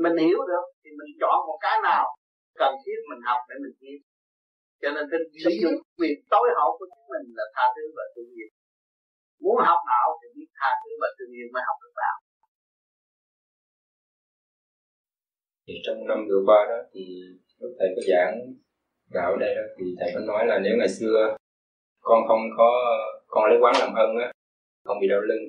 [0.04, 2.06] Mình hiểu được thì mình chọn một cái nào
[2.62, 4.00] cần thiết mình học để mình biết
[4.82, 8.04] cho nên cái sử dụng việc tối hậu của chúng mình là tha thứ và
[8.14, 8.50] thương yêu.
[9.44, 12.18] Muốn học đạo thì biết tha thứ và thương yêu mới học được đạo.
[15.66, 17.04] Thì trong năm vừa qua đó thì
[17.60, 18.36] lúc thầy có giảng
[19.16, 21.38] đạo ở đây đó thì thầy có nói là nếu ngày xưa
[22.00, 22.70] con không có
[23.28, 24.32] con lấy quán làm ân á
[24.84, 25.44] không bị đau lưng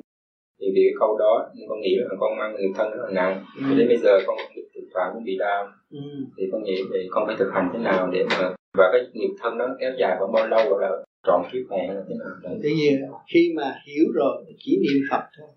[0.60, 3.44] thì vì cái câu đó con nghĩ là con mang người thân rất là nặng.
[3.56, 3.78] Ừ.
[3.78, 5.68] đến bây giờ con bị thực phạm cũng bị đau.
[5.90, 5.98] Ừ.
[6.36, 9.34] thì con nghĩ thì con phải thực hành thế nào để mà và cái nghiệp
[9.38, 12.34] thân nó kéo dài khoảng bao lâu gọi là trọn kiếp mạng là thế nào?
[12.42, 12.90] Tự Thế gì
[13.32, 15.48] khi mà hiểu rồi chỉ niệm Phật thôi.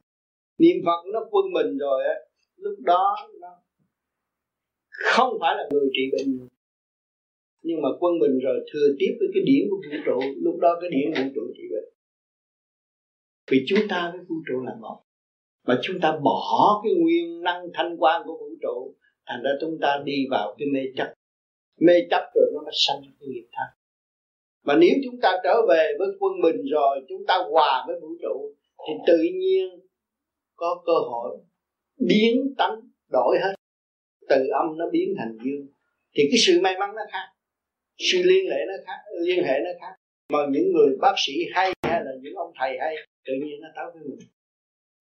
[0.58, 2.16] Niệm Phật nó quân mình rồi á,
[2.58, 3.48] lúc đó nó
[4.90, 6.48] không phải là người trị bệnh
[7.64, 10.78] nhưng mà quân bình rồi, thừa tiếp với cái điển của vũ trụ, lúc đó
[10.82, 11.94] cái điển vũ trụ trị bệnh.
[13.52, 15.02] Vì chúng ta với vũ trụ là một.
[15.68, 19.78] Mà chúng ta bỏ cái nguyên năng thanh quan của vũ trụ, thành ra chúng
[19.82, 21.14] ta đi vào cái mê chấp
[21.86, 23.68] mê chấp rồi nó mới sanh cái nghiệp thân.
[24.64, 28.08] Mà nếu chúng ta trở về với quân bình rồi, chúng ta hòa với vũ
[28.22, 28.56] trụ,
[28.88, 29.68] thì tự nhiên
[30.56, 31.38] có cơ hội
[32.08, 32.76] biến tánh
[33.12, 33.54] đổi hết.
[34.30, 35.68] Từ âm nó biến thành dương.
[36.16, 37.28] Thì cái sự may mắn nó khác,
[37.98, 39.96] sự liên hệ nó khác, liên hệ nó khác.
[40.30, 42.96] Mà những người bác sĩ hay hay là những ông thầy hay,
[43.26, 44.28] tự nhiên nó tới với mình.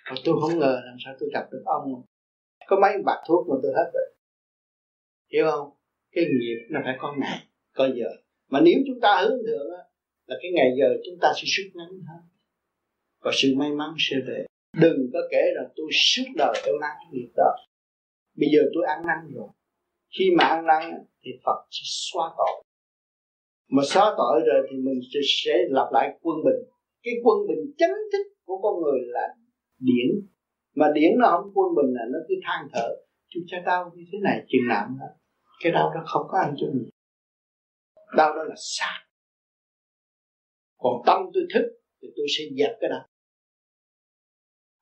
[0.05, 2.03] Còn tôi không ngờ làm sao tôi gặp được ông.
[2.67, 4.15] Có mấy bạc thuốc mà tôi hết rồi.
[5.33, 5.71] Hiểu không?
[6.13, 7.39] Cái nghiệp nó phải có ngày
[7.75, 8.11] có giờ.
[8.51, 9.83] Mà nếu chúng ta hướng thượng á,
[10.27, 12.23] là cái ngày giờ chúng ta sẽ rút ngắn hơn
[13.25, 14.47] và sự may mắn sẽ về.
[14.81, 17.57] Đừng có kể rằng tôi suốt đời tôi mang cái nghiệp đó
[18.37, 19.49] bây giờ tôi ăn năn rồi.
[20.19, 20.83] Khi mà ăn năn
[21.23, 22.65] thì Phật sẽ xóa tội.
[23.71, 26.63] Mà xóa tội rồi thì mình sẽ, sẽ lại quân bình.
[27.03, 29.29] Cái quân bình chánh thức của con người là
[29.79, 30.09] điển.
[30.75, 32.89] Mà điển nó không quân bình là nó cứ than thở
[33.29, 35.20] chúng cha đau như thế này chừng nào nữa
[35.61, 36.91] cái đau đó không có ăn cho mình
[38.17, 39.05] đau đó là xác.
[40.79, 41.63] Còn tâm tôi thức
[42.03, 43.07] thì tôi sẽ dẹp cái đó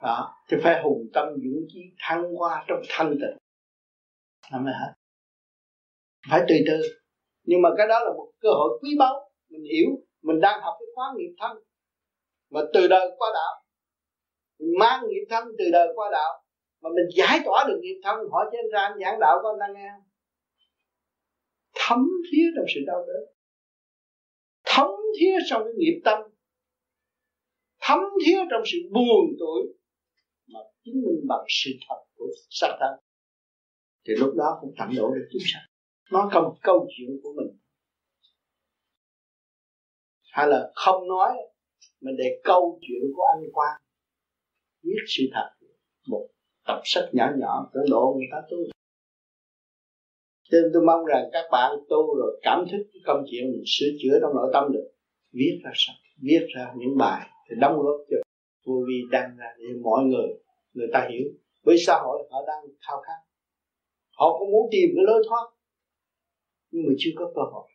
[0.02, 3.38] đó thì phải hùng tâm dũng chí thăng hoa trong thanh tịnh.
[4.52, 4.92] Làm mới hết?
[6.30, 6.80] Phải từ từ.
[7.44, 9.30] Nhưng mà cái đó là một cơ hội quý báu.
[9.48, 9.88] Mình hiểu,
[10.22, 11.59] mình đang học cái khóa nghiệp thân.
[12.50, 13.62] Mà từ đời qua đạo.
[14.59, 16.44] Mình mang nghiệp thân từ đời qua đạo.
[16.82, 18.18] Mà mình giải tỏa được nghiệp thân.
[18.32, 19.90] Hỏi trên ra giảng đạo con đang nghe
[21.89, 21.98] thấm
[22.32, 23.35] thía trong sự đau đớn.
[24.65, 24.90] Thấm
[25.20, 26.19] thía trong cái nghiệp tâm.
[27.81, 29.62] Thấm thía trong sự buồn tuổi
[30.52, 33.05] mà chứng minh bằng sự thật của xác thân.
[34.06, 35.62] Thì lúc đó cũng tận độ được chúng sanh.
[36.12, 37.59] Nói câu câu chuyện của mình.
[40.32, 41.36] Hay là không nói,
[42.01, 43.81] mình để câu chuyện của anh Quang
[44.82, 45.66] viết sự thật.
[46.09, 46.28] Một
[46.66, 48.77] tập sách nhỏ nhỏ cỡ độ người ta tu
[50.51, 53.62] cho nên tôi mong rằng các bạn tu rồi cảm thức cái công chuyện mình
[53.66, 54.89] sửa chữa trong nội tâm được.
[55.33, 58.16] Viết ra sách, viết ra những bài thì đóng góp cho
[58.66, 60.29] vô vi đăng ra để mọi người
[60.73, 61.29] người ta hiểu.
[61.62, 63.20] Với xã hội họ đang khao khát.
[64.19, 65.47] Họ cũng muốn tìm cái lối thoát,
[66.70, 67.69] nhưng mà chưa có cơ hội.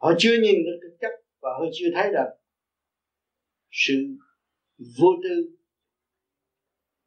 [0.00, 1.10] Họ chưa nhìn được thực chất
[1.40, 2.30] và họ chưa thấy được
[3.70, 3.94] sự
[5.00, 5.56] vô tư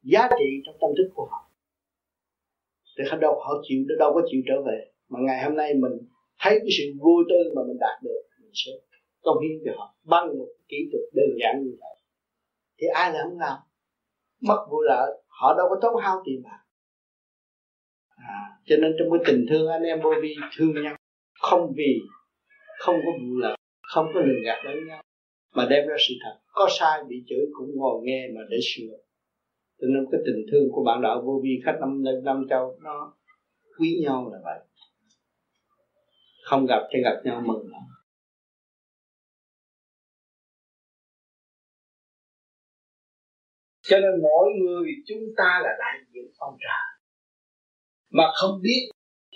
[0.02, 1.50] giá trị trong tâm thức của họ
[2.98, 4.90] thì họ đâu họ chịu đâu có chịu trở về.
[5.08, 5.92] Mà ngày hôm nay mình
[6.40, 8.72] thấy cái sự vô tư mà mình đạt được mình sẽ
[9.22, 9.94] công hiến cho họ.
[10.04, 11.96] Bằng một kỹ thuật đơn giản như vậy.
[12.78, 13.58] Thì ai là không làm?
[14.40, 16.60] Mất vụ lợi họ đâu có tốn hao tiền bạc.
[18.16, 20.96] À, cho nên trong cái tình thương anh em vô vi thương nhau
[21.40, 22.00] không vì
[22.78, 25.02] không có vụ lợi không có lường gạt lẫn nhau
[25.54, 26.38] mà đem ra sự thật.
[26.52, 28.96] Có sai bị chửi cũng ngồi nghe mà để sửa
[29.78, 33.16] cho nên cái tình thương của bạn đạo vô vi khách năm năm châu, nó
[33.78, 34.58] quý nhau là vậy.
[36.44, 37.70] Không gặp thì gặp nhau mừng.
[37.72, 37.82] Lắm
[43.88, 46.84] cho nên mỗi người chúng ta là đại diện ông trời
[48.10, 48.80] mà không biết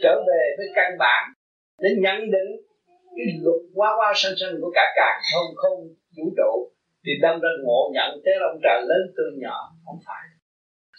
[0.02, 1.32] trở về với căn bản,
[1.78, 2.50] để nhận định
[3.16, 5.78] cái luật quá quá sanh sanh của cả càng không không,
[6.16, 9.58] vũ trụ thì đâm ra ngộ nhận thế ông trời lớn tôi nhỏ.
[9.84, 10.24] Không phải.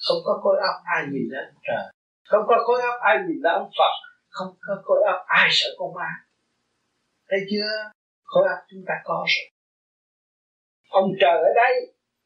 [0.06, 1.86] Không có khối óc ai nhìn ra ông trời.
[2.30, 3.96] Không có khối óc ai nhìn ra ông Phật.
[4.36, 6.12] Không có khối óc ai sợ con ma.
[7.30, 7.72] Thấy chưa?
[8.24, 9.48] Khối óc chúng ta có rồi.
[10.90, 11.74] Ông trời ở đây.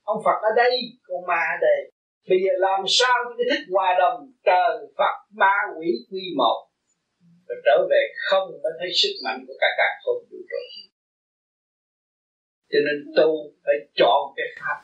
[0.04, 0.74] Ông Phật ở đây.
[1.08, 1.80] Con ma ở đây.
[2.30, 6.60] Bây giờ làm sao cái thích hòa đồng trời, Phật, ma, quỷ, quy một?
[7.48, 10.62] Rồi trở về không mới thấy sức mạnh của cả cả không vũ trụ
[12.74, 13.30] cho nên tu
[13.66, 14.78] phải chọn cái pháp.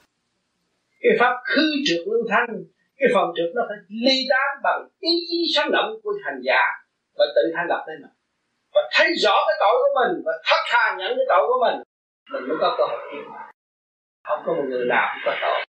[1.01, 2.51] Cái pháp khư trượt lưu thanh,
[2.99, 6.63] cái phần trượt nó phải ly tán bằng ý chí sáng động của hành giả
[7.17, 8.15] và tự thanh lập lên mình.
[8.73, 11.77] Và thấy rõ cái tội của mình và thất tha nhận cái tội của mình
[12.31, 13.23] mình mới có cơ hội tiến
[14.29, 15.65] không có một người nào không có tội.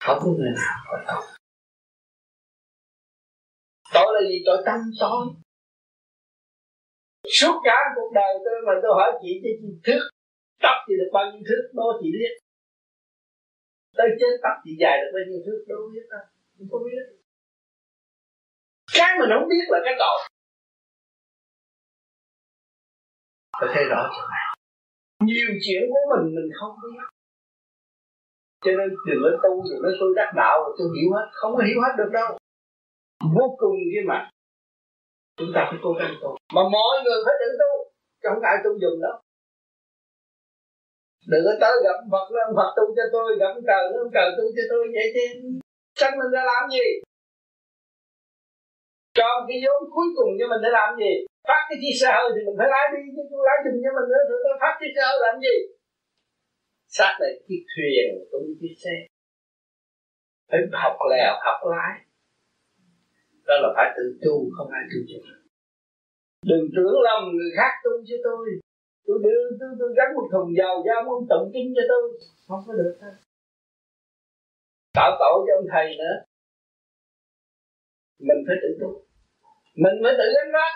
[0.00, 1.22] Không có người nào có tội.
[3.94, 4.42] Tội là gì?
[4.46, 5.26] Tội tâm tối
[7.38, 10.00] suốt cả cuộc đời tôi mà tôi hỏi chị cho chị thức
[10.62, 12.32] tóc thì được bao nhiêu thước đó chị biết.
[13.96, 16.24] Tới chết tóc chị dài được bao nhiêu thước, đâu biết đâu,
[16.58, 17.04] không có biết.
[18.96, 20.18] Cái mình không biết là cái tội.
[23.60, 24.46] Tôi thấy rõ chuyện này.
[25.28, 27.04] Nhiều chuyện của mình mình không biết.
[28.64, 31.52] Cho nên đừng nói tu, đừng nói tôi đắc đạo rồi tôi hiểu hết, không
[31.56, 32.38] có hiểu hết được đâu.
[33.34, 34.30] Vô cùng kia mà
[35.38, 37.72] chúng ta phải cố gắng tu mà mọi người phải tự tu.
[38.22, 39.16] Chẳng ai tu dùng đâu
[41.30, 44.44] đừng có tới gặp Phật nó Phật tu cho tôi, gặp trời nó trời tu
[44.56, 45.24] cho tôi, vậy thì
[45.98, 46.88] chắc mình ra làm gì?
[49.18, 51.12] Cho cái vốn cuối cùng cho mình để làm gì?
[51.48, 54.08] Phát cái chi sơ thì mình phải lái đi, chứ tôi lái chùm cho mình
[54.12, 55.56] nữa thì tôi phát cái sơ làm gì?
[56.96, 58.96] Xác lại chiếc thuyền tôi chiếc xe.
[60.50, 61.92] Phải học lèo, học lái
[63.48, 65.18] đó là phải tự tu không ai tu cho.
[66.50, 68.44] Đừng tưởng lầm người khác tu cho tôi.
[69.06, 72.04] Tôi đưa tôi, tôi gắn một thùng dầu cho ông ông tụng kinh cho tôi.
[72.48, 73.14] Không có được đâu.
[74.98, 76.16] Tạo tội cho ông thầy nữa.
[78.28, 78.90] Mình phải tự tu.
[79.82, 80.72] Mình mới tự gánh vác.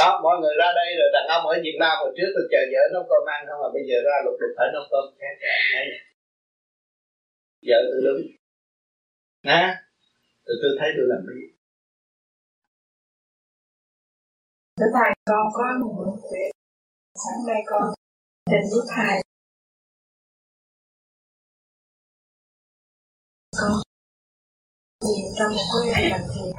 [0.00, 2.60] Đó mọi người ra đây rồi đàn ông ở Việt Nam hồi trước tôi chờ
[2.72, 5.04] vợ nấu cơm ăn không mà bây giờ ra lục đục phải nấu cơm.
[5.20, 5.34] Khác
[7.68, 8.39] vợ tôi đúng
[9.42, 9.60] nè
[10.44, 11.50] tôi tôi thấy tôi làm biết
[14.80, 16.50] Thưa Thầy, con có một việc
[17.14, 17.82] sáng nay con
[18.50, 19.22] trình với Thầy.
[23.58, 23.72] Con
[25.04, 26.52] nhìn trong một cái ngày làm việc,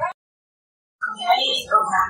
[1.00, 1.40] con thấy
[1.70, 2.08] con làm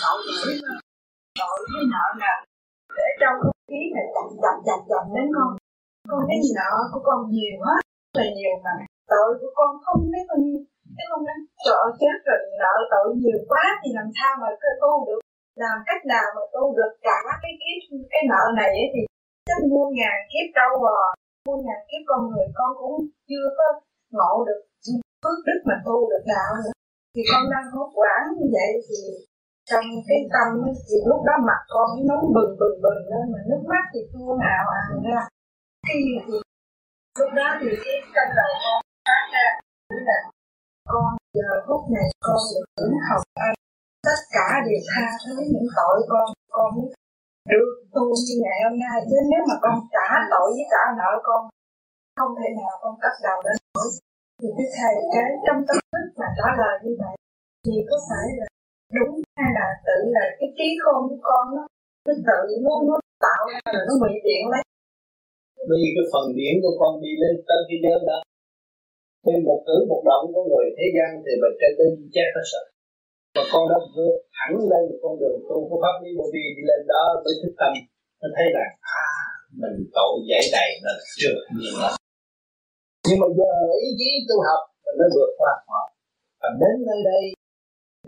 [0.00, 0.60] tội lỗi
[1.38, 2.32] tội với nợ nè.
[2.96, 5.50] Để trong không khí này chậm chậm chậm chậm đến con.
[6.08, 7.56] Con thấy nợ của con nhiều
[8.14, 8.74] rất là nhiều mà.
[9.12, 10.60] Tội của con không biết bao nhiêu.
[10.96, 14.74] Cái con nói trời chết rồi nợ tội nhiều quá thì làm sao mà cái
[14.82, 15.20] tu được?
[15.62, 17.80] Làm cách nào mà tu được cả cái kiếp,
[18.12, 19.02] cái nợ này ấy thì
[19.48, 21.00] chắc muôn ngàn kiếp trâu bò.
[21.46, 22.96] Muôn ngàn kiếp con người con cũng
[23.28, 23.66] chưa có
[24.16, 24.60] ngộ được
[25.22, 26.74] phước đức mà tu được đạo nữa.
[27.14, 28.98] Thì con đang hốt quản như vậy thì
[29.70, 30.48] trong cái tâm
[30.86, 34.00] thì lúc đó mặt con nó nóng bừng bừng bừng lên, mà nước mắt thì
[34.12, 35.22] tuôn ào ào ra.
[35.86, 36.34] Khi thì
[37.18, 39.46] lúc đó thì cái trong đầu con phát ra
[40.08, 40.18] là
[40.92, 41.04] con
[41.36, 43.56] giờ phút này con được tưởng học anh
[44.08, 46.26] tất cả đều tha thứ những tội con
[46.56, 46.70] con
[47.50, 48.96] được tu như ngày hôm nay.
[49.08, 51.42] Chứ nếu mà con trả tội với trả nợ con,
[52.18, 53.88] không thể nào con cắt đầu đến nổi
[54.40, 57.14] thì cái thầy, cái trong tâm thức mà trả lời như vậy,
[57.64, 58.46] thì có phải là
[58.96, 61.62] đúng hay là tự là cái trí khôn của con nó
[62.06, 64.62] nó tự nó nó tạo ra rồi nó ngụy biện lấy
[65.70, 68.18] vì cái phần điển của con đi lên tới cái giới đó
[69.24, 72.46] thì một cử một động của người thế gian thì mình trên tới chết hết
[72.52, 72.62] sợ
[73.38, 76.44] và con đã vượt thẳng lên một con đường tu của pháp lý vô vi
[76.56, 77.72] đi lên đó với thức tâm.
[78.20, 78.64] Nó thấy là
[79.00, 79.08] à
[79.60, 81.94] mình tội giải đầy nó trượt nhiều lắm.
[83.06, 83.52] Nhưng mà giờ
[83.84, 84.62] ý chí tu học
[84.98, 85.82] nó vượt qua họ.
[86.40, 87.24] Và đến nơi đây,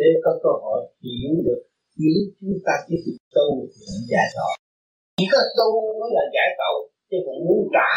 [0.01, 1.61] để có cơ hội hiểu được
[2.01, 4.55] nếu chúng ta chỉ thực tu thì giải tội.
[5.17, 5.69] Chỉ có tu
[6.01, 6.79] mới là giải tội
[7.11, 7.93] chứ còn muốn trả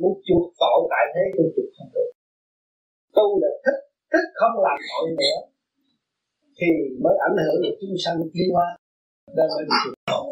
[0.00, 2.10] muốn chuộc tội tại thế tôi chuộc không được.
[3.16, 3.80] Tu là thích
[4.12, 5.38] thích không làm tội nữa
[6.58, 6.68] thì
[7.02, 8.68] mới ảnh hưởng được chúng sanh tiến hóa.
[9.36, 10.26] Đang mới được chuộc tội.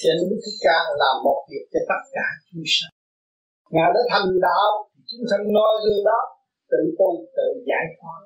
[0.00, 2.92] Cho nên Đức Thích Ca làm một việc cho tất cả chúng sanh.
[3.74, 4.70] Ngài đã thành đạo
[5.10, 6.20] chúng sanh nói gương đó
[6.70, 8.20] tự tu tự giải thoát.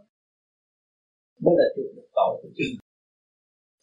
[1.43, 2.75] Mới là chuộc được tội của chúng.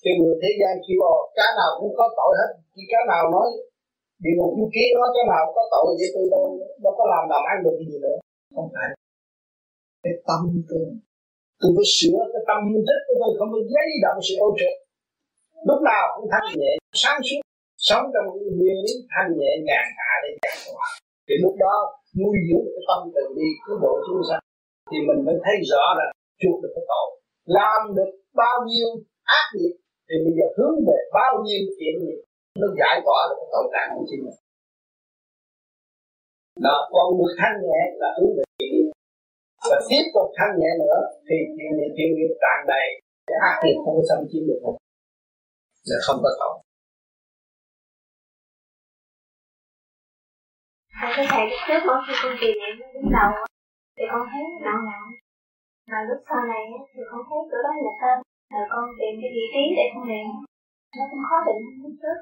[0.01, 2.51] Chứ người thế gian kêu ồ, cá nào cũng có tội hết.
[2.73, 3.47] Chỉ cá nào nói
[4.23, 6.45] Địa ngục chú kiến nó cá nào có tội vậy tôi đâu
[6.83, 8.17] Đâu có làm làm ăn được gì nữa.
[8.55, 8.89] Không phải.
[10.03, 10.85] Cái tâm tôi
[11.59, 14.75] Tôi phải sửa cái tâm thức của tôi, Không phải giấy động sự ô trực.
[15.67, 16.71] Lúc nào cũng thanh nhẹ,
[17.03, 17.41] Sáng suốt,
[17.87, 18.25] Sống trong
[18.57, 20.87] nguyên lý thanh nhẹ, nhàn hạ để giải hòa.
[21.27, 21.75] Thì lúc đó
[22.19, 24.43] nuôi dưỡng cái tâm từ đi cứu độ chúng sanh,
[24.89, 26.05] Thì mình mới thấy rõ là
[26.41, 27.07] chuộc được cái tội.
[27.57, 28.89] Làm được bao nhiêu
[29.39, 29.75] ác nghiệp,
[30.07, 32.19] thì bây giờ hướng về bao nhiêu thiện nghiệp
[32.61, 34.23] nó giải tỏa được cái tội trạng của chính.
[34.25, 34.39] Mình
[36.65, 38.85] đó còn được thanh nhẹ là hướng về chuyện
[39.69, 42.87] và tiếp tục thanh nhẹ nữa thì chuyện nghiệp chuyện nghiệp tràn đầy.
[43.27, 44.77] Cái ác nghiệp không có xâm chiếm được mình
[45.89, 46.55] là không có tội.
[50.99, 53.31] Thầy có thầy lúc trước mỗi khi con kỳ niệm đứng đầu
[53.95, 55.07] thì con thấy nặng nặng
[55.91, 58.17] mà lúc sau này thì con thấy chỗ đó là tên
[58.53, 60.27] rồi con tìm cái vị trí để con niệm
[60.97, 62.17] nó cũng khó định lúc trước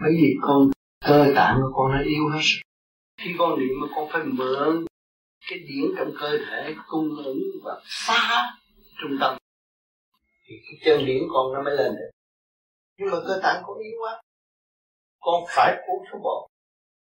[0.00, 0.70] bởi vì con
[1.04, 2.40] cơ tạng của con nó yếu hết
[3.22, 4.86] khi con niệm mà con phải mượn
[5.50, 8.42] cái điển trong cơ thể, cung ứng và phá
[9.00, 9.36] trung tâm,
[10.46, 12.10] thì cái chân điển con nó mới lên được.
[12.98, 14.22] Nhưng mà cơ tạng con yếu quá,
[15.20, 16.50] con phải uống thuốc bột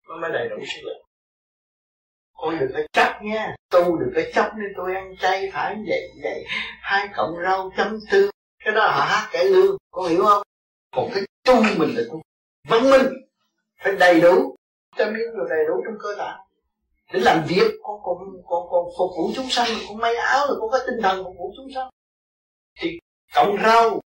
[0.09, 1.03] nó mới đầy đủ sức lực.
[2.33, 6.11] Con đừng có chấp nha, tu đừng có chấp nên tôi ăn chay phải vậy
[6.23, 6.45] vậy.
[6.81, 8.31] Hai cọng rau chấm tương,
[8.65, 10.43] cái đó là hát cải lương, con hiểu không?
[10.97, 12.23] Còn cái tu mình là tu
[12.69, 13.07] văn minh
[13.83, 14.57] phải đầy đủ.
[14.97, 16.33] Cho miếng rồi đầy đủ trong cơ thể
[17.13, 17.71] để làm việc.
[17.83, 18.17] Con còn
[18.47, 21.35] con còn phục vụ chúng sanh con may áo rồi con có tinh thần phục
[21.39, 21.89] vụ chúng sanh.
[22.81, 22.99] Thì
[23.35, 24.01] cộng rau,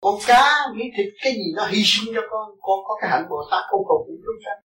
[0.00, 0.42] con cá,
[0.74, 3.62] miếng thịt, cái gì nó hy sinh cho con con có cái hạnh bồ tát
[3.70, 4.58] con phục vụ chúng sanh.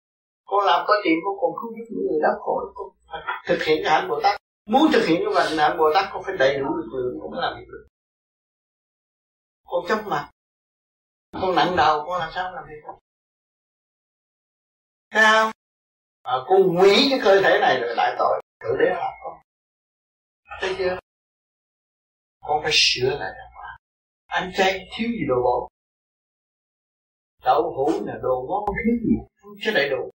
[0.44, 3.62] Con làm có tiền, con còn cứu giúp những người đau khổ, con phải thực
[3.62, 4.40] hiện cái hạnh bồ tát.
[4.66, 7.40] Muốn thực hiện cái hạnh bồ tát con phải đầy đủ lực lượng, con mới
[7.42, 7.86] làm việc được.
[9.66, 10.28] Con chấp mặt
[11.32, 12.92] con nặng đầu con làm sao làm việc
[15.10, 15.50] thấy không
[16.22, 18.42] à, con hủy cái cơ thể này là đại tội.
[18.60, 19.38] Tự đế là, con.
[20.60, 20.98] Thấy chưa?
[22.40, 23.76] Con phải sửa lại đàng hoàng
[24.26, 25.68] anh trai thiếu gì đồ bổ
[27.44, 29.14] đậu hũ là đồ ngon thiếu gì?
[29.36, 30.10] Không chứ đầy đủ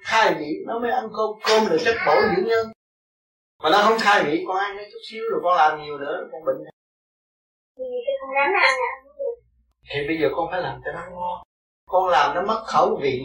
[0.00, 1.30] khai vị nó mới ăn cơm.
[1.44, 2.72] Cơm là chất bổ dưỡng nhân.
[3.62, 6.44] Mà nó không khai vị con ăn chút xíu rồi con làm nhiều nữa con
[6.44, 6.56] bệnh.
[7.76, 9.03] Vì cái con rắn ăn à
[9.90, 11.42] thì bây giờ con phải làm cho nó ngon.
[11.86, 13.22] Con làm nó mất khẩu vị.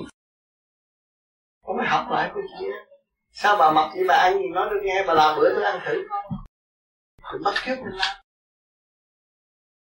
[1.65, 2.71] Con mới học lại cái kia
[3.31, 5.79] sao bà mặc vậy bà ăn gì nói được nghe, bà làm bữa tôi ăn
[5.85, 6.07] thử
[7.31, 8.17] tôi bắt kiếp mình làm.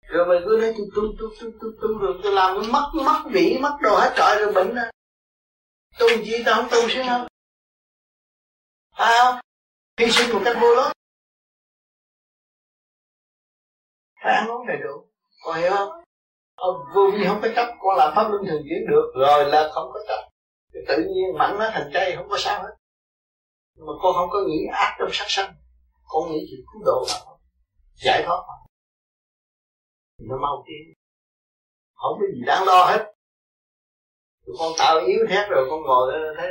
[0.02, 2.90] Rồi mày cứ nói tôi tu tu tu tu tu rồi tôi làm nó mất
[3.04, 4.90] mất vị, mất đồ hết trọi rồi bệnh à
[5.98, 7.26] tu gì tao không tu chứ không?
[8.96, 9.40] Phải không?
[9.98, 10.92] Hy sinh một cách vô lối
[14.22, 15.06] phải ăn uống đầy đủ.
[15.44, 16.04] Còn hiểu không?
[16.56, 19.70] Ông vô vi không có chấp, con làm pháp luân thường chuyển được, rồi là
[19.74, 20.28] không có chấp.
[20.74, 22.74] Thì tự nhiên mặn nó thành chay không có sao hết.
[23.78, 25.54] Mà con không có nghĩ ác trong sát sanh.
[26.04, 27.32] Con nghĩ chuyện cứu độ mà
[27.94, 28.54] giải thoát mà.
[30.28, 30.94] Nó mau tiến.
[31.94, 33.12] Không có gì đáng lo hết.
[34.46, 36.50] Tụi con tạo yếu thét rồi, con ngồi đó, thấy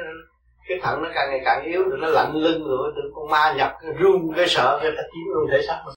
[0.68, 3.54] cái thận nó càng ngày càng yếu, rồi nó lạnh lưng rồi tự con ma
[3.58, 5.96] nhập run, cái sợ, cái ta chiếm luôn thể xác mình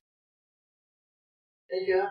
[1.71, 2.05] thấy chưa?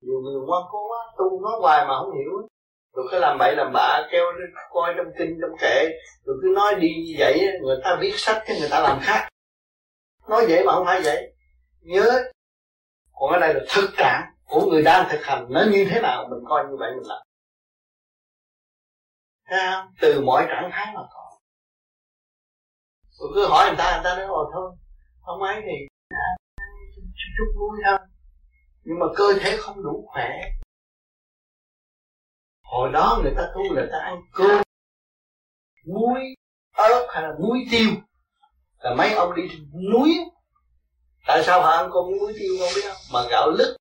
[0.00, 2.48] Nhiều người ngoan cố quá tu nói hoài mà không hiểu.
[2.94, 4.24] Rồi cứ làm bậy làm bạ kêu
[4.70, 5.88] coi trong kinh trong kệ
[6.24, 9.28] rồi cứ nói đi như vậy người ta viết sách cái người ta làm khác.
[10.28, 11.34] Nói vậy mà không phải vậy
[11.80, 12.22] nhớ
[13.12, 15.46] còn ở đây là thực trạng của người đang thực hành.
[15.50, 17.22] Nó như thế nào mình coi như vậy mình làm.
[19.48, 19.94] Thấy không?
[20.00, 21.38] từ mọi trạng thái mà có.
[23.10, 24.72] Rồi cứ hỏi người ta người ta nói ồ thôi
[25.20, 26.28] không ấy thì à,
[26.96, 27.02] chút,
[27.38, 27.98] chút vui thôi
[28.88, 30.40] nhưng mà cơ thể không đủ khỏe.
[32.62, 34.62] Hồi đó người ta tu người ta ăn cơm,
[35.86, 36.20] muối,
[36.76, 37.90] ớt hay là muối tiêu.
[38.78, 39.42] Là mấy ông đi
[39.92, 40.18] núi
[41.26, 42.96] tại sao họ ăn con muối tiêu không biết không?
[43.12, 43.76] Mà gạo lứt.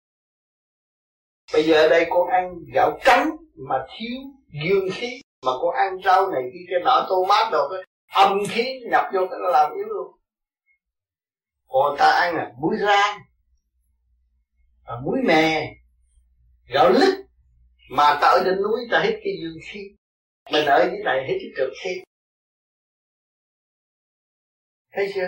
[1.53, 4.17] Bây giờ ở đây con ăn gạo trắng mà thiếu
[4.63, 5.21] dương khí.
[5.45, 7.83] Mà con ăn rau này kia cái nọ tô mát đồ cái
[8.25, 10.11] âm khí nhập vô cái nó làm yếu luôn.
[11.67, 13.26] Còn ta ăn là muối rang
[14.87, 15.73] và muối mè,
[16.73, 17.25] gạo lứt,
[17.89, 19.79] mà ta ở trên núi ta hít cái dương khí.
[20.51, 22.01] Mình ở dưới này hít cái cực khí.
[24.91, 25.27] Thấy chưa?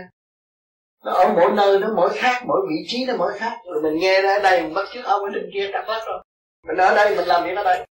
[1.05, 3.57] Nó ở mỗi nơi, nó mỗi khác, mỗi vị trí nó mỗi khác.
[3.65, 6.01] Rồi mình nghe ra ở đây, mình bắt trước ông ở trên kia đã bắt
[6.05, 6.23] rồi.
[6.67, 7.87] Mình ở đây, mình làm việc ở đây.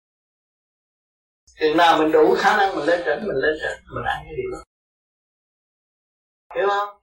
[1.60, 4.34] Chừng nào mình đủ khả năng mình lên trển mình lên trển mình ăn cái
[4.38, 4.64] điều đó.
[6.56, 7.02] Hiểu không?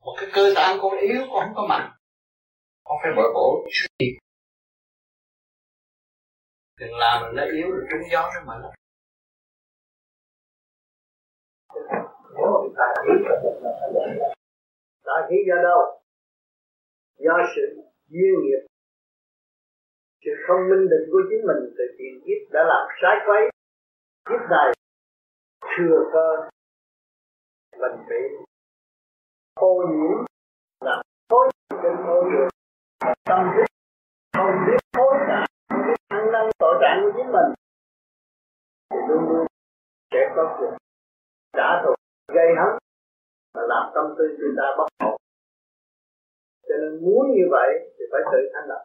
[0.00, 1.92] Một cái cơ tạng con yếu con không có mạnh
[2.84, 3.66] con phải bồi bổ.
[3.98, 4.18] Tiên
[6.80, 8.72] đừng làm mình nó yếu rồi trúng gió nó mạnh lắm
[15.04, 15.80] tà khí do đâu?
[17.18, 18.62] Do sự duyên nghiệp
[20.24, 23.42] sự không minh định của chính mình từ tiền kiếp đã làm sai quấy.
[24.28, 24.72] Kiếp này
[25.76, 26.28] thừa cơ
[27.80, 28.22] mình bị
[29.54, 30.24] ô nhiễm.
[30.84, 31.50] Làm thối
[31.82, 32.51] trên môi trường
[33.28, 33.68] tâm thức,
[34.36, 35.46] không biết hối cải
[36.08, 37.50] ăn năn tội trạng của chính mình.
[38.90, 39.46] Thì luôn luôn
[40.12, 40.72] sẽ có chuyện
[41.56, 41.94] trả thù,
[42.36, 42.72] gây hấn
[43.54, 45.16] và làm tâm tư người ta bất ổn.
[46.68, 48.82] Cho nên muốn như vậy thì phải tự thanh lập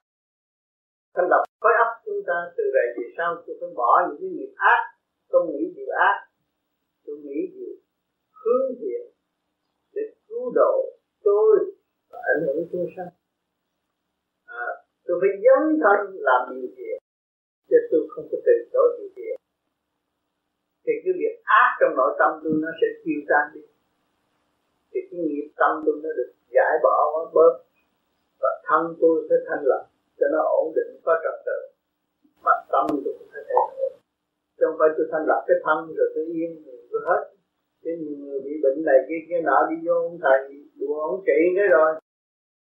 [1.16, 4.30] thanh lập khối ấp chúng ta từ đây về sau tôi phải bỏ những cái
[4.30, 4.80] nghiệp ác,
[5.32, 6.16] không nghĩ điều ác.
[7.06, 7.76] Tôi nghĩ điều
[8.42, 9.02] hướng thiện
[9.94, 10.74] để cứu độ
[11.24, 11.58] tôi
[12.10, 13.12] và ảnh hưởng chúng sanh
[14.48, 14.66] à,
[15.06, 15.98] tôi phải dấn thân
[16.28, 16.98] làm điều thiện
[17.70, 19.38] chứ tôi không có từ chối điều thiện
[20.88, 23.62] thì cái việc ác trong nội tâm tôi nó sẽ tiêu tan đi.
[24.92, 26.96] Thì cái nghiệp tâm tôi nó được giải bỏ
[27.34, 27.54] bớt
[28.42, 29.84] và thân tôi sẽ thanh lập
[30.20, 31.60] cho nó ổn định có trật tự.
[32.46, 33.90] Mà tâm tôi cũng phải thay đổi
[34.58, 37.22] chứ không phải tôi thanh lập cái thân rồi tôi yên rồi tôi hết.
[37.84, 40.40] Cái người bị bệnh này kia kia nọ đi vô ông thầy
[40.80, 41.92] đùa ông trị cái rồi.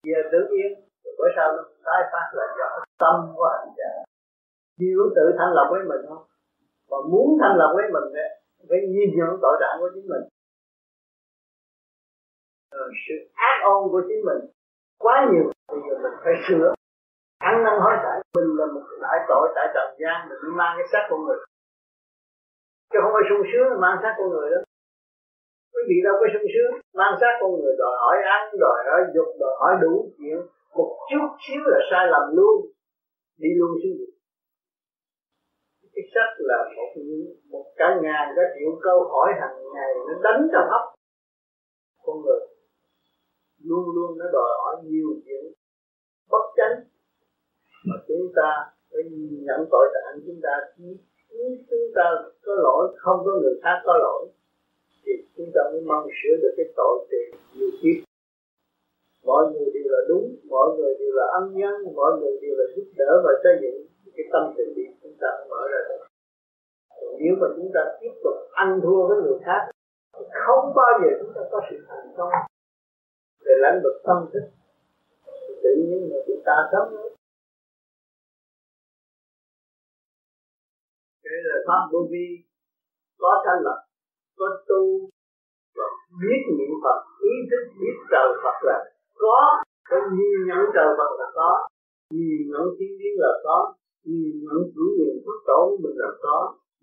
[0.04, 0.72] Giờ tự yên
[1.04, 2.66] rồi bữa sau nó tái phát là do
[3.02, 3.92] tâm của hành giả?
[4.80, 6.24] Chịu tự thanh lọc với mình không?
[6.90, 8.08] Mà muốn thanh lọc với mình
[8.70, 10.24] phải nhìn nhận tội trạng của chính mình.
[12.72, 14.42] Rồi sự ác ôn của chính mình.
[15.00, 16.74] Quá nhiều bây giờ mình phải sửa.
[17.50, 20.88] Ăn năn hối cải, mình là một đại tội tại trần gian, mình mang cái
[20.92, 21.38] xác con người.
[22.92, 24.60] Chứ không phải sung sướng mang xác con người đó
[25.74, 26.74] quý vị đâu, có sung sướng.
[27.00, 30.38] Mang sát con người đòi hỏi ăn, đòi hỏi dục, đòi hỏi đủ chuyện.
[30.78, 32.58] Một chút xíu là sai lầm luôn.
[33.42, 34.14] Đi luôn xuống vực.
[35.94, 36.92] Cái sách là một
[37.52, 40.86] một cả ngàn cái triệu câu hỏi hàng ngày nó đánh trong óc.
[42.06, 42.42] Con người
[43.68, 45.44] luôn luôn nó đòi hỏi nhiều chuyện
[46.32, 46.76] bất chánh.
[47.88, 48.50] Mà chúng ta
[48.92, 49.04] phải
[49.48, 50.54] nhận tội trạng chúng ta.
[51.70, 52.06] Chúng ta
[52.46, 54.30] có lỗi, không có người khác có lỗi
[55.06, 57.18] thì chúng ta mới mong sửa được cái tội từ
[57.56, 58.04] nhiều kiếp.
[59.24, 62.66] Mọi người đều là đúng, mọi người đều là ân nhân, mọi người đều là
[62.76, 63.78] giúp đỡ và xây dựng
[64.16, 66.06] cái tâm từ bi chúng ta mở ra được.
[67.20, 69.62] Nếu mà chúng ta tiếp tục ăn thua với người khác,
[70.46, 72.30] không bao giờ chúng ta có sự thành công.
[73.46, 74.44] Về lãnh vực tâm thức
[75.64, 76.96] tự nhiên là chúng ta sống.
[81.24, 82.44] Cái là pháp vô vi
[83.18, 83.86] có thanh lập
[84.44, 84.84] có tu
[85.78, 85.88] và
[86.22, 87.00] biết niệm Phật,
[87.32, 88.78] ý thức biết trời Phật là
[89.24, 89.38] có
[89.90, 91.52] có nhìn nhận trời Phật là có
[92.18, 93.58] nhìn nhận thiên biến là có
[94.12, 96.38] nhìn nhận chủ quyền phước tổ của mình là có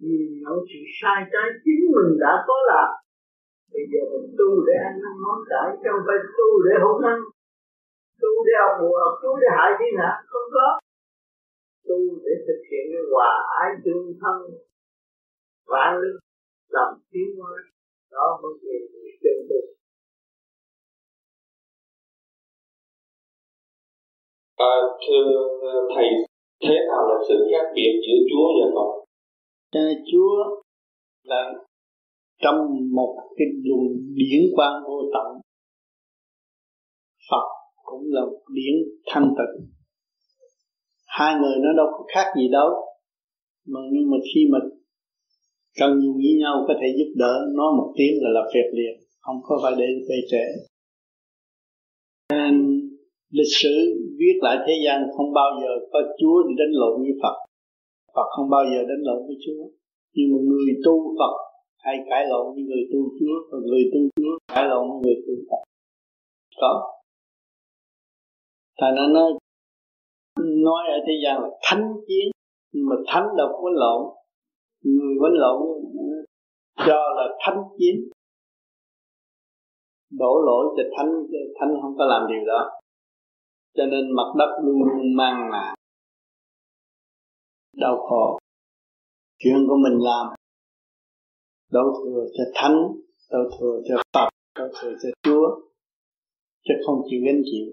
[0.07, 2.85] nhìn nhận sự sai trái chính mình đã có là.
[3.73, 6.99] Bây giờ mình tu để ăn năn món cải chứ không phải tu để hỗn
[7.13, 7.19] ăn,
[8.21, 10.69] tu để học bùa, học chú để hại thiên hạ, không có.
[11.89, 14.37] Tu để thực hiện cái hòa ái tương thân,
[15.73, 16.19] vạn linh
[16.77, 17.53] làm tiến hóa
[18.11, 18.77] đó mới về
[19.23, 19.61] chân tu
[24.57, 24.75] À,
[25.09, 25.25] thưa
[25.95, 26.09] thầy,
[26.63, 28.91] thế nào là sự khác biệt giữa Chúa và Phật?
[29.71, 30.37] À, Chúa
[31.23, 31.53] là
[32.43, 32.57] trong
[32.93, 35.41] một cái luồng điển quang vô tận.
[37.31, 37.47] Phật
[37.85, 38.75] cũng là một điển
[39.07, 39.67] thanh tịnh.
[41.07, 42.69] Hai người nó đâu có khác gì đâu.
[43.67, 44.59] Mà nhưng mà khi mà
[45.79, 48.95] cần nhiều với nhau có thể giúp đỡ nói một tiếng là lập việc liền,
[49.21, 50.45] không có phải để về trễ.
[52.33, 52.55] Nên
[53.31, 53.75] lịch sử
[54.19, 57.37] viết lại thế gian không bao giờ có Chúa đi đánh lộn với Phật.
[58.15, 59.63] Phật không bao giờ đánh lộn với Chúa.
[60.15, 61.35] Nhưng mà người tu Phật
[61.79, 65.19] hay cãi lộn với người tu Chúa, và người tu Chúa cãi lộn với người
[65.27, 65.63] tu Phật.
[66.61, 66.73] Có.
[68.81, 69.33] Thành nó nói
[70.37, 72.31] nói ở thế gian là thánh chiến
[72.73, 74.20] nhưng mà thánh đâu có lộn
[74.83, 75.61] người quấn lộn
[76.77, 78.11] cho là thánh chiến.
[80.11, 81.13] Đổ lỗi cho thánh
[81.61, 82.71] thánh không có làm điều đó.
[83.75, 85.75] Cho nên mặt đất luôn luôn mang là
[87.77, 88.39] đau khổ.
[89.39, 90.27] Chuyện của mình làm,
[91.71, 92.87] đổ thừa cho thánh,
[93.31, 94.29] đổ thừa cho phật,
[94.59, 95.61] đổ thừa cho chúa,
[96.65, 97.73] chứ không chịu gánh chịu.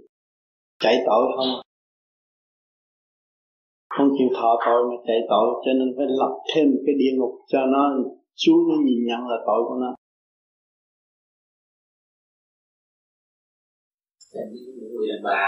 [0.79, 1.66] Chạy tội không à?
[3.89, 7.33] Không chịu thọ tội mà chạy tội cho nên phải lập thêm cái địa ngục
[7.47, 7.83] cho nó.
[8.35, 9.89] Xuống nó nhìn nhận là tội của nó.
[14.33, 15.43] Những người đàn bà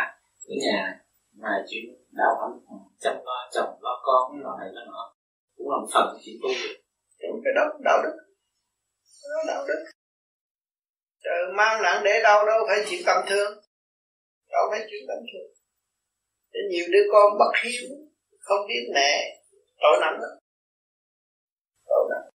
[0.48, 1.03] ở nhà
[1.41, 2.60] mà chuyện đạo hạnh
[2.99, 5.14] chồng lo chồng lo con lo này lo nọ
[5.57, 6.49] cũng là một phần chuyện tu
[7.44, 8.16] cái đó đạo đức.
[9.32, 9.80] Đó đạo đức.
[11.24, 13.52] Trời mang nặng để đâu đâu phải chuyện tâm thương
[14.52, 15.49] đâu phải chuyện tâm thương
[16.70, 17.90] nhiều đứa con bất hiếu
[18.50, 19.12] không biết mẹ
[19.82, 20.34] tội nặng lắm
[21.90, 22.30] tội nặng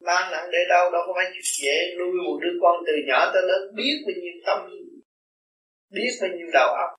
[0.00, 3.30] mang nặng để đâu đâu có phải chuyện dễ nuôi một đứa con từ nhỏ
[3.34, 3.62] tới lớn.
[3.74, 4.58] Biết bao nhiêu tâm,
[5.90, 6.90] biết bao nhiêu đầu óc.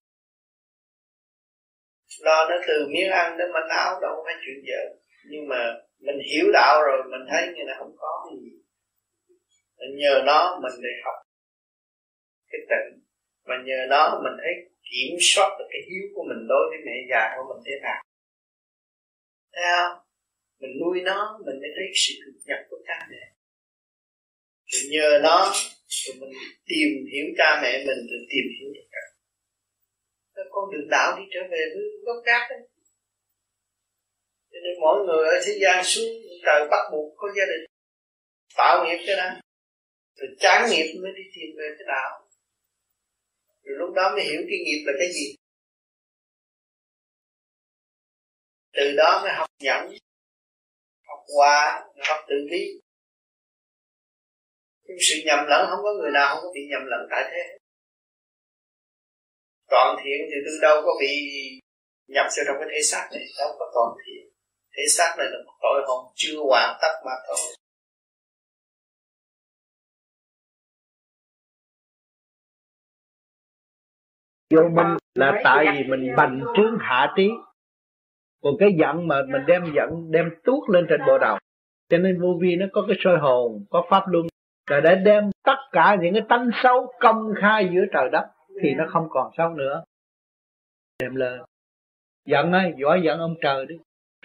[2.19, 4.81] Lo nó từ miếng ăn đến manh áo đâu có phải chuyện dễ
[5.29, 8.51] nhưng mà mình hiểu đạo rồi, mình thấy như là không có gì.
[10.01, 11.28] Nhờ nó mình để học
[12.51, 12.89] cái tịnh
[13.47, 14.53] và nhờ nó mình thấy
[14.89, 18.01] kiểm soát được cái hiếu của mình đối với mẹ già của mình thế nào.
[19.53, 19.93] Thấy không?
[20.59, 23.23] Mình nuôi nó, mình mới thấy sự thực nhập của cha mẹ.
[24.71, 25.37] Rồi nhờ nó
[25.87, 26.33] rồi mình
[26.65, 29.05] tìm hiểu cha mẹ mình, rồi tìm hiểu được cả.
[30.35, 32.59] Cái con đường đạo đi trở về với gốc gác đấy
[34.51, 36.09] cho nên mỗi người ở thế gian xuống,
[36.45, 37.65] trời bắt buộc có gia đình
[38.57, 39.29] tạo nghiệp cái đó
[40.17, 42.28] rồi chán nghiệp mới đi tìm về cái đạo
[43.69, 45.35] rồi lúc đó mới hiểu cái nghiệp là cái gì.
[48.73, 49.89] Từ đó mới học nhẫn,
[51.07, 52.79] học hòa, học tự bi
[54.83, 57.57] nhưng sự nhầm lẫn, không có người nào không có bị nhầm lẫn tại thế
[59.69, 61.13] toàn thiện thì tôi đâu có bị
[62.07, 64.23] nhập vào trong cái thể xác này, đâu có toàn thiện.
[64.75, 67.55] Thể xác này là một tội hồn chưa hoàn tất mà thôi.
[74.53, 77.29] Vô minh là tại vì mình bành trướng hạ trí.
[78.43, 81.37] Còn cái giận mà mình đem giận đem tuốt lên trên bộ đầu.
[81.89, 84.27] Cho nên vô vi nó có cái soi hồn có pháp luân.
[84.69, 88.25] Là để đem tất cả những cái tánh xấu công khai giữa trời đất
[88.61, 89.83] thì nó không còn xấu nữa.
[90.99, 91.41] Đem lên.
[92.25, 93.75] Giận ấy giỏi giận ông trời đi.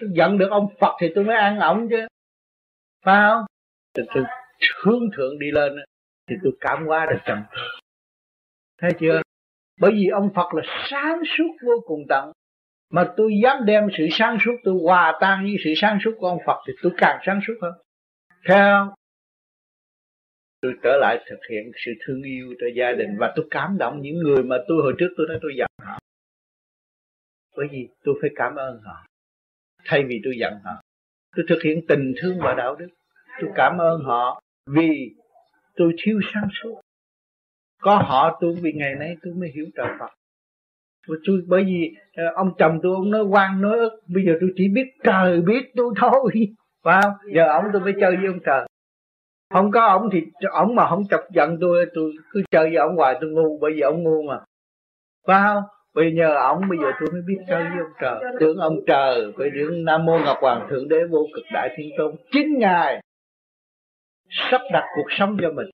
[0.01, 2.07] Tôi giận được ông Phật thì tôi mới ăn ổng chứ.
[3.05, 3.45] Phải không?
[3.93, 4.23] Tôi, tôi
[4.83, 5.75] hướng thượng đi lên
[6.29, 7.43] thì tôi cảm hóa được trầm
[8.77, 9.21] thấy chưa
[9.79, 12.31] bởi vì ông Phật là sáng suốt vô cùng tận.
[12.89, 16.27] Mà tôi dám đem sự sáng suốt, tôi hòa tan với sự sáng suốt của
[16.27, 17.73] ông Phật thì tôi càng sáng suốt hơn.
[18.45, 18.89] Thấy không?
[20.61, 24.01] Tôi trở lại thực hiện sự thương yêu cho gia đình và tôi cảm động
[24.01, 25.99] những người mà tôi hồi trước tôi nói tôi giận họ.
[27.57, 29.05] Bởi vì tôi phải cảm ơn họ.
[29.85, 30.71] Thay vì tôi giận họ.
[31.35, 32.89] Tôi thực hiện tình thương và đạo đức.
[33.41, 35.15] Tôi cảm ơn họ vì
[35.75, 36.81] tôi thiếu sáng suốt
[37.85, 40.09] có họ tôi vì ngày nay tôi mới hiểu trời Phật.
[41.07, 44.31] Và tôi, bởi vì ờ, ông chồng tôi, ông nói quan nói ức, bây giờ
[44.41, 46.31] tôi chỉ biết trời biết tôi thôi.
[46.83, 47.13] Phải không?
[47.35, 48.67] Giờ ông tôi phải chơi với ông trời.
[49.53, 50.21] Không có ông thì
[50.51, 53.71] ông mà không chọc giận tôi tôi cứ chơi với ông hoài, tôi ngu, bởi
[53.75, 54.39] vì ông ngu mà.
[55.27, 55.63] Phải không?
[55.93, 58.33] Bây giờ ông bây giờ tôi mới biết chơi với ông trời.
[58.39, 61.89] Tưởng ông trời, phải tưởng nam mô ngọc hoàng thượng đế vô cực đại thiên
[61.97, 63.01] tôn chính ngài,
[64.29, 65.67] sắp đặt cuộc sống cho mình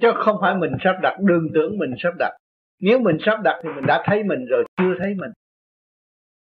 [0.00, 2.36] chứ không phải mình sắp đặt, đương tưởng mình sắp đặt.
[2.80, 5.30] Nếu mình sắp đặt thì mình đã thấy mình rồi, chưa thấy mình.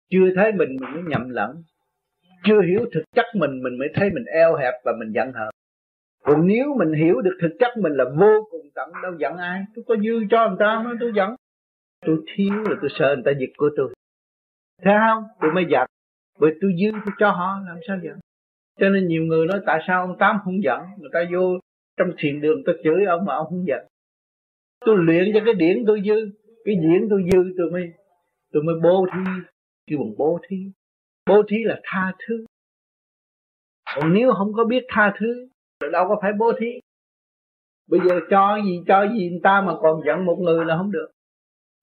[0.09, 1.63] Chưa thấy mình mình mới nhầm lẫn.
[2.43, 5.49] Chưa hiểu thực chất mình mình mới thấy mình eo hẹp và mình giận hờn.
[6.23, 9.65] Còn nếu mình hiểu được thực chất mình là vô cùng tận, đâu giận ai?
[9.75, 11.35] Tôi có dư cho người ta mà, tôi giận.
[12.05, 13.93] Tôi thiếu là tôi sợ người ta giật của tôi.
[14.83, 15.23] Thấy không?
[15.41, 15.87] Tôi mới giận.
[16.39, 18.19] Bởi tôi dư tôi cho họ, làm sao giận?
[18.79, 20.81] Cho nên nhiều người nói, tại sao ông tám không giận?
[20.97, 21.59] Người ta vô
[21.97, 23.87] trong thiền đường tôi chửi ông mà ông không giận.
[24.85, 26.31] Tôi luyện cho cái điển tôi dư,
[26.65, 27.93] cái điển tôi dư tôi mới
[28.51, 29.31] tôi mới bố thí.
[29.87, 30.57] Kêu bằng bố thí.
[31.25, 32.45] Bố thí là tha thứ.
[33.95, 35.47] Còn nếu không có biết tha thứ
[35.79, 36.79] thì đâu có phải bố thí.
[37.87, 40.91] Bây giờ cho gì cho gì người ta mà còn giận một người là không
[40.91, 41.11] được.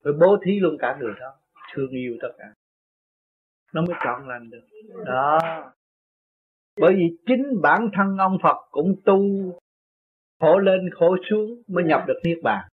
[0.05, 1.35] Rồi bố thí luôn cả người đó.
[1.75, 2.53] Thương yêu tất cả.
[3.75, 4.63] Nó mới trọn lành được.
[5.05, 5.39] Đó.
[6.81, 9.19] Bởi vì chính bản thân ông Phật cũng tu
[10.43, 12.69] khổ lên khổ xuống mới nhập được niết bàn.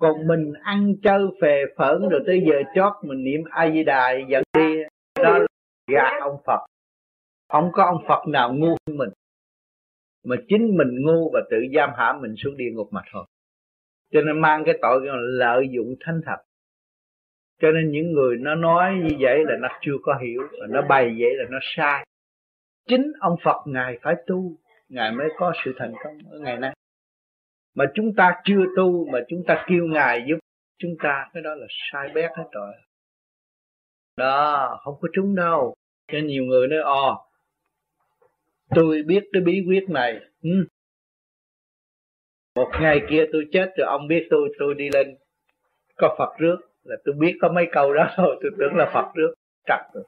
[0.00, 4.12] Còn mình ăn chơi phè phởn rồi tới giờ chót mình niệm a di đà
[4.28, 4.82] dẫn đi,
[5.22, 5.46] đó là
[5.92, 6.58] gạt ông phật.
[7.48, 9.08] Không có ông phật nào ngu hơn mình.
[10.24, 13.24] Mà chính mình ngu và tự giam hãm mình xuống địa ngục mà thôi.
[14.12, 16.42] Cho nên mang cái tội là lợi dụng thánh thật.
[17.60, 20.82] Cho nên những người nó nói như vậy là nó chưa có hiểu và nó
[20.82, 22.06] bày vậy là nó sai.
[22.88, 24.52] Chính ông phật ngài phải tu,
[24.88, 26.74] ngài mới có sự thành công ở ngày nay
[27.74, 30.38] mà chúng ta chưa tu, mà chúng ta kêu ngài giúp
[30.78, 32.72] chúng ta, cái đó là sai bét hết rồi.
[34.16, 35.74] Đó, không có trúng đâu.
[36.12, 37.26] Cho nhiều người nói ồ
[38.74, 40.20] tôi biết cái bí quyết này.
[40.42, 40.66] Ừ.
[42.54, 45.16] một ngày kia tôi chết rồi, ông biết tôi tôi đi lên
[45.96, 46.56] có phật rước.
[46.82, 49.34] Là tôi biết có mấy câu đó thôi, tôi tưởng là phật rước.
[49.66, 50.04] Trật rồi.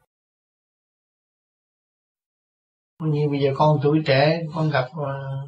[3.03, 5.47] Như bây giờ con tuổi trẻ, con gặp ờ,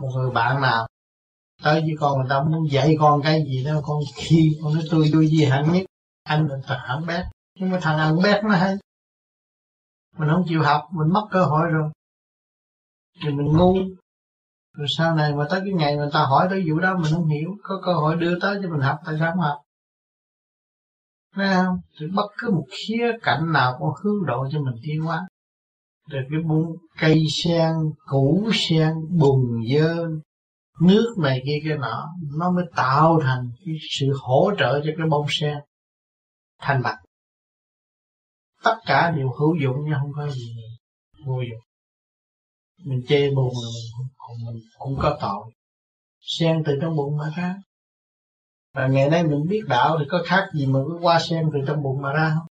[0.00, 0.86] một người bạn nào
[1.62, 4.82] tới với con người ta muốn dạy con cái gì đó con khi con nói
[4.90, 5.82] tôi tôi gì hẳn nhất.
[6.22, 7.24] Anh là thật hẳn bét.
[7.58, 8.76] Nhưng mà thằng ăn bét nó hay.
[10.18, 11.90] Mình không chịu học mình mất cơ hội rồi.
[13.22, 13.74] Thì mình ngu.
[14.76, 17.26] Rồi sau này mà tới cái ngày người ta hỏi tới vụ đó mình không
[17.26, 17.56] hiểu.
[17.62, 19.60] Có cơ hội đưa tới cho mình học tại sao không học?
[21.34, 21.80] Thấy không?
[22.00, 25.28] Thì bất cứ một khía cạnh nào cũng hướng độ cho mình tiến hóa.
[26.10, 27.72] Rồi cái bún cây sen,
[28.06, 30.08] củ sen, bùn dơ,
[30.80, 32.08] nước này kia kia nọ,
[32.38, 35.58] nó mới tạo thành cái sự hỗ trợ cho cái bông sen
[36.58, 36.98] thành bạch.
[38.64, 40.56] Tất cả đều hữu dụng nhưng không có gì
[41.26, 41.62] vô dụng.
[42.84, 45.52] Mình chê bùn là mình, mình cũng có tội.
[46.20, 47.56] Sen từ trong bụng mà ra
[48.72, 51.58] và ngày nay mình biết đạo thì có khác gì mà cái hoa sen từ
[51.66, 52.46] trong bụng mà ra không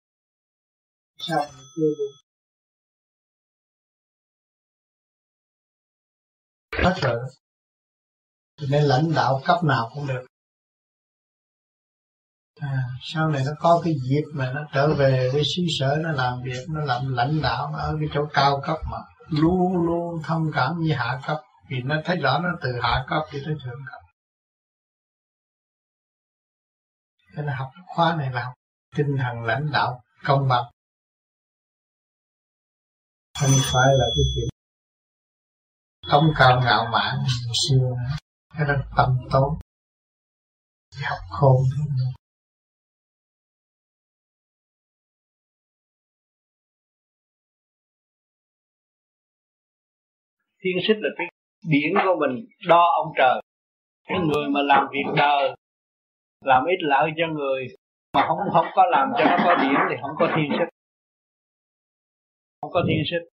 [1.18, 2.12] sao mình chưa được
[6.84, 7.20] hết rồi
[8.58, 10.26] cho nên lãnh đạo cấp nào cũng được.
[12.62, 16.12] À, sau này nó có cái dịp mà nó trở về với xứ sở nó
[16.12, 18.98] làm việc nó làm lãnh đạo nó ở cái chỗ cao cấp mà.
[19.30, 21.38] Luôn luôn thông cảm với hạ cấp.
[21.70, 24.02] Vì nó thấy rõ nó từ hạ cấp đi tới thượng cấp.
[27.36, 28.54] Cho nên học khóa này là học
[28.96, 30.64] tinh thần lãnh đạo công bằng.
[33.40, 34.50] Không phải là cái chuyện
[36.08, 37.26] không cao ngạo mạn
[37.70, 37.96] xưa
[38.58, 39.58] cái đó tâm tốt
[41.04, 41.58] học khôn.
[50.64, 51.28] Thiên xích là cái
[51.70, 53.42] điển của mình, đo ông trời.
[54.08, 55.56] Cái người mà làm việc đời,
[56.42, 57.68] làm ít lợi cho người,
[58.14, 60.70] mà không không có làm cho nó có điểm thì không có thiên sức.
[62.62, 63.30] Không có thiên sức.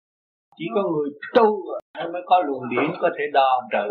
[0.57, 1.65] Chỉ có người tu
[2.14, 3.89] mới có luồng điển có thể đo ông trời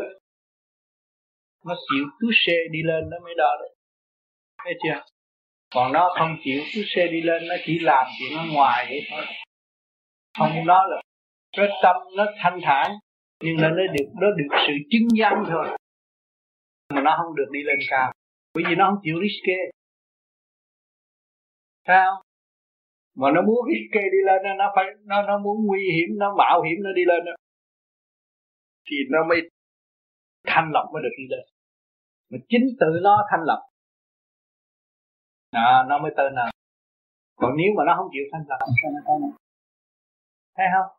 [1.67, 3.75] nó chịu cứ xe đi lên nó mới đo đấy,
[4.65, 5.01] thấy chưa?
[5.75, 9.01] Còn nó không chịu cứ xe đi lên nó chỉ làm chuyện nó ngoài vậy
[9.11, 9.25] thôi.
[10.39, 11.03] Không nó là
[11.57, 12.91] cái tâm nó thanh thản
[13.43, 15.77] nhưng là nó được nó được sự chứng danh thôi.
[16.95, 18.13] Mà nó không được đi lên cao.
[18.55, 19.45] Bởi vì nó không chịu risk
[21.87, 22.23] sao
[23.15, 26.63] mà nó muốn risk đi lên nó phải nó nó muốn nguy hiểm nó mạo
[26.63, 27.33] hiểm nó đi lên đó.
[28.91, 29.41] Thì nó mới
[30.47, 31.56] thanh lọc mới được đi lên
[32.31, 33.61] mà chính tự nó thanh lập.
[35.51, 36.51] À, nó mới tên nào
[37.37, 39.31] còn nếu mà nó không chịu thanh lập sao nó tên
[40.57, 40.97] thấy không?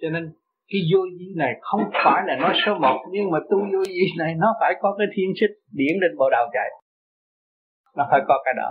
[0.00, 0.32] Cho nên
[0.68, 4.06] cái vô vi này không phải là nói số một nhưng mà tu vô vi
[4.18, 6.68] này nó phải có cái thiên xích điển lên bộ đầu chạy
[7.96, 8.70] nó phải có cái đó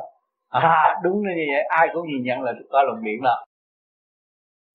[0.50, 1.64] à đúng như vậy.
[1.70, 3.46] Ai cũng nhìn nhận là có luồng điển đó.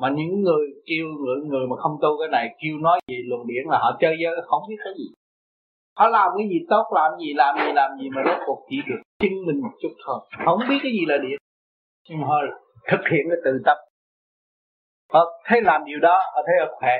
[0.01, 3.47] Mà những người kêu người người mà không tu cái này kêu nói gì luồng
[3.47, 5.05] điển là họ chơi dơ không biết cái gì
[5.97, 8.77] họ làm cái gì tốt làm gì làm gì làm gì mà rốt cuộc chỉ
[8.89, 10.21] được chứng minh một chút thôi.
[10.45, 11.39] Không biết cái gì là điện
[12.09, 12.37] nhưng mà họ
[12.89, 13.77] thực hiện cái tự tập
[15.13, 16.93] họ thấy làm điều đó họ thấy họ khỏe.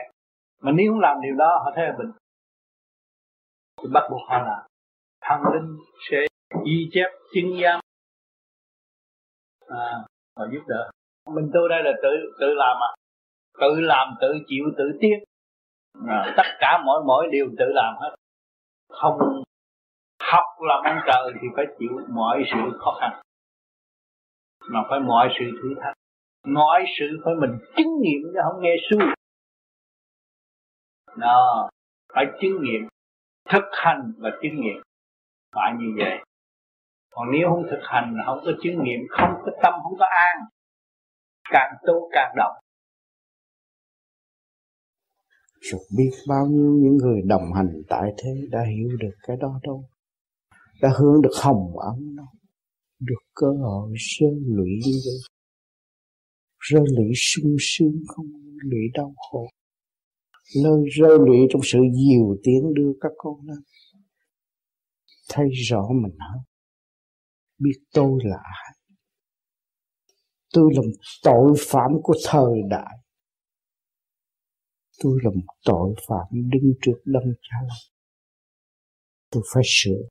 [0.63, 2.13] Mà nếu không làm điều đó họ thấy là bệnh.
[3.83, 4.67] Thì bắt buộc họ làm
[5.21, 5.77] thần linh
[6.11, 6.17] sẽ
[6.65, 7.81] ghi chép chứng giám.
[9.69, 10.05] À,
[10.37, 10.91] và giúp đỡ.
[11.35, 12.09] Mình tôi đây là tự
[12.41, 12.91] tự làm à
[13.61, 15.25] tự làm tự chịu tự tiến.
[16.09, 18.15] À, tất cả mỗi mỗi điều tự làm hết
[19.01, 19.43] không
[20.21, 23.21] học làm ông trời thì phải chịu mọi sự khó khăn.
[24.71, 25.95] Mà phải mọi sự thử thách.
[26.47, 28.99] Mọi sự phải mình chứng nghiệm chứ không nghe suy
[31.17, 31.69] đó,
[32.15, 32.89] phải chứng nghiệm,
[33.51, 34.83] thực hành và chứng nghiệm.
[35.55, 36.19] Phải như vậy.
[37.11, 40.37] Còn nếu không thực hành không có chứng nghiệm, không có tâm, không có an,
[41.51, 42.57] càng tu càng động
[45.61, 49.61] rồi biết bao nhiêu những người đồng hành tại thế đã hiểu được cái đó
[49.63, 49.85] đâu.
[50.83, 52.33] Đã hướng được hồng ấm đó.
[53.01, 54.93] Được cơ hội sơ lụy đi
[56.59, 58.27] rơi lụy sung sướng không?
[58.57, 59.47] Lụy đau khổ.
[60.65, 63.59] Nơi rơi lụy trong sự diều tiến đưa các con lên.
[65.31, 66.43] Thấy rõ mình hơn.
[67.59, 68.77] Biết tôi là ai.
[70.53, 70.93] Tôi là một
[71.23, 72.97] tội phạm của thời đại
[74.99, 77.75] tôi là một tội phạm đứng trước đấng cha
[79.37, 80.03] tôi phải sửa,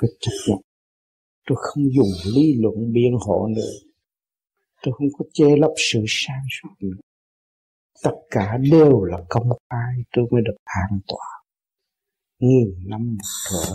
[0.00, 0.58] phải chấp nhận.
[1.46, 3.72] Tôi không dùng lý luận biện hộ nữa.
[4.82, 7.00] Tôi không có che lấp sự sáng suốt nữa.
[8.02, 11.44] Tất cả đều là công khai, tôi mới được an toàn.
[12.38, 13.74] Nghìn năm một thở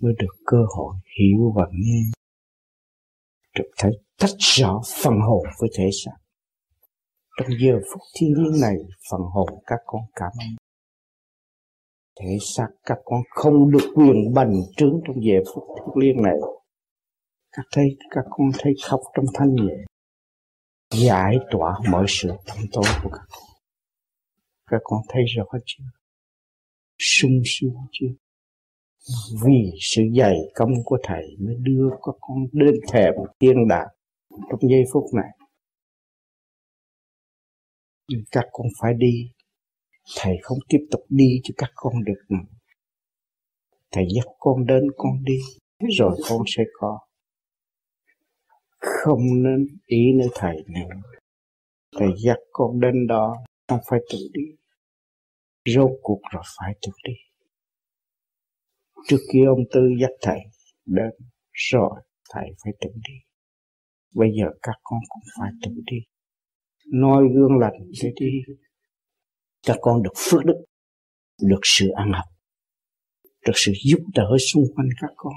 [0.00, 2.02] mới được cơ hội hiểu và nghe.
[3.58, 6.16] Được thấy tách rõ phần hồn với thể xác
[7.40, 8.76] trong giờ phút thiên liêng này,
[9.10, 10.56] phần hồn các con cảm ơn.
[12.20, 16.36] Thể xác các con không được quyền bành trướng trong giờ phút thiên liêng này.
[17.52, 19.74] Các thấy các con thấy khóc trong thanh nhẹ.
[20.94, 23.44] Giải tỏa mọi sự tâm tối của các con.
[24.70, 25.84] Các con thấy rõ chưa?
[26.98, 28.14] Sung sướng chưa?
[29.44, 33.88] Vì sự dày công của thầy mới đưa các con đến thềm thiên đàng
[34.30, 35.39] trong giây phút này
[38.10, 39.30] nhưng các con phải đi.
[40.16, 42.60] Thầy không tiếp tục đi cho các con được nữa
[43.92, 45.38] thầy dắt con đến con đi,
[45.98, 46.98] rồi con sẽ có.
[48.78, 51.00] Không nên ý nơi thầy nữa.
[51.98, 54.42] Thầy dắt con đến đó, con phải tự đi.
[55.74, 57.14] Rốt cuộc rồi phải tự đi.
[59.08, 60.40] Trước kia ông tư dắt thầy
[60.86, 61.10] đến,
[61.52, 63.14] rồi thầy phải tự đi.
[64.14, 65.98] Bây giờ các con cũng phải tự đi
[66.92, 67.78] noi gương lành.
[68.02, 68.54] Để đi
[69.66, 70.64] các con được phước đức
[71.40, 72.30] được sự ăn học
[73.46, 75.32] được sự giúp đỡ xung quanh các con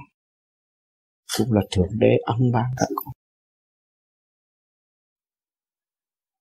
[1.38, 3.14] cũng là thượng đế ân ban các con.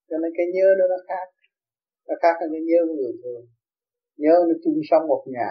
[0.09, 1.27] Cho nên cái nhớ đó nó khác.
[2.09, 3.45] Nó khác với cái nhớ của người thường.
[4.17, 5.51] Nhớ nó chung sống một nhà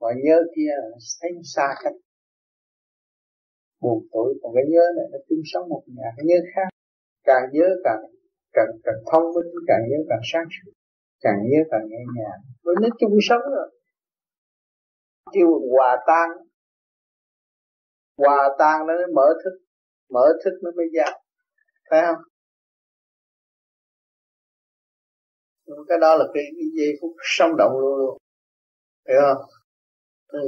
[0.00, 1.98] và nhớ kia là thấy xa cách.
[3.82, 6.68] Buồn tuổi còn cái nhớ này nó chung sống một nhà cái nhớ khác.
[7.24, 8.00] Càng nhớ càng
[8.58, 10.72] càng càng thông minh càng nhớ càng sáng suốt
[11.24, 12.40] càng nhớ càng nhẹ nhàng.
[12.64, 13.68] Với nó chung sống rồi
[15.32, 16.28] kêu hòa tan.
[18.16, 19.54] Hòa tan nó mới mở thức
[20.10, 21.12] mở thức nó mới ra
[21.90, 22.22] thấy không?
[25.88, 28.18] Cái đó là cái, cái giây phút sống động luôn luôn.
[29.08, 29.42] Hiểu không?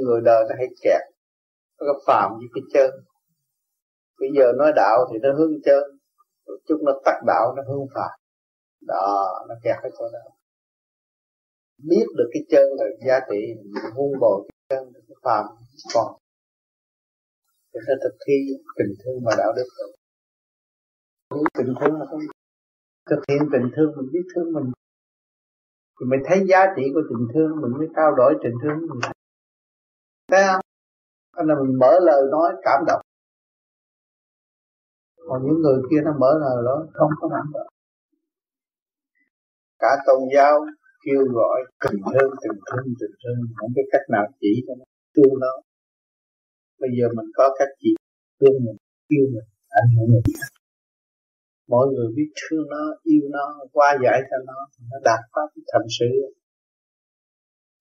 [0.03, 1.01] Người đời nó hay kẹt.
[1.79, 2.91] Nó có phàm với cái chân.
[4.19, 5.83] Bây giờ nói đạo thì nó hướng chân
[6.67, 8.11] chút nó tắt đạo nó hương phàm
[8.87, 10.19] đó, nó kẹt cái chỗ đó.
[11.89, 13.41] Biết được cái chân là giá trị
[13.95, 15.45] vun bồi cái chân cái phàm
[15.93, 16.17] còn.
[17.73, 18.33] Thì nó thực thi
[18.77, 19.67] tình thương và đạo đức.
[21.29, 22.19] Rồi tình thương là không
[23.09, 24.71] thực hiện tình thương, mình biết thương mình.
[25.99, 28.79] Thì mình thấy giá trị của tình thương, mình mới trao đổi tình thương.
[28.79, 28.99] Mình
[30.31, 30.61] thấy không?
[31.31, 33.01] Anh là mình mở lời nói cảm động
[35.27, 37.71] còn những người kia nó mở lời đó không có nắm động
[39.81, 40.55] cả tôn giáo
[41.05, 43.39] kêu gọi tình thương tình thương tình thương.
[43.57, 44.85] Không biết cách nào chỉ cho nó.
[45.15, 45.53] Thương nó.
[46.81, 47.89] Bây giờ mình có cách chỉ.
[48.39, 48.77] Thương mình
[49.07, 49.47] yêu mình
[49.81, 50.25] ảnh hưởng mình.
[51.73, 53.45] Mọi người biết thương nó yêu nó
[53.75, 54.57] qua giải cho nó
[54.91, 56.11] nó đạt pháp thành sự.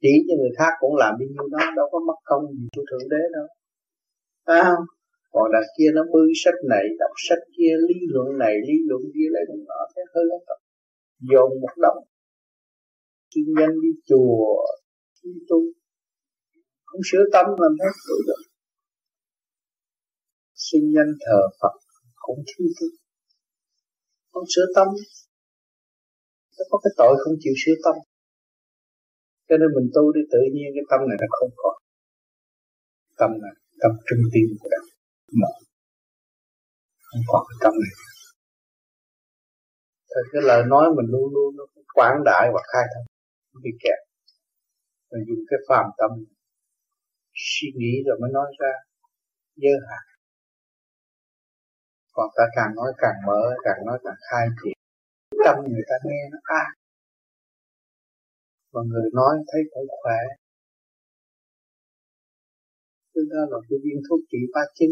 [0.03, 3.09] Chỉ cho người khác cũng làm như nó đâu có mất công gì của thượng
[3.11, 3.47] đế đâu.
[4.45, 4.73] À,
[5.35, 9.03] còn đằng kia nó bư sách này, đọc sách kia, lý luận này, lý luận
[9.15, 10.59] kia lại cũng nọ, thế hơi lắm
[11.31, 12.01] dồn một đống.
[13.31, 14.67] Chuyên nhân đi chùa
[15.23, 15.61] đi tu,
[16.85, 18.43] không sửa tâm làm hết rồi được.
[20.55, 21.75] Sinh nhân thờ Phật,
[22.17, 22.87] cũng thiếu tu.
[24.33, 24.89] Không sửa tâm.
[26.59, 27.97] Nó có cái tội không chịu sửa tâm.
[29.49, 31.77] Cho nên mình tu đi tự nhiên cái tâm này nó không còn.
[33.21, 34.90] Tâm này, tâm trung tim của đạo
[35.43, 35.53] mở.
[37.09, 37.95] Không còn ở tâm này
[40.11, 43.07] Thì cái lời nói mình luôn luôn nó quảng đại và khai thông.
[43.53, 43.99] Nó bị kẹt.
[45.11, 46.11] Mình dùng cái phàm tâm
[47.35, 48.73] suy nghĩ rồi mới nói ra.
[49.57, 50.05] Dơ hạt.
[52.13, 54.79] Còn ta càng nói càng mở càng nói càng khai triển.
[55.45, 56.65] Tâm người ta nghe nó a.
[58.73, 60.21] À, người nói thấy cũng khỏe.
[63.15, 64.91] Thứ đó là cái viên thuốc trị ba chính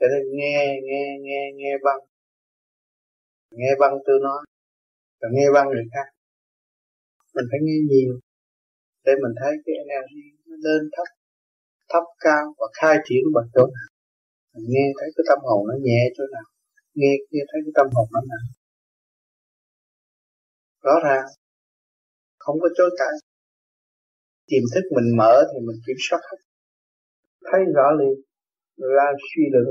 [0.00, 0.56] cho nên nghe,
[0.88, 2.02] nghe, nghe, nghe băng.
[3.50, 4.40] Nghe băng tôi nói
[5.20, 6.06] Rồi nghe băng người khác.
[7.34, 8.12] Mình phải nghe nhiều
[9.04, 11.08] Để mình thấy cái energy nó lên thấp
[11.92, 13.88] thấp cao và khai triển bằng chỗ nào.
[14.70, 16.46] Nghe thấy cái tâm hồn nó nhẹ chỗ nào
[16.94, 18.46] nghe nghe thấy cái tâm hồn nó nặng.
[20.82, 21.26] Rõ ràng
[22.38, 23.14] không có chối cãi.
[24.46, 26.38] Tiềm thức mình mở thì mình kiểm soát hết.
[27.52, 28.29] Thấy rõ liền
[28.96, 29.66] ra suy luận,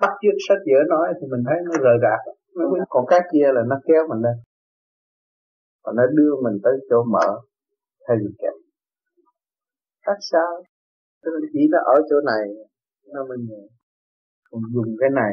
[0.00, 2.20] bắt chước sách vở nói thì mình thấy nó rời rạc.
[2.88, 4.36] Còn cái kia là nó kéo mình lên.
[5.84, 7.28] Và nó đưa mình tới chỗ mở,
[8.06, 8.54] thay vì kẹt.
[10.06, 10.64] Khác sao?
[11.22, 12.44] Tức là chỉ nó ở chỗ này,
[13.14, 13.62] nó mới nhẹ.
[14.50, 15.32] Còn dùng cái này,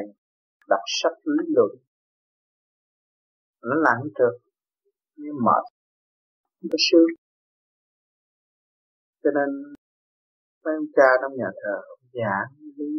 [0.70, 1.72] đọc sách lý luận.
[3.64, 4.36] Nó lặng trượt
[5.18, 5.64] như mệt,
[6.64, 7.12] nó sướng.
[9.24, 9.50] Cho nên
[10.66, 12.90] mấy ông cha trong nhà thờ, ông giảng lý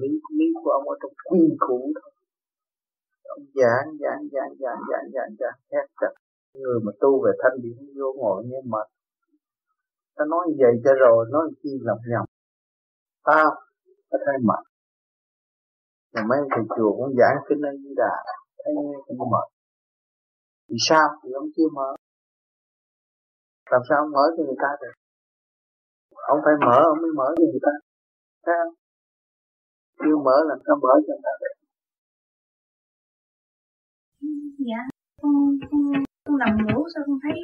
[0.00, 0.08] lý
[0.38, 2.10] lý của ông ở trong quy củ thôi.
[3.34, 6.08] Ông giảng giảng giảng giảng giảng giảng giảng hết cả
[6.54, 8.86] người mà tu về thanh điển vô ngồi như mệt.
[10.16, 12.24] Ta nói vậy cho rồi, nói chi lầm nhầm.
[13.24, 13.50] Tao
[14.10, 14.62] ta thấy mệt.
[16.14, 18.14] Mà mấy thầy chùa cũng giảng kinh A Di Đà,
[18.58, 19.46] thấy nghe cũng mệt.
[20.68, 21.08] Vì sao?
[21.22, 21.88] Thì ông chưa mở.
[23.70, 24.94] Làm sao ông mở cho người ta được?
[26.32, 27.74] Ông phải mở, ông mới mở cho người ta.
[28.44, 28.74] Thấy không?
[30.00, 31.54] Chưa mở làm sao mở cho ta được
[34.68, 34.80] dạ
[35.22, 35.34] con
[35.70, 35.82] con
[36.24, 37.38] con nằm ngủ sao con thấy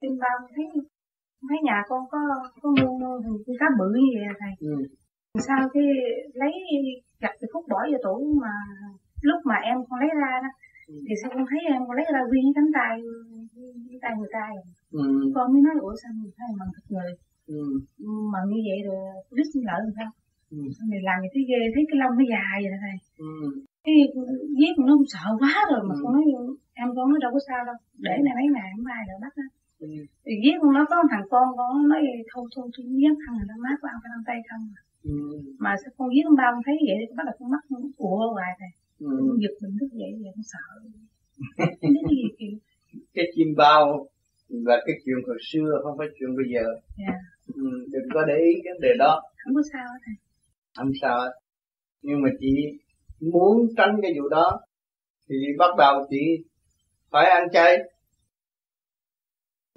[0.00, 0.64] trên bao thấy
[1.48, 2.18] thấy nhà con có
[2.62, 4.74] có mua hình con cá bự như vậy à thầy ừ.
[5.46, 5.82] sao cái
[6.34, 6.52] lấy
[7.20, 8.54] gặp thì phút bỏ vô tủ mà
[9.22, 10.50] lúc mà em con lấy ra đó
[10.88, 10.94] ừ.
[11.06, 12.94] thì sao con thấy em con lấy ra nguyên cánh tay
[14.02, 15.32] tay người ta rồi ừ.
[15.34, 17.12] con mới nói ủa sao mình thấy bằng thịt người
[17.46, 17.60] ừ.
[18.32, 19.00] mà như vậy rồi
[19.36, 20.08] biết xin lỗi làm sao
[20.54, 20.58] ừ.
[20.90, 22.96] mình làm thấy ghê thấy cái lông nó dài vậy thầy
[23.26, 23.32] ừ.
[23.84, 23.96] cái
[24.58, 26.00] giết nó không sợ quá rồi mà ừ.
[26.02, 26.24] con nói
[26.80, 27.76] em con nói đâu có sao đâu
[28.06, 29.46] để này mấy ngày không ai đâu bắt đó
[29.86, 29.88] ừ.
[30.24, 32.00] thì giết con nó có thằng con con nó nói
[32.32, 34.82] thôi thôi tôi giết thằng này nó mát của ăn cái tay không à.
[35.12, 35.16] ừ.
[35.64, 37.62] mà sao con giết con ba con thấy vậy thì bắt đầu con mắt
[38.08, 38.72] ủa hoài thầy
[39.08, 39.14] ừ.
[39.42, 40.66] giật mình thức dậy vậy con sợ
[41.94, 42.50] cái gì kì
[43.14, 44.06] cái chim bao
[44.48, 46.80] là cái chuyện hồi xưa không phải chuyện bây giờ yeah.
[46.98, 47.14] Dạ.
[47.54, 50.14] ừ, đừng có để ý cái đề đó không có sao thầy
[50.76, 51.18] không sao
[52.02, 52.48] nhưng mà chị
[53.20, 54.60] muốn tránh cái vụ đó
[55.28, 56.44] thì bắt đầu chị
[57.10, 57.78] phải ăn chay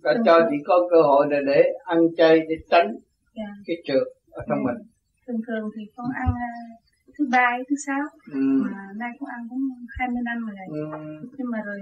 [0.04, 3.00] và cho chị có cơ hội để để ăn chay để tránh yeah.
[3.36, 3.64] Dạ.
[3.66, 4.66] cái trượt ở trong yeah.
[4.66, 4.88] mình
[5.28, 6.80] thường thường thì con ăn uh,
[7.18, 8.04] thứ ba thứ sáu
[8.34, 8.40] ừ.
[8.66, 9.60] mà nay con ăn cũng
[10.00, 11.00] 20 năm rồi ừ.
[11.38, 11.78] nhưng mà rồi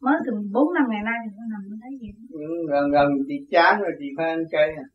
[0.00, 3.34] mới từ bốn năm ngày nay thì con nằm thấy vậy ừ, gần gần chị
[3.50, 4.86] chán rồi chị phải ăn chay à.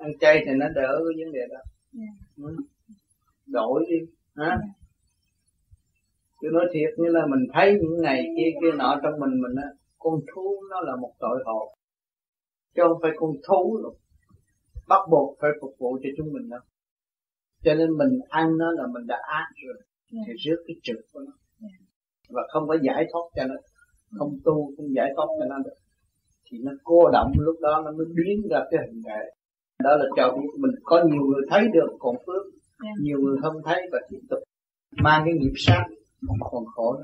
[0.00, 1.60] Ăn chay thì nó đỡ cái vấn đề đó
[1.98, 2.14] yeah.
[2.36, 2.50] Dạ.
[3.46, 3.98] đổi đi
[4.36, 4.58] hả yeah.
[4.60, 4.68] Dạ.
[6.40, 9.56] chứ nói thiệt như là mình thấy những ngày kia kia nọ trong mình mình
[9.56, 9.68] á
[9.98, 11.74] con thú nó là một tội hộ
[12.74, 13.94] chứ không phải con thú đâu
[14.88, 16.60] bắt buộc phải phục vụ cho chúng mình đâu
[17.64, 19.76] cho nên mình ăn nó là mình đã ác rồi
[20.12, 20.24] yeah.
[20.26, 21.80] thì rước cái trực của nó yeah.
[22.28, 23.54] và không có giải thoát cho nó
[24.18, 25.78] không tu không giải thoát cho nó được
[26.50, 29.20] thì nó cô động lúc đó nó mới biến ra cái hình thể
[29.84, 32.42] đó là cho biết mình có nhiều người thấy được còn phước
[32.84, 32.96] yeah.
[33.02, 34.38] nhiều người không thấy và tiếp tục
[35.02, 35.84] mang cái nghiệp sát
[36.50, 36.96] còn khổ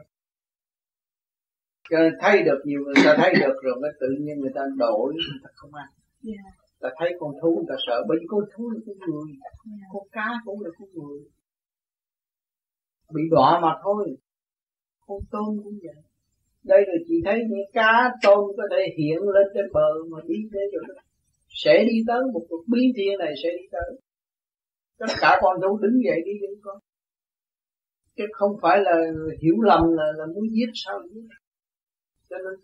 [1.91, 4.63] cho nên thấy được nhiều người ta thấy được rồi mới tự nhiên người ta
[4.77, 5.89] đổi người ta không ăn.
[6.27, 9.29] Yeah ta thấy con thú người ta sợ bởi vì con thú là con người.
[9.33, 9.89] Yeah.
[9.93, 11.19] con cá cũng là con người.
[13.15, 14.17] Bị đọa mà thôi.
[15.07, 16.03] Con tôm cũng vậy.
[16.65, 20.37] Đây là chị thấy những cá tôm có thể hiện lên trên bờ mà đi
[20.53, 20.85] thế rồi
[21.63, 23.91] sẽ đi tới một cuộc biến thiên này sẽ đi tới.
[24.99, 26.79] Tất cả con đâu đứng dậy đi với con.
[28.17, 28.95] Chứ không phải là
[29.43, 31.29] hiểu lầm là, là muốn giết sao giết
[32.31, 32.55] cho nên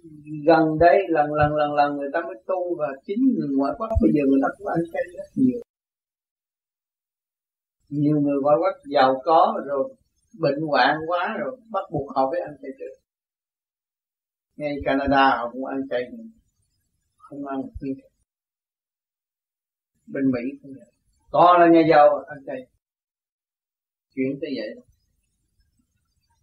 [0.47, 3.89] gần đây lần lần lần lần người ta mới tu và chính người ngoại quốc.
[4.03, 5.61] Bây giờ người ta cũng ăn chay rất nhiều.
[7.89, 9.95] Nhiều người ngoại quốc giàu có rồi
[10.41, 12.95] bệnh hoạn quá rồi bắt buộc họ phải ăn chay trước.
[14.57, 16.03] Ngay Canada họ cũng ăn chay.
[17.17, 18.12] Không ăn một miếng
[20.13, 20.87] bên Mỹ cũng vậy
[21.33, 22.67] to là nhà giàu ăn chay
[24.15, 24.85] chuyện tới vậy.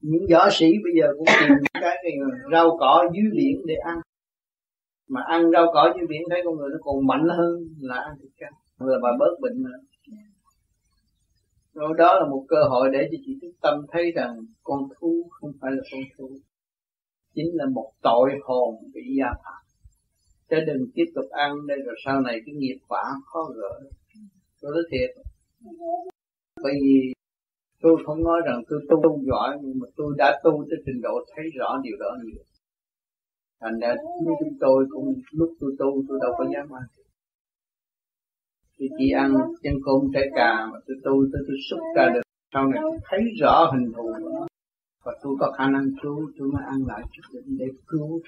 [0.01, 2.11] Những võ sĩ bây giờ cũng tìm cái cái
[2.51, 3.97] rau cỏ dưới biển để ăn.
[5.07, 8.15] Mà ăn rau cỏ dưới biển thấy con người nó còn mạnh hơn là ăn
[8.21, 8.47] thịt cá.
[8.79, 9.79] Là bà bớt bệnh nữa
[11.79, 15.29] rồi đó là một cơ hội để cho chị thức tâm thấy rằng con thú
[15.31, 16.29] không phải là con thú.
[17.35, 19.63] Chính là một tội hồn bị gia phạm
[20.49, 23.89] chứ đừng tiếp tục ăn đây rồi sau này cái nghiệp quả khó gỡ.
[24.61, 25.09] Tôi nói thiệt.
[26.63, 27.13] Bởi vì
[27.81, 31.25] tôi không nói rằng tôi tu giỏi, nhưng mà tôi đã tu tới trình độ
[31.35, 32.43] thấy rõ điều đó nhiều.
[33.61, 36.83] Thành ra như chúng tôi cũng lúc tôi tu, tôi đâu có dám ăn.
[38.77, 42.21] Tôi chỉ ăn chân côn trái cà mà tôi tu tôi tôi xúc ra được.
[42.53, 44.47] Sau này tôi thấy rõ hình thù của nó.
[45.05, 48.21] Và tôi có khả năng cứu, tôi mới ăn lại chút đỉnh để cứu.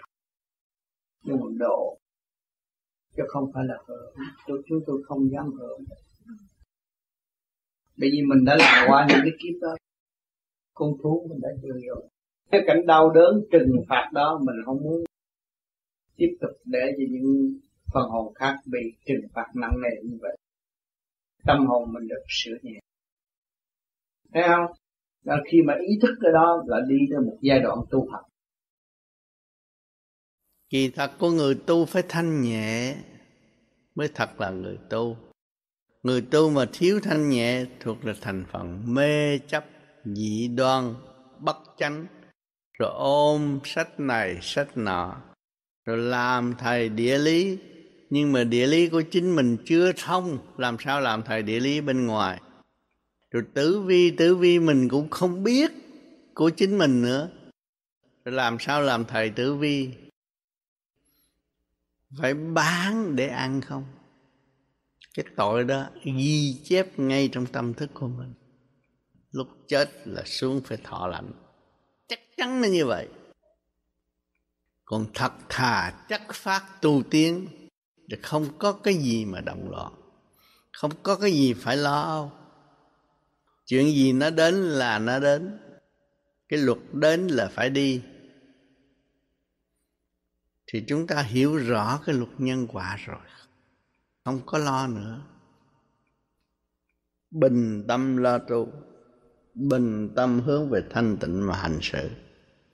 [1.23, 1.98] Nhưng mà độ
[3.17, 4.13] chứ không phải là hưởng
[4.47, 5.79] tôi chúng tôi không dám hưởng
[7.97, 9.75] bởi vì mình đã làm qua những cái kiếp đó.
[10.73, 12.07] Con thú mình đã chịu rồi
[12.51, 15.03] cái cảnh đau đớn, trừng phạt đó mình không muốn
[16.17, 17.59] tiếp tục để cho những
[17.93, 20.38] phần hồn khác bị trừng phạt nặng nề như vậy.
[21.45, 22.79] Tâm hồn mình được sửa nhẹ.
[24.33, 24.65] Thấy không?
[25.23, 28.21] Là khi mà ý thức cái đó là đi tới một giai đoạn tu học
[30.72, 32.95] kỳ thật của người tu phải thanh nhẹ
[33.95, 35.18] mới thật là người tu.
[36.03, 39.65] Người tu mà thiếu thanh nhẹ thuộc là thành phần mê chấp,
[40.06, 40.95] dị đoan,
[41.39, 42.06] bất chánh.
[42.80, 45.22] Rồi ôm sách này, sách nọ,
[45.85, 47.57] rồi làm thầy địa lý.
[48.10, 51.81] Nhưng mà địa lý của chính mình chưa thông, làm sao làm thầy địa lý
[51.81, 52.39] bên ngoài?
[53.31, 55.72] Rồi tử vi tử vi mình cũng không biết
[56.34, 57.30] của chính mình nữa.
[58.26, 59.89] Rồi làm sao làm thầy tử vi?
[62.17, 63.85] Phải bán để ăn không?
[65.13, 68.33] Cái tội đó ghi chép ngay trong tâm thức của mình.
[69.31, 71.31] Lúc chết là xuống phải thọ lạnh.
[72.07, 73.07] Chắc chắn là như vậy.
[74.85, 77.47] Còn thật thà chắc phát tu tiến
[78.11, 79.93] thì không có cái gì mà động loạn.
[80.71, 82.31] Không có cái gì phải lo
[83.65, 85.57] chuyện gì nó đến là nó đến.
[86.49, 88.01] Cái luật đến là phải đi
[90.73, 93.18] thì chúng ta hiểu rõ cái luật nhân quả rồi.
[94.26, 95.22] Không có lo nữa.
[97.31, 98.72] Bình tâm lo tu,
[99.53, 102.10] bình tâm hướng về thanh tịnh mà hành sự.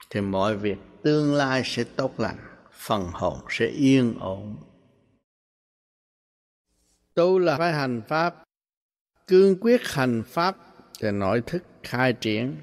[0.09, 2.37] Thì mọi việc tương lai sẽ tốt lành,
[2.71, 4.57] phần hồn sẽ yên ổn.
[7.13, 8.43] Tu là phải hành pháp,
[9.27, 10.57] cương quyết hành pháp
[10.99, 12.55] thì nội thức khai triển.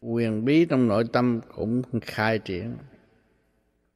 [0.00, 2.76] Quyền bí trong nội tâm cũng khai triển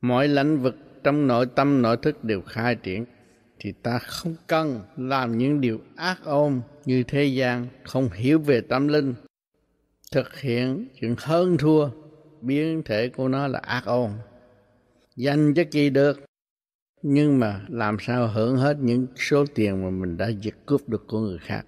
[0.01, 3.05] mọi lãnh vực trong nội tâm, nội thức đều khai triển.
[3.59, 8.60] Thì ta không cần làm những điều ác ôn như thế gian, không hiểu về
[8.60, 9.14] tâm linh.
[10.12, 11.89] Thực hiện chuyện hơn thua,
[12.40, 14.10] biến thể của nó là ác ôn
[15.16, 16.20] danh cho kỳ được.
[17.02, 21.05] Nhưng mà làm sao hưởng hết những số tiền mà mình đã giật cướp được
[21.09, 21.66] của người khác?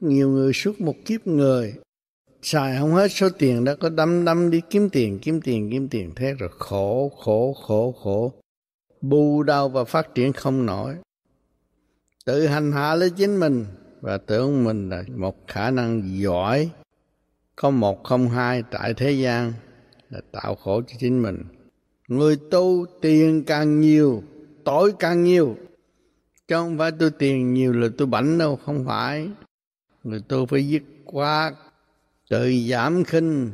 [0.00, 1.74] Nhiều người suốt một kiếp người
[2.42, 5.88] xài không hết số tiền đó, có đâm đâm đi kiếm tiền kiếm tiền kiếm
[5.88, 8.32] tiền thế rồi khổ khổ khổ khổ.
[9.00, 10.94] Bù đau và phát triển không nổi.
[12.24, 13.66] Tự hành hạ lấy chính mình
[14.00, 16.70] và tưởng mình là một khả năng giỏi.
[17.56, 19.52] Có một không hai tại thế gian
[20.10, 21.44] là tạo khổ cho chính mình.
[22.08, 24.22] Người tu tiền càng nhiều,
[24.64, 25.56] tội càng nhiều.
[26.48, 29.30] Chứ không phải tôi tiền nhiều là tôi bảnh đâu, không phải.
[30.04, 31.52] Người tu phải dứt qua
[32.28, 33.50] tự giảm khinh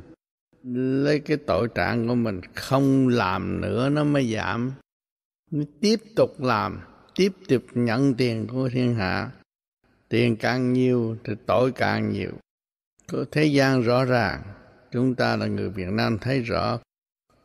[1.02, 4.72] lấy cái tội trạng của mình không làm nữa nó mới giảm.
[5.50, 6.80] Nó tiếp tục làm,
[7.14, 9.30] tiếp tục nhận tiền của thiên hạ.
[10.08, 12.30] Tiền càng nhiều thì tội càng nhiều.
[13.08, 14.42] Có thế gian rõ ràng,
[14.90, 16.78] chúng ta là người việt nam thấy rõ.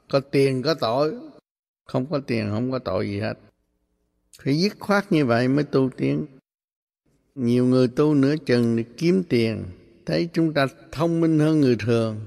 [0.10, 1.14] Có tiền, có tội.
[1.86, 3.34] Không có tiền, không có tội gì hết.
[4.42, 6.26] Phải dứt khoát như vậy mới tu tiến.
[7.36, 9.64] Nhiều người tu nửa chừng để kiếm tiền
[10.10, 12.26] thấy chúng ta thông minh hơn người thường,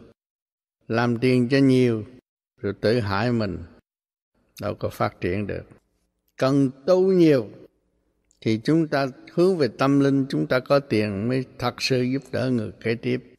[0.88, 2.04] làm tiền cho nhiều,
[2.60, 3.58] rồi tự hại mình.
[4.60, 5.62] Đâu có phát triển được.
[6.36, 7.48] Cần tu nhiều,
[8.40, 12.22] thì chúng ta hướng về tâm linh, chúng ta có tiền mới thật sự giúp
[12.32, 13.34] đỡ người kế tiếp.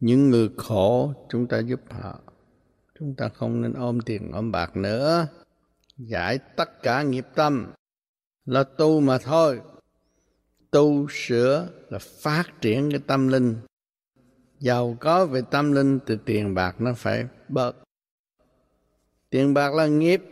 [0.00, 2.20] Những người khổ, chúng ta giúp họ.
[2.98, 5.26] Chúng ta không nên ôm tiền, ôm bạc nữa.
[5.96, 7.72] Giải tất cả nghiệp tâm.
[8.44, 9.60] Là tu mà thôi
[10.74, 13.56] tu sửa là phát triển cái tâm linh.
[14.60, 17.72] Giàu có về tâm linh thì tiền bạc nó phải bớt.
[19.30, 20.22] Tiền bạc là nghiệp.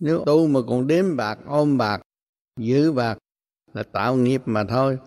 [0.00, 2.02] Nếu tu mà còn đếm bạc, ôm bạc,
[2.60, 3.18] giữ bạc
[3.74, 4.98] là tạo nghiệp mà thôi.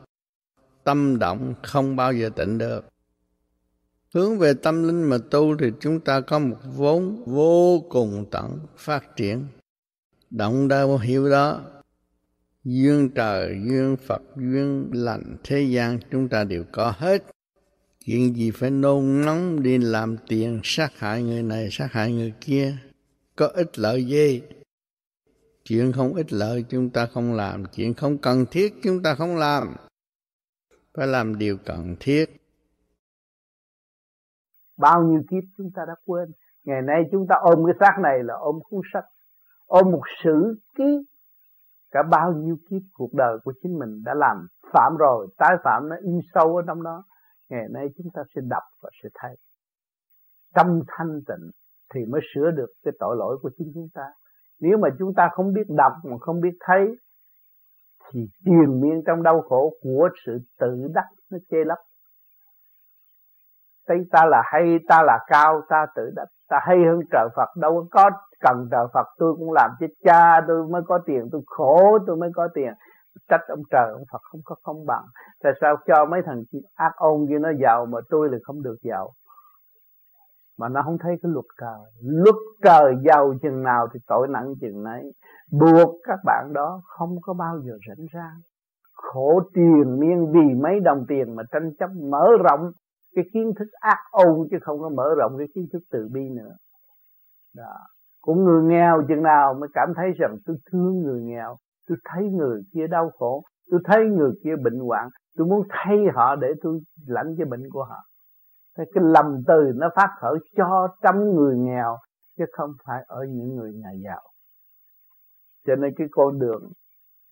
[0.84, 2.86] Tâm động không bao giờ tịnh được.
[4.14, 8.60] Hướng về tâm linh mà tu thì chúng ta có một vốn vô cùng tận
[8.78, 9.46] phát triển.
[10.30, 11.62] Động đâu hiểu đó
[12.68, 17.24] duyên trời, duyên phật, duyên lành thế gian, chúng ta đều có hết.
[18.06, 22.34] Chuyện gì phải nôn nóng đi làm tiền, sát hại người này, sát hại người
[22.42, 22.78] kia?
[23.36, 24.42] Có ích lợi gì?
[25.64, 27.64] Chuyện không ích lợi, chúng ta không làm.
[27.76, 29.76] Chuyện không cần thiết, chúng ta không làm.
[30.94, 32.26] Phải làm điều cần thiết.
[34.78, 36.32] Bao nhiêu kiếp chúng ta đã quên.
[36.64, 39.06] Ngày nay chúng ta ôm cái xác này là ôm cuốn sách
[39.66, 41.06] ôm một sử ký
[41.98, 45.90] cả bao nhiêu kiếp cuộc đời của chính mình đã làm phạm rồi, tái phạm
[45.90, 47.04] nó in sâu ở trong đó,
[47.50, 49.36] ngày nay chúng ta sẽ đọc và sẽ thấy.
[50.54, 51.52] Tâm thanh tịnh
[51.94, 54.06] thì mới sửa được cái tội lỗi của chính chúng ta.
[54.60, 56.86] Nếu mà chúng ta không biết đọc mà không biết thấy,
[58.12, 61.78] thì triền miên trong đau khổ của sự tự đắc nó chê lấp.
[63.88, 67.50] Thấy ta là hay, ta là cao, ta tự đắc, ta hay hơn trời Phật,
[67.62, 71.42] đâu có cần trời Phật, tôi cũng làm chứ cha tôi mới có tiền, tôi
[71.46, 72.74] khổ, tôi mới có tiền.
[73.30, 75.04] Trách ông trời, ông Phật không có công bằng.
[75.44, 76.44] Tại sao cho mấy thằng
[76.76, 79.12] ác ôn kia nó giàu mà tôi là không được giàu?
[80.60, 81.80] Mà nó không thấy cái luật trời.
[82.02, 85.12] Luật trời giàu chừng nào thì tội nặng chừng nấy.
[85.52, 88.32] Buộc các bạn đó không có bao giờ rảnh ra.
[88.94, 92.72] Khổ tiền miên vì mấy đồng tiền mà tranh chấp mở rộng
[93.16, 96.30] cái kiến thức ác ôn chứ không có mở rộng cái kiến thức từ bi
[96.30, 96.56] nữa.
[97.56, 97.78] Đó
[98.22, 101.58] của người nghèo chừng nào mới cảm thấy rằng tôi thương người nghèo,
[101.88, 105.98] tôi thấy người kia đau khổ, tôi thấy người kia bệnh hoạn, tôi muốn thay
[106.14, 108.04] họ để tôi lãnh cái bệnh của họ.
[108.78, 111.98] Thế cái lầm từ nó phát khởi cho trăm người nghèo,
[112.38, 114.22] chứ không phải ở những người nhà giàu.
[115.68, 116.72] Cho nên cái con đường,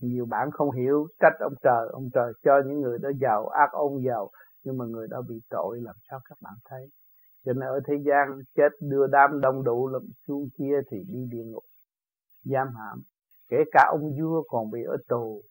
[0.02, 3.72] nhiều bạn không hiểu trách ông trời ông trời cho những người đó giàu, ác
[3.72, 4.30] ông giàu,
[4.64, 6.90] nhưng mà người đó bị tội, làm sao các bạn thấy?
[7.46, 11.20] Cho nên ở thế gian chết đưa đám đông đủ lắm xuống kia thì đi
[11.32, 11.64] địa ngục,
[12.44, 13.02] giam hãm.
[13.50, 15.42] Kể cả ông vua còn bị ở tù,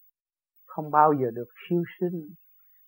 [0.66, 2.28] không bao giờ được siêu sinh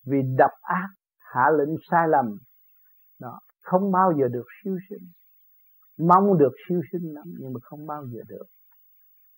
[0.05, 0.89] vì đập ác,
[1.19, 2.39] hạ lệnh sai lầm.
[3.20, 5.09] Đó, không bao giờ được siêu sinh.
[6.09, 8.47] Mong được siêu sinh lắm, nhưng mà không bao giờ được.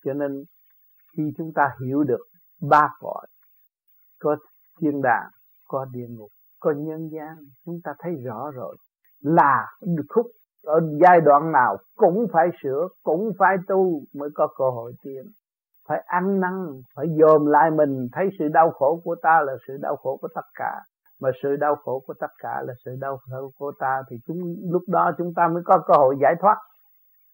[0.04, 0.44] Cho nên
[1.16, 2.26] khi chúng ta hiểu được
[2.60, 3.26] ba cõi,
[4.18, 4.36] có
[4.80, 5.30] thiên đàng,
[5.64, 6.30] có địa ngục,
[6.60, 8.76] có nhân gian, chúng ta thấy rõ rồi
[9.20, 9.66] là
[10.08, 10.26] khúc
[10.64, 15.22] ở giai đoạn nào cũng phải sửa, cũng phải tu mới có cơ hội tiến.
[15.88, 16.66] Phải ăn năn,
[16.96, 20.28] phải dòm lại mình, thấy sự đau khổ của ta là sự đau khổ của
[20.34, 20.80] tất cả.
[21.20, 24.38] Mà sự đau khổ của tất cả là sự đau khổ của ta, thì chúng,
[24.70, 26.56] lúc đó chúng ta mới có cơ hội giải thoát.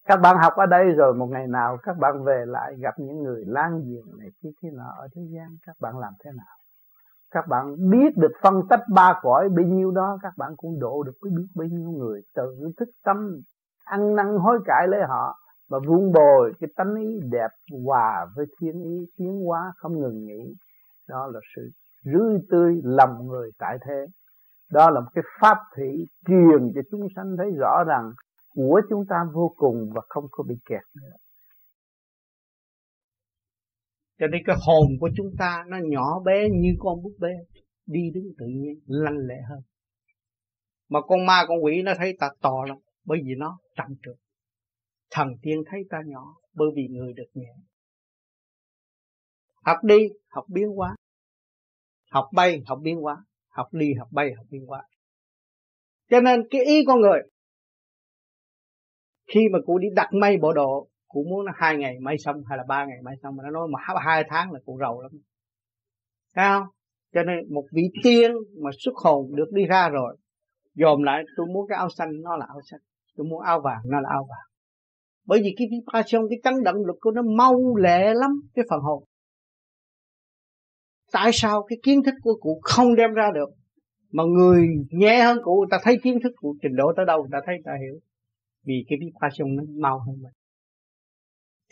[0.07, 3.23] Các bạn học ở đây rồi, một ngày nào các bạn về lại gặp những
[3.23, 5.49] người lang giềng này kia thế nào ở thế gian.
[5.67, 6.64] Các bạn làm thế nào?
[7.31, 11.03] Các bạn biết được phân tách ba cõi bấy nhiêu đó, các bạn cũng độ
[11.03, 12.23] được biết bấy nhiêu người.
[12.35, 13.41] Tự thức tâm,
[13.85, 15.39] ăn năn hối cải lấy họ
[15.69, 17.51] và vun bồi cái tánh ý đẹp
[17.85, 20.55] hòa với thiên ý, tiến hóa không ngừng nghỉ.
[21.09, 21.71] Đó là sự
[22.05, 24.07] rưới tươi lòng người tại thế.
[24.73, 28.13] Đó là một cái pháp thủy truyền cho chúng sanh thấy rõ rằng
[28.55, 31.17] của chúng ta vô cùng và không có bị kẹt nữa
[34.19, 37.35] cho nên cái hồn của chúng ta nó nhỏ bé như con búp bê,
[37.87, 39.61] đi đứng tự nhiên, lanh lẹ hơn.
[40.89, 44.17] Mà con ma, con quỷ nó thấy ta to lắm, bởi vì nó trầm trượt.
[45.11, 47.55] Thần tiên thấy ta nhỏ, bởi vì người được nhẹ.
[49.65, 50.97] Học đi, học biến hóa.
[52.11, 53.25] Học bay, học biến hóa.
[53.49, 54.89] Học đi, học bay, học biến hóa.
[56.11, 57.21] Cho nên cái ý con người,
[59.27, 62.37] khi mà cụ đi đặt mây bộ độ cụ muốn nó hai ngày may xong
[62.49, 65.03] hay là ba ngày may xong, mà nó nói mà hai tháng là cụ rầu
[65.03, 65.11] lắm.
[66.35, 66.67] Thấy không?
[67.15, 68.33] Cho nên một vị tiên
[68.63, 70.17] mà xuất hồn được đi ra rồi,
[70.75, 72.81] dòm lại, tôi muốn cái áo xanh, nó là áo xanh.
[73.17, 74.49] Tôi muốn áo vàng, nó là áo vàng.
[75.27, 78.81] Bởi vì cái vibration cái chấn động lực của nó mau lẹ lắm, cái phần
[78.81, 79.05] hồn.
[81.13, 83.51] Tại sao cái kiến thức của cụ không đem ra được,
[84.13, 87.39] mà người nhẹ hơn cụ ta thấy kiến thức của trình độ tới đâu ta
[87.47, 88.01] thấy ta hiểu.
[88.65, 90.33] Vì cái vibration nó mau hơn mình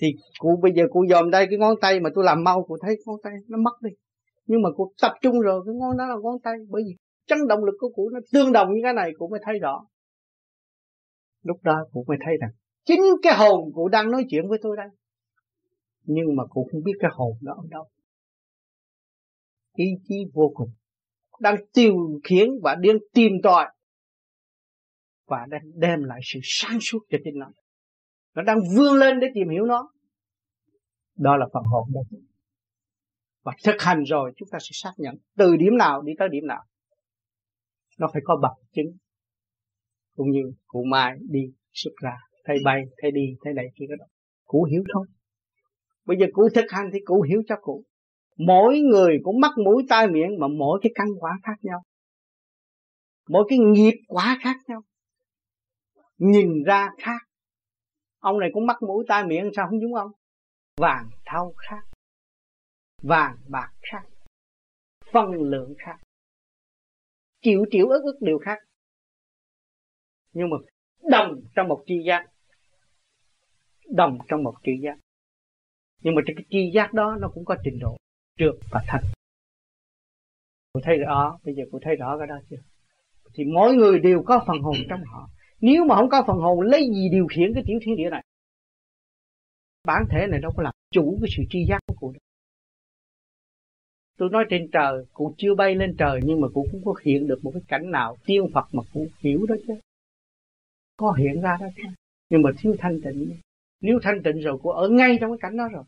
[0.02, 0.08] thì
[0.38, 2.96] cụ, bây giờ cụ dòm đây cái ngón tay mà tôi làm mau, cụ thấy
[3.06, 3.90] ngón tay nó mất đi.
[4.46, 6.54] Nhưng mà cụ tập trung rồi, cái ngón đó là ngón tay.
[6.68, 6.96] Bởi vì
[7.26, 9.86] chấn động lực của cụ nó tương đồng như cái này, cụ mới thấy rõ.
[11.42, 12.50] Lúc đó cụ mới thấy rằng
[12.84, 14.88] chính cái hồn cụ đang nói chuyện với tôi đây.
[16.04, 17.88] Nhưng mà cụ không biết cái hồn đó ở đâu.
[19.76, 20.70] Ý chí vô cùng
[21.40, 23.66] đang tiêu khiển và đang tìm tòi
[25.26, 27.46] và đang đem lại sự sáng suốt cho chính nó.
[28.34, 29.91] Nó đang vươn lên để tìm hiểu nó
[31.16, 32.00] đó là phần hồn đó.
[33.44, 36.46] Và thực hành rồi, chúng ta sẽ xác nhận từ điểm nào đi tới điểm
[36.46, 36.64] nào.
[37.98, 38.96] Nó phải có bằng chứng,
[40.16, 44.04] cũng như cụ mai đi xuất ra, thấy bay, thấy đi, thấy này kia đó.
[44.44, 45.06] Cụ hiểu thôi.
[46.04, 47.84] Bây giờ cụ thực hành thì cụ hiểu cho cụ.
[48.36, 51.82] Mỗi người cũng mắc mũi tai miệng mà mỗi cái căn quả khác nhau.
[53.28, 54.82] Mỗi cái nghiệp quả khác nhau.
[56.18, 57.20] Nhìn ra khác.
[58.18, 60.10] Ông này cũng mắc mũi tai miệng sao không giống ông?
[60.76, 61.84] Vàng thau khác.
[63.02, 64.02] Vàng bạc khác.
[65.12, 65.98] Phân lượng khác.
[67.40, 68.58] Triệu triệu ức ức điều khác.
[70.32, 70.56] Nhưng mà
[71.10, 72.26] đồng trong một tri giác.
[73.88, 74.98] Đồng trong một tri giác.
[75.98, 77.96] Nhưng mà cái tri giác đó nó cũng có trình độ.
[78.38, 79.02] Trượt và thanh
[80.72, 82.56] cô thấy rõ, bây giờ cô thấy rõ cái đó chưa?
[83.34, 85.28] Thì mỗi người đều có phần hồn trong họ.
[85.60, 88.24] Nếu mà không có phần hồn, lấy gì điều khiển cái tiểu thiên địa này?
[89.84, 92.20] Bản thể này đâu có làm chủ cái sự tri giác của cụ đâu
[94.22, 97.26] tôi nói trên trời, cụ chưa bay lên trời nhưng mà cụ cũng có hiện
[97.26, 99.74] được một cái cảnh nào tiên phật mà cụ hiểu đó chứ.
[100.96, 101.82] Có hiện ra đó chứ.
[102.30, 103.36] Nhưng mà thiếu thanh tịnh.
[103.80, 105.84] Nếu thanh tịnh rồi, cụ ở ngay trong cái cảnh đó rồi.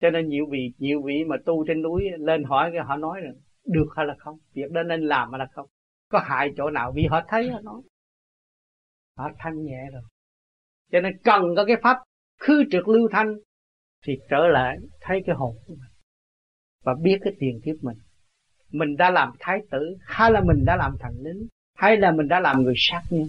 [0.00, 3.20] Cho nên nhiều vị nhiều vị mà tu trên núi lên hỏi cái họ nói
[3.22, 3.30] là
[3.64, 4.38] được hay là không?
[4.52, 5.66] Việc đó nên làm hay là không?
[6.08, 6.92] Có hại chỗ nào?
[6.92, 7.82] Vì họ thấy họ nói.
[9.16, 10.02] Họ thanh nhẹ rồi.
[10.92, 11.96] Cho nên cần có cái pháp
[12.46, 13.34] khư trực lưu thanh,
[14.06, 15.92] thì trở lại thấy cái hồn của mình
[16.84, 17.96] và biết cái tiền kiếp mình.
[18.70, 22.28] Mình đã làm thái tử, hay là mình đã làm thành lính, hay là mình
[22.28, 23.28] đã làm người sát nhân,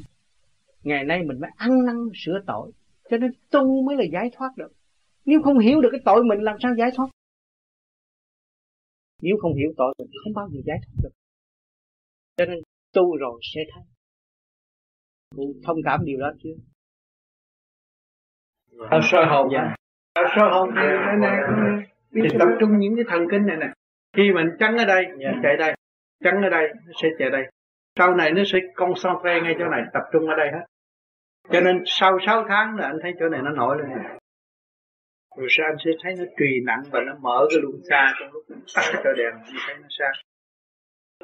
[0.84, 2.72] ngày nay mình mới ăn năn sửa tội,
[3.10, 4.72] cho nên tu mới là giải thoát được.
[5.26, 7.08] Nếu không hiểu được cái tội mình, làm sao giải thoát?
[9.22, 11.14] Nếu không hiểu tội mình, không bao giờ giải thoát được.
[12.38, 12.60] Cho nên
[12.94, 13.84] tu rồi sẽ thấy.
[15.36, 16.73] Cụ thông cảm điều đó chưa?
[18.90, 19.76] Ở soi hồn dạ.
[20.14, 20.70] ở soi hồn.
[20.76, 21.40] Thì này này
[22.14, 23.68] thì tập trung những cái thần kinh này nè.
[24.18, 25.36] Khi mình trắng ở đây yeah.
[25.44, 25.76] chạy đây.
[26.24, 27.44] Trắng ở đây nó sẽ chạy đây.
[27.98, 30.66] Sau này nó sẽ concentrate ngay chỗ này tập trung ở đây hết.
[31.50, 33.90] Cho nên sau 6 tháng là anh thấy chỗ này nó nổi lên
[35.38, 38.32] rồi sao anh sẽ thấy nó trì nặng và nó mở cái luân xa trong
[38.32, 38.44] lúc
[38.76, 40.12] tắt cái trời đèn anh thấy nó xa.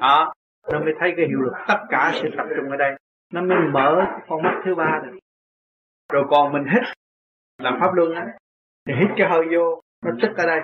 [0.00, 0.32] Đó
[0.72, 2.96] nó mới thấy cái hiệu lực tất cả sẽ tập trung ở đây.
[3.32, 5.18] Nó mới mở con mắt thứ ba được
[6.12, 6.82] rồi còn mình hít
[7.60, 8.26] làm pháp luân á.
[8.86, 10.60] Thì hít cái hơi vô, nó tức ở đây.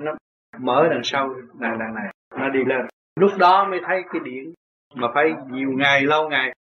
[0.00, 0.14] Nó
[0.58, 2.86] mở đằng sau đằng đằng này, nó đi lên.
[3.20, 4.54] Lúc đó mới thấy cái điện,
[4.94, 6.54] mà phải nhiều ngày, lâu ngày,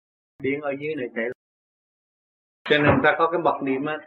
[0.43, 1.29] điện ở dưới này chạy.
[2.65, 3.99] Cho nên ta có cái bậc niệm á,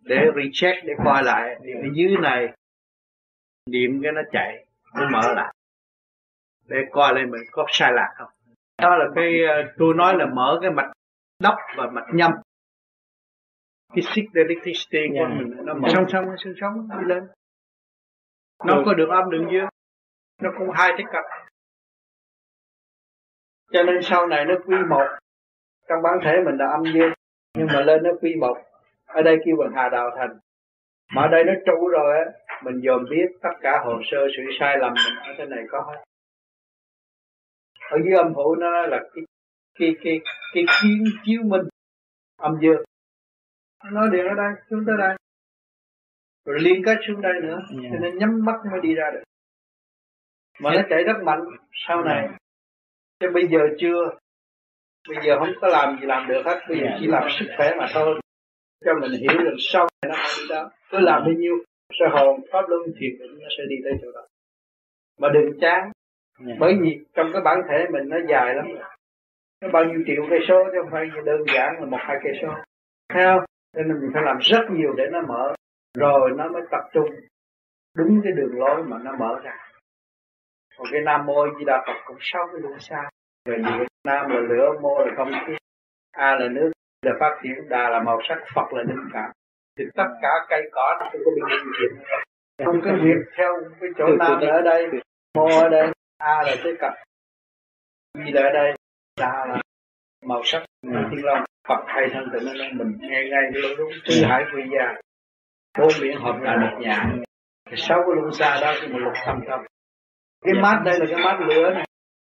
[0.00, 2.52] để recheck, để coi lại, điện ở dưới này.
[3.70, 5.54] Niệm cái nó chạy, nó mở lại.
[6.66, 8.28] Để coi lại mình có sai lạc không.
[8.82, 10.92] Đó là cái ờ, tôi nói là mở cái mạch
[11.42, 12.32] đốc và mạch nhâm
[13.94, 15.30] cái xích electricity của yeah.
[15.30, 17.22] mình nó mở song song cái xương sống đi lên.
[18.66, 19.68] Nó có đường âm đường dương
[20.42, 21.24] nó cũng hai cái cặp.
[23.72, 25.06] Cho nên sau này nó quy một.
[25.88, 27.12] Trong bản thể mình là âm dương
[27.58, 28.58] nhưng mà lên nó quy một.
[29.06, 30.38] Ở đây kêu bằng hà đạo thành.
[31.14, 32.24] Mà ở đây nó trụ rồi á
[32.64, 35.80] mình dòm biết tất cả hồ sơ sự sai lầm mình ở trên này có
[35.80, 36.04] hết.
[37.90, 39.24] Ở dưới âm phủ nó là cái
[39.78, 40.20] cái cái
[40.54, 41.62] cái kiến chiếu minh.
[42.36, 42.84] Âm dương
[43.84, 45.16] nó điện ở đây xuống tới đây
[46.44, 47.92] rồi liên kết xuống đây nữa yeah.
[47.92, 49.22] cho nên nhắm mắt mới đi ra được.
[50.60, 51.40] Mà nó chạy rất mạnh
[51.72, 52.28] sau này.
[53.20, 54.10] Chứ bây giờ chưa.
[55.08, 57.74] Bây giờ không có làm gì làm được hết bây giờ chỉ làm sức khỏe
[57.78, 58.20] mà thôi.
[58.84, 61.54] Cho mình hiểu được sau này nó đi đó cứ làm bao nhiêu
[61.98, 64.26] sẽ hồn pháp luân thiền định nó sẽ đi tới chỗ đó.
[65.18, 65.90] Mà đừng chán
[66.58, 68.66] bởi vì trong cái bản thể mình nó dài lắm
[69.60, 72.32] nó bao nhiêu triệu cây số chứ không phải đơn giản là một hai cây
[72.42, 72.48] số.
[73.08, 73.44] Thấy không
[73.76, 75.54] cho nên mình phải làm rất nhiều để nó mở.
[75.98, 77.10] Rồi nó mới tập trung
[77.96, 79.56] đúng cái đường lối mà nó mở ra.
[80.78, 83.10] Còn cái nam mô di đà phật cũng sáu cái luân xa.
[83.48, 85.52] Rồi Việt nam là lửa, mô là không khí,
[86.12, 86.70] a là nước
[87.02, 89.30] là phát triển, đà là màu sắc, phật là linh cảm.
[89.78, 91.42] Thì tất cả cây cỏ nó cũng có bị
[91.80, 91.86] gì
[92.64, 94.86] không có việc theo cái chỗ nam ở đây,
[95.34, 96.92] mô ở đây, a là cái cặp
[98.14, 98.74] di là ở đây
[99.20, 99.60] đà là
[100.26, 103.92] màu sắc thiên long phật hay thân tự nó nên mình nghe ngay luôn đúng
[104.08, 105.00] tứ hải quy gia.
[105.78, 107.12] Bốn biển hợp là một nhà.
[107.76, 109.60] Sáu cái luân xa đó thì mình lục thâm tâm.
[110.44, 111.86] Cái mát đây là cái mát lửa này.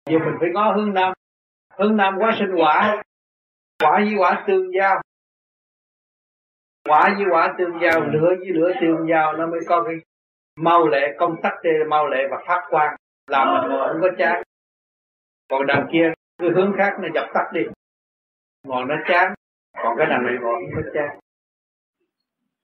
[0.10, 1.14] Giờ mình phải có hướng nam.
[1.78, 3.04] Hướng nam quá sinh quả.
[3.84, 5.02] Quả với quả tương giao.
[6.90, 9.96] Quả với quả tương giao lửa với lửa tương giao nó mới có cái
[10.60, 12.96] mau lệ công tắc là mau lệ và phát quang.
[13.28, 14.44] Làm mình ngồi không có chán.
[15.50, 17.62] Còn đằng kia cái hướng khác nó dập tắt đi
[18.64, 19.34] ngồi nó chán.
[19.84, 21.20] Còn cái đằng này ngồi không có chán.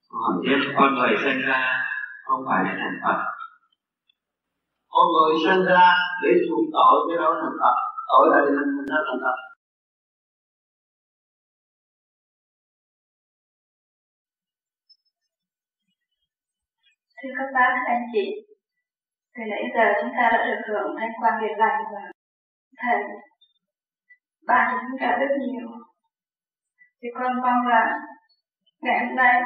[0.09, 1.61] Hỏi tiếp con người sinh ra
[2.25, 3.19] không phải là thành Phật.
[4.87, 7.75] Con người sinh ra để chịu tội cái đó là Phật.
[8.07, 9.37] Tội đây là nó là Phật.
[17.23, 18.25] Thưa các bác anh chị
[19.35, 22.01] từ nãy giờ chúng ta đã được hưởng thanh quan biệt lành và
[22.81, 22.99] thầy
[24.47, 25.67] bạn chúng ta rất nhiều.
[27.01, 27.99] Thì con mong là
[28.81, 29.41] ngày hôm nay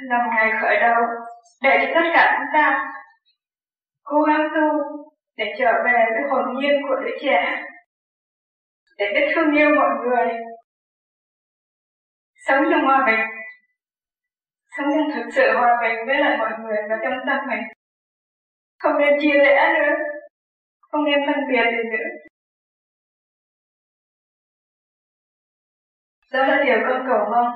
[0.00, 1.02] là một ngày khởi đầu,
[1.62, 2.92] để cho tất cả chúng ta
[4.02, 4.68] cố gắng tu
[5.36, 7.62] để trở về với hồn nhiên của đứa trẻ,
[8.98, 10.28] để biết thương yêu mọi người,
[12.46, 13.26] sống trong hòa bình,
[14.76, 17.62] sống trong thực sự hòa bình với lại mọi người và trong tâm mình.
[18.78, 20.09] Không nên chia rẽ nữa
[20.90, 22.08] không nên phân biệt gì nữa.
[26.32, 27.52] Đó là điều con cầu mong.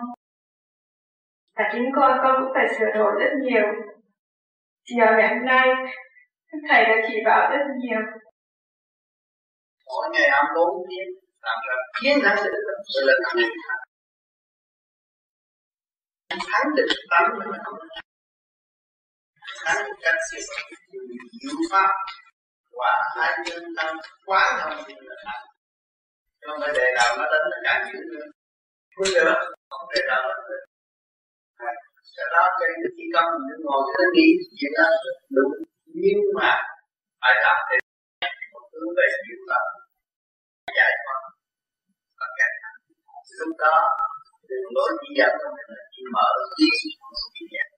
[1.57, 3.67] Và chính con con cũng phải sửa đổi rất nhiều.
[4.85, 5.69] Chiều ngày hôm nay,
[6.69, 8.01] thầy đã chỉ bảo rất nhiều.
[9.87, 11.09] Mỗi ngày ăn bốn tiếng
[11.43, 11.73] làm cho
[12.05, 12.59] năng thắng được
[12.95, 13.43] sự là thắng
[16.29, 17.79] thắng được tâm là không
[19.65, 20.39] thắng cách sự
[21.71, 21.91] pháp
[22.77, 23.97] quả hai nhân tâm
[24.27, 25.39] quá thông minh là thật
[26.47, 28.27] không phải đề nào nó đánh là càng dữ nữa
[29.01, 29.25] bây giờ
[29.71, 30.63] không đề nào nó được
[32.17, 34.29] cái đó cái chỉ cần mình ngồi cái nghĩ
[34.59, 34.89] chuyện đó
[35.37, 35.53] đúng
[36.03, 36.53] nhưng mà
[37.23, 37.77] phải làm để
[38.73, 39.65] hướng về diệu pháp
[40.79, 41.21] giải thoát
[42.19, 42.49] và cả
[43.39, 43.77] lúc đó
[44.49, 46.67] đường lối chỉ dẫn của mình là chỉ mở trí
[47.35, 47.69] chỉ dẫn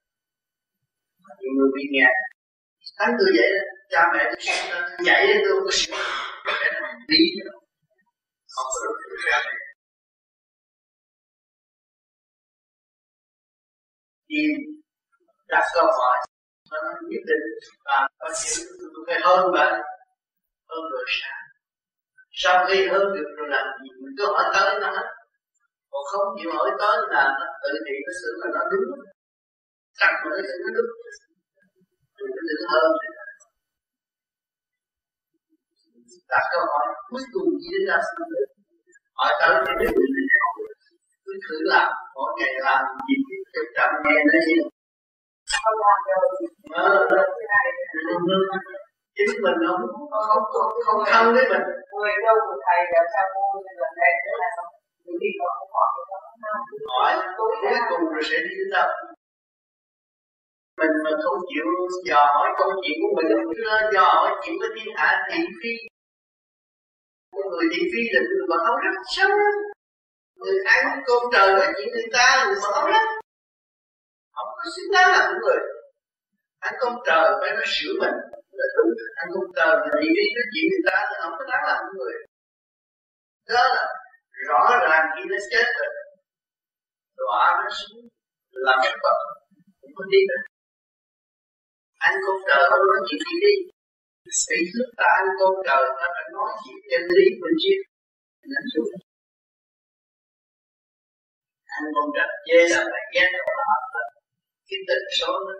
[1.40, 2.08] nhiều người bị nghe
[2.98, 3.62] thánh tôi vậy đó.
[3.90, 4.40] Cha mẹ tôi
[5.06, 5.92] dạy tôi không có sửa
[6.60, 7.18] cái nó lý
[8.54, 9.38] không có được ra
[14.28, 14.50] tìm
[15.48, 16.18] đặt câu hỏi
[16.70, 17.44] và nó nhất định
[17.84, 18.50] và có thể
[18.94, 19.72] tôi phải hơn bạn
[20.68, 21.36] hơn rồi sao?
[22.30, 25.08] Sau khi hơn được rồi làm gì mình cứ hỏi tới nó hết.
[25.90, 28.98] Còn không chịu hỏi tới là nó tự nhiên nó xử là nó đúng.
[29.98, 30.90] Chắc mà nó xử nó đúng
[32.34, 32.90] đừng đừng hơn
[36.32, 38.48] đặt câu hỏi cuối cùng gì đến ra sao được
[39.18, 40.28] hỏi tới thì biết mình
[41.24, 43.14] cứ thử làm mỗi ngày làm gì
[43.52, 44.56] cái chậm nghe nó gì
[45.62, 47.24] không làm rồi
[49.16, 49.82] chính mình không
[50.28, 51.64] không không, không thân với mình.
[51.92, 53.50] Người đâu của thầy làm sao mua
[53.80, 54.50] lần này nữa là
[55.04, 55.90] mình đi còn không hỏi
[56.90, 57.54] hỏi cuối
[57.90, 58.88] cùng rồi sẽ đi đến đâu
[60.78, 61.66] mình mà không chịu
[62.08, 63.28] dò hỏi câu chuyện của mình.
[63.34, 65.74] Không dò hỏi chuyện của thiên hạ thị phi.
[67.32, 69.30] Con người thị phi là người mà không rất sớm,
[70.40, 73.04] người ăn con trời nói chuyện người ta người mà không rất
[74.36, 75.60] không có xứng đáng là người.
[76.58, 78.16] Ăn con trời phải nói sửa mình.
[78.58, 78.92] Là đúng.
[79.20, 81.76] Ăn con trời mà thị phi nói chuyện người ta thì không có đáng là
[81.94, 82.14] người.
[83.48, 83.84] Đó là
[84.48, 85.90] rõ ràng khi nó chết rồi
[87.18, 88.08] đọa nó xuống
[88.50, 88.92] làm cái
[89.80, 90.55] cũng không đi được
[92.04, 93.54] anh con trời nó nói chuyện gì đi.
[94.42, 97.78] Sĩ thức là anh con trời nó phải nói chuyện chân lý của chiếc
[98.50, 98.90] Nên xuống.
[101.76, 104.02] Anh con trời chê là phải ghét nó là
[104.68, 105.54] Cái tình số nó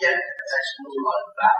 [0.00, 0.16] chết
[0.50, 1.52] ta xuống mọi là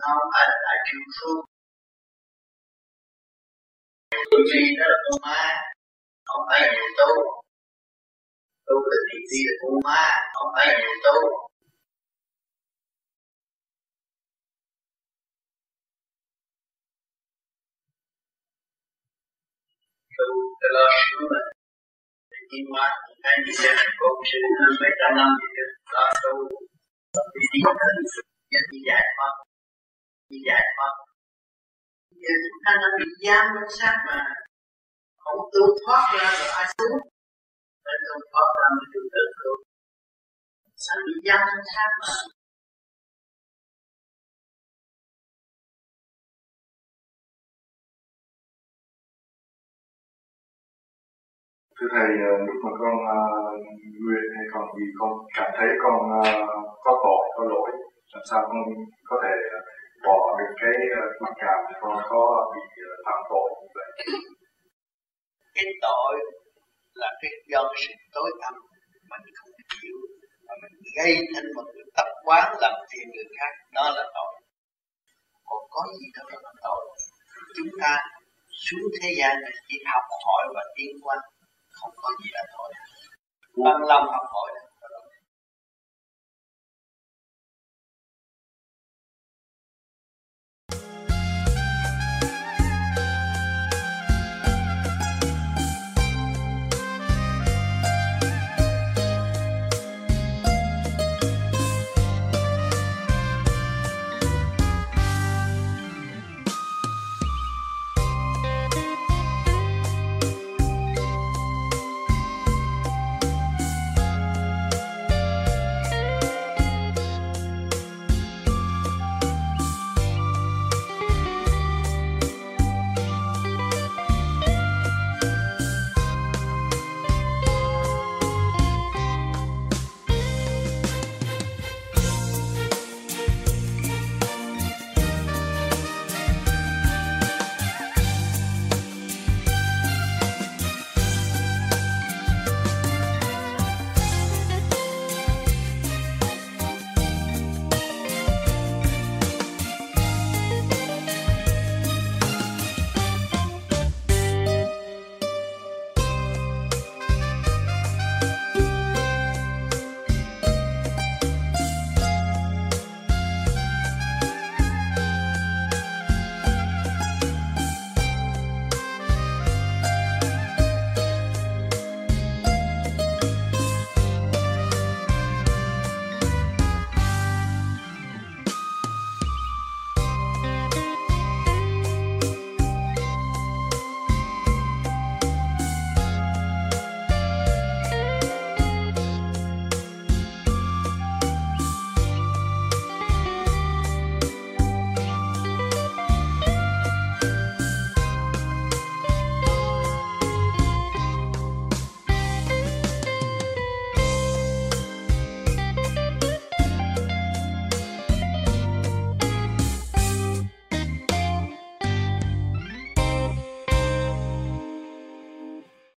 [0.00, 1.42] nó không phải là đại trường phương
[4.30, 4.62] Bởi vì
[6.28, 7.10] không phải là người tu.
[8.66, 10.04] Tu là thị phi là con ma.
[10.34, 11.16] Không phải là người tu.
[20.18, 20.28] Tu
[20.60, 21.48] là lo sửa mình.
[22.30, 22.86] Thì kim ma
[23.30, 24.38] Anh đi xem Cô sự
[24.80, 26.32] mấy trăm năm thì được Lo tu
[27.36, 27.60] Đi đi
[28.50, 29.32] Nhân đi giải thoát.
[30.30, 30.92] Đi giải thoát.
[32.22, 34.20] Giờ chúng ta đang bị giam trong xác mà
[35.28, 36.94] không tu thoát ra rồi ai xuống?
[37.84, 39.52] Phải tu thoát ra mới được tự tu
[40.84, 42.12] sao bị giam trong xác mà?
[51.76, 53.66] Thưa thầy ờ, lúc mà con ờ, uh,
[54.02, 56.48] nguyện hay còn gì con cảm thấy con uh,
[56.84, 57.70] có tội có lỗi
[58.12, 58.62] làm sao con
[59.08, 59.34] có thể
[60.06, 62.60] bỏ được cái ờ, mặc cảm con có bị
[62.90, 63.90] ờ, phạm tội như vậy?
[65.58, 66.14] Cái tội
[67.00, 68.54] là cái do cái sự tối tâm
[69.10, 69.52] mình không
[69.82, 69.98] chịu
[70.46, 74.32] mà mình gây thành một cái tập quán làm phiền người khác, đó là tội.
[75.48, 76.82] Còn có gì đâu là tội.
[77.56, 77.92] Chúng ta
[78.64, 81.16] xuống thế gian này chỉ học hỏi và tiến qua
[81.78, 82.70] không có gì là tội.
[83.64, 84.50] Bằng lòng học hỏi.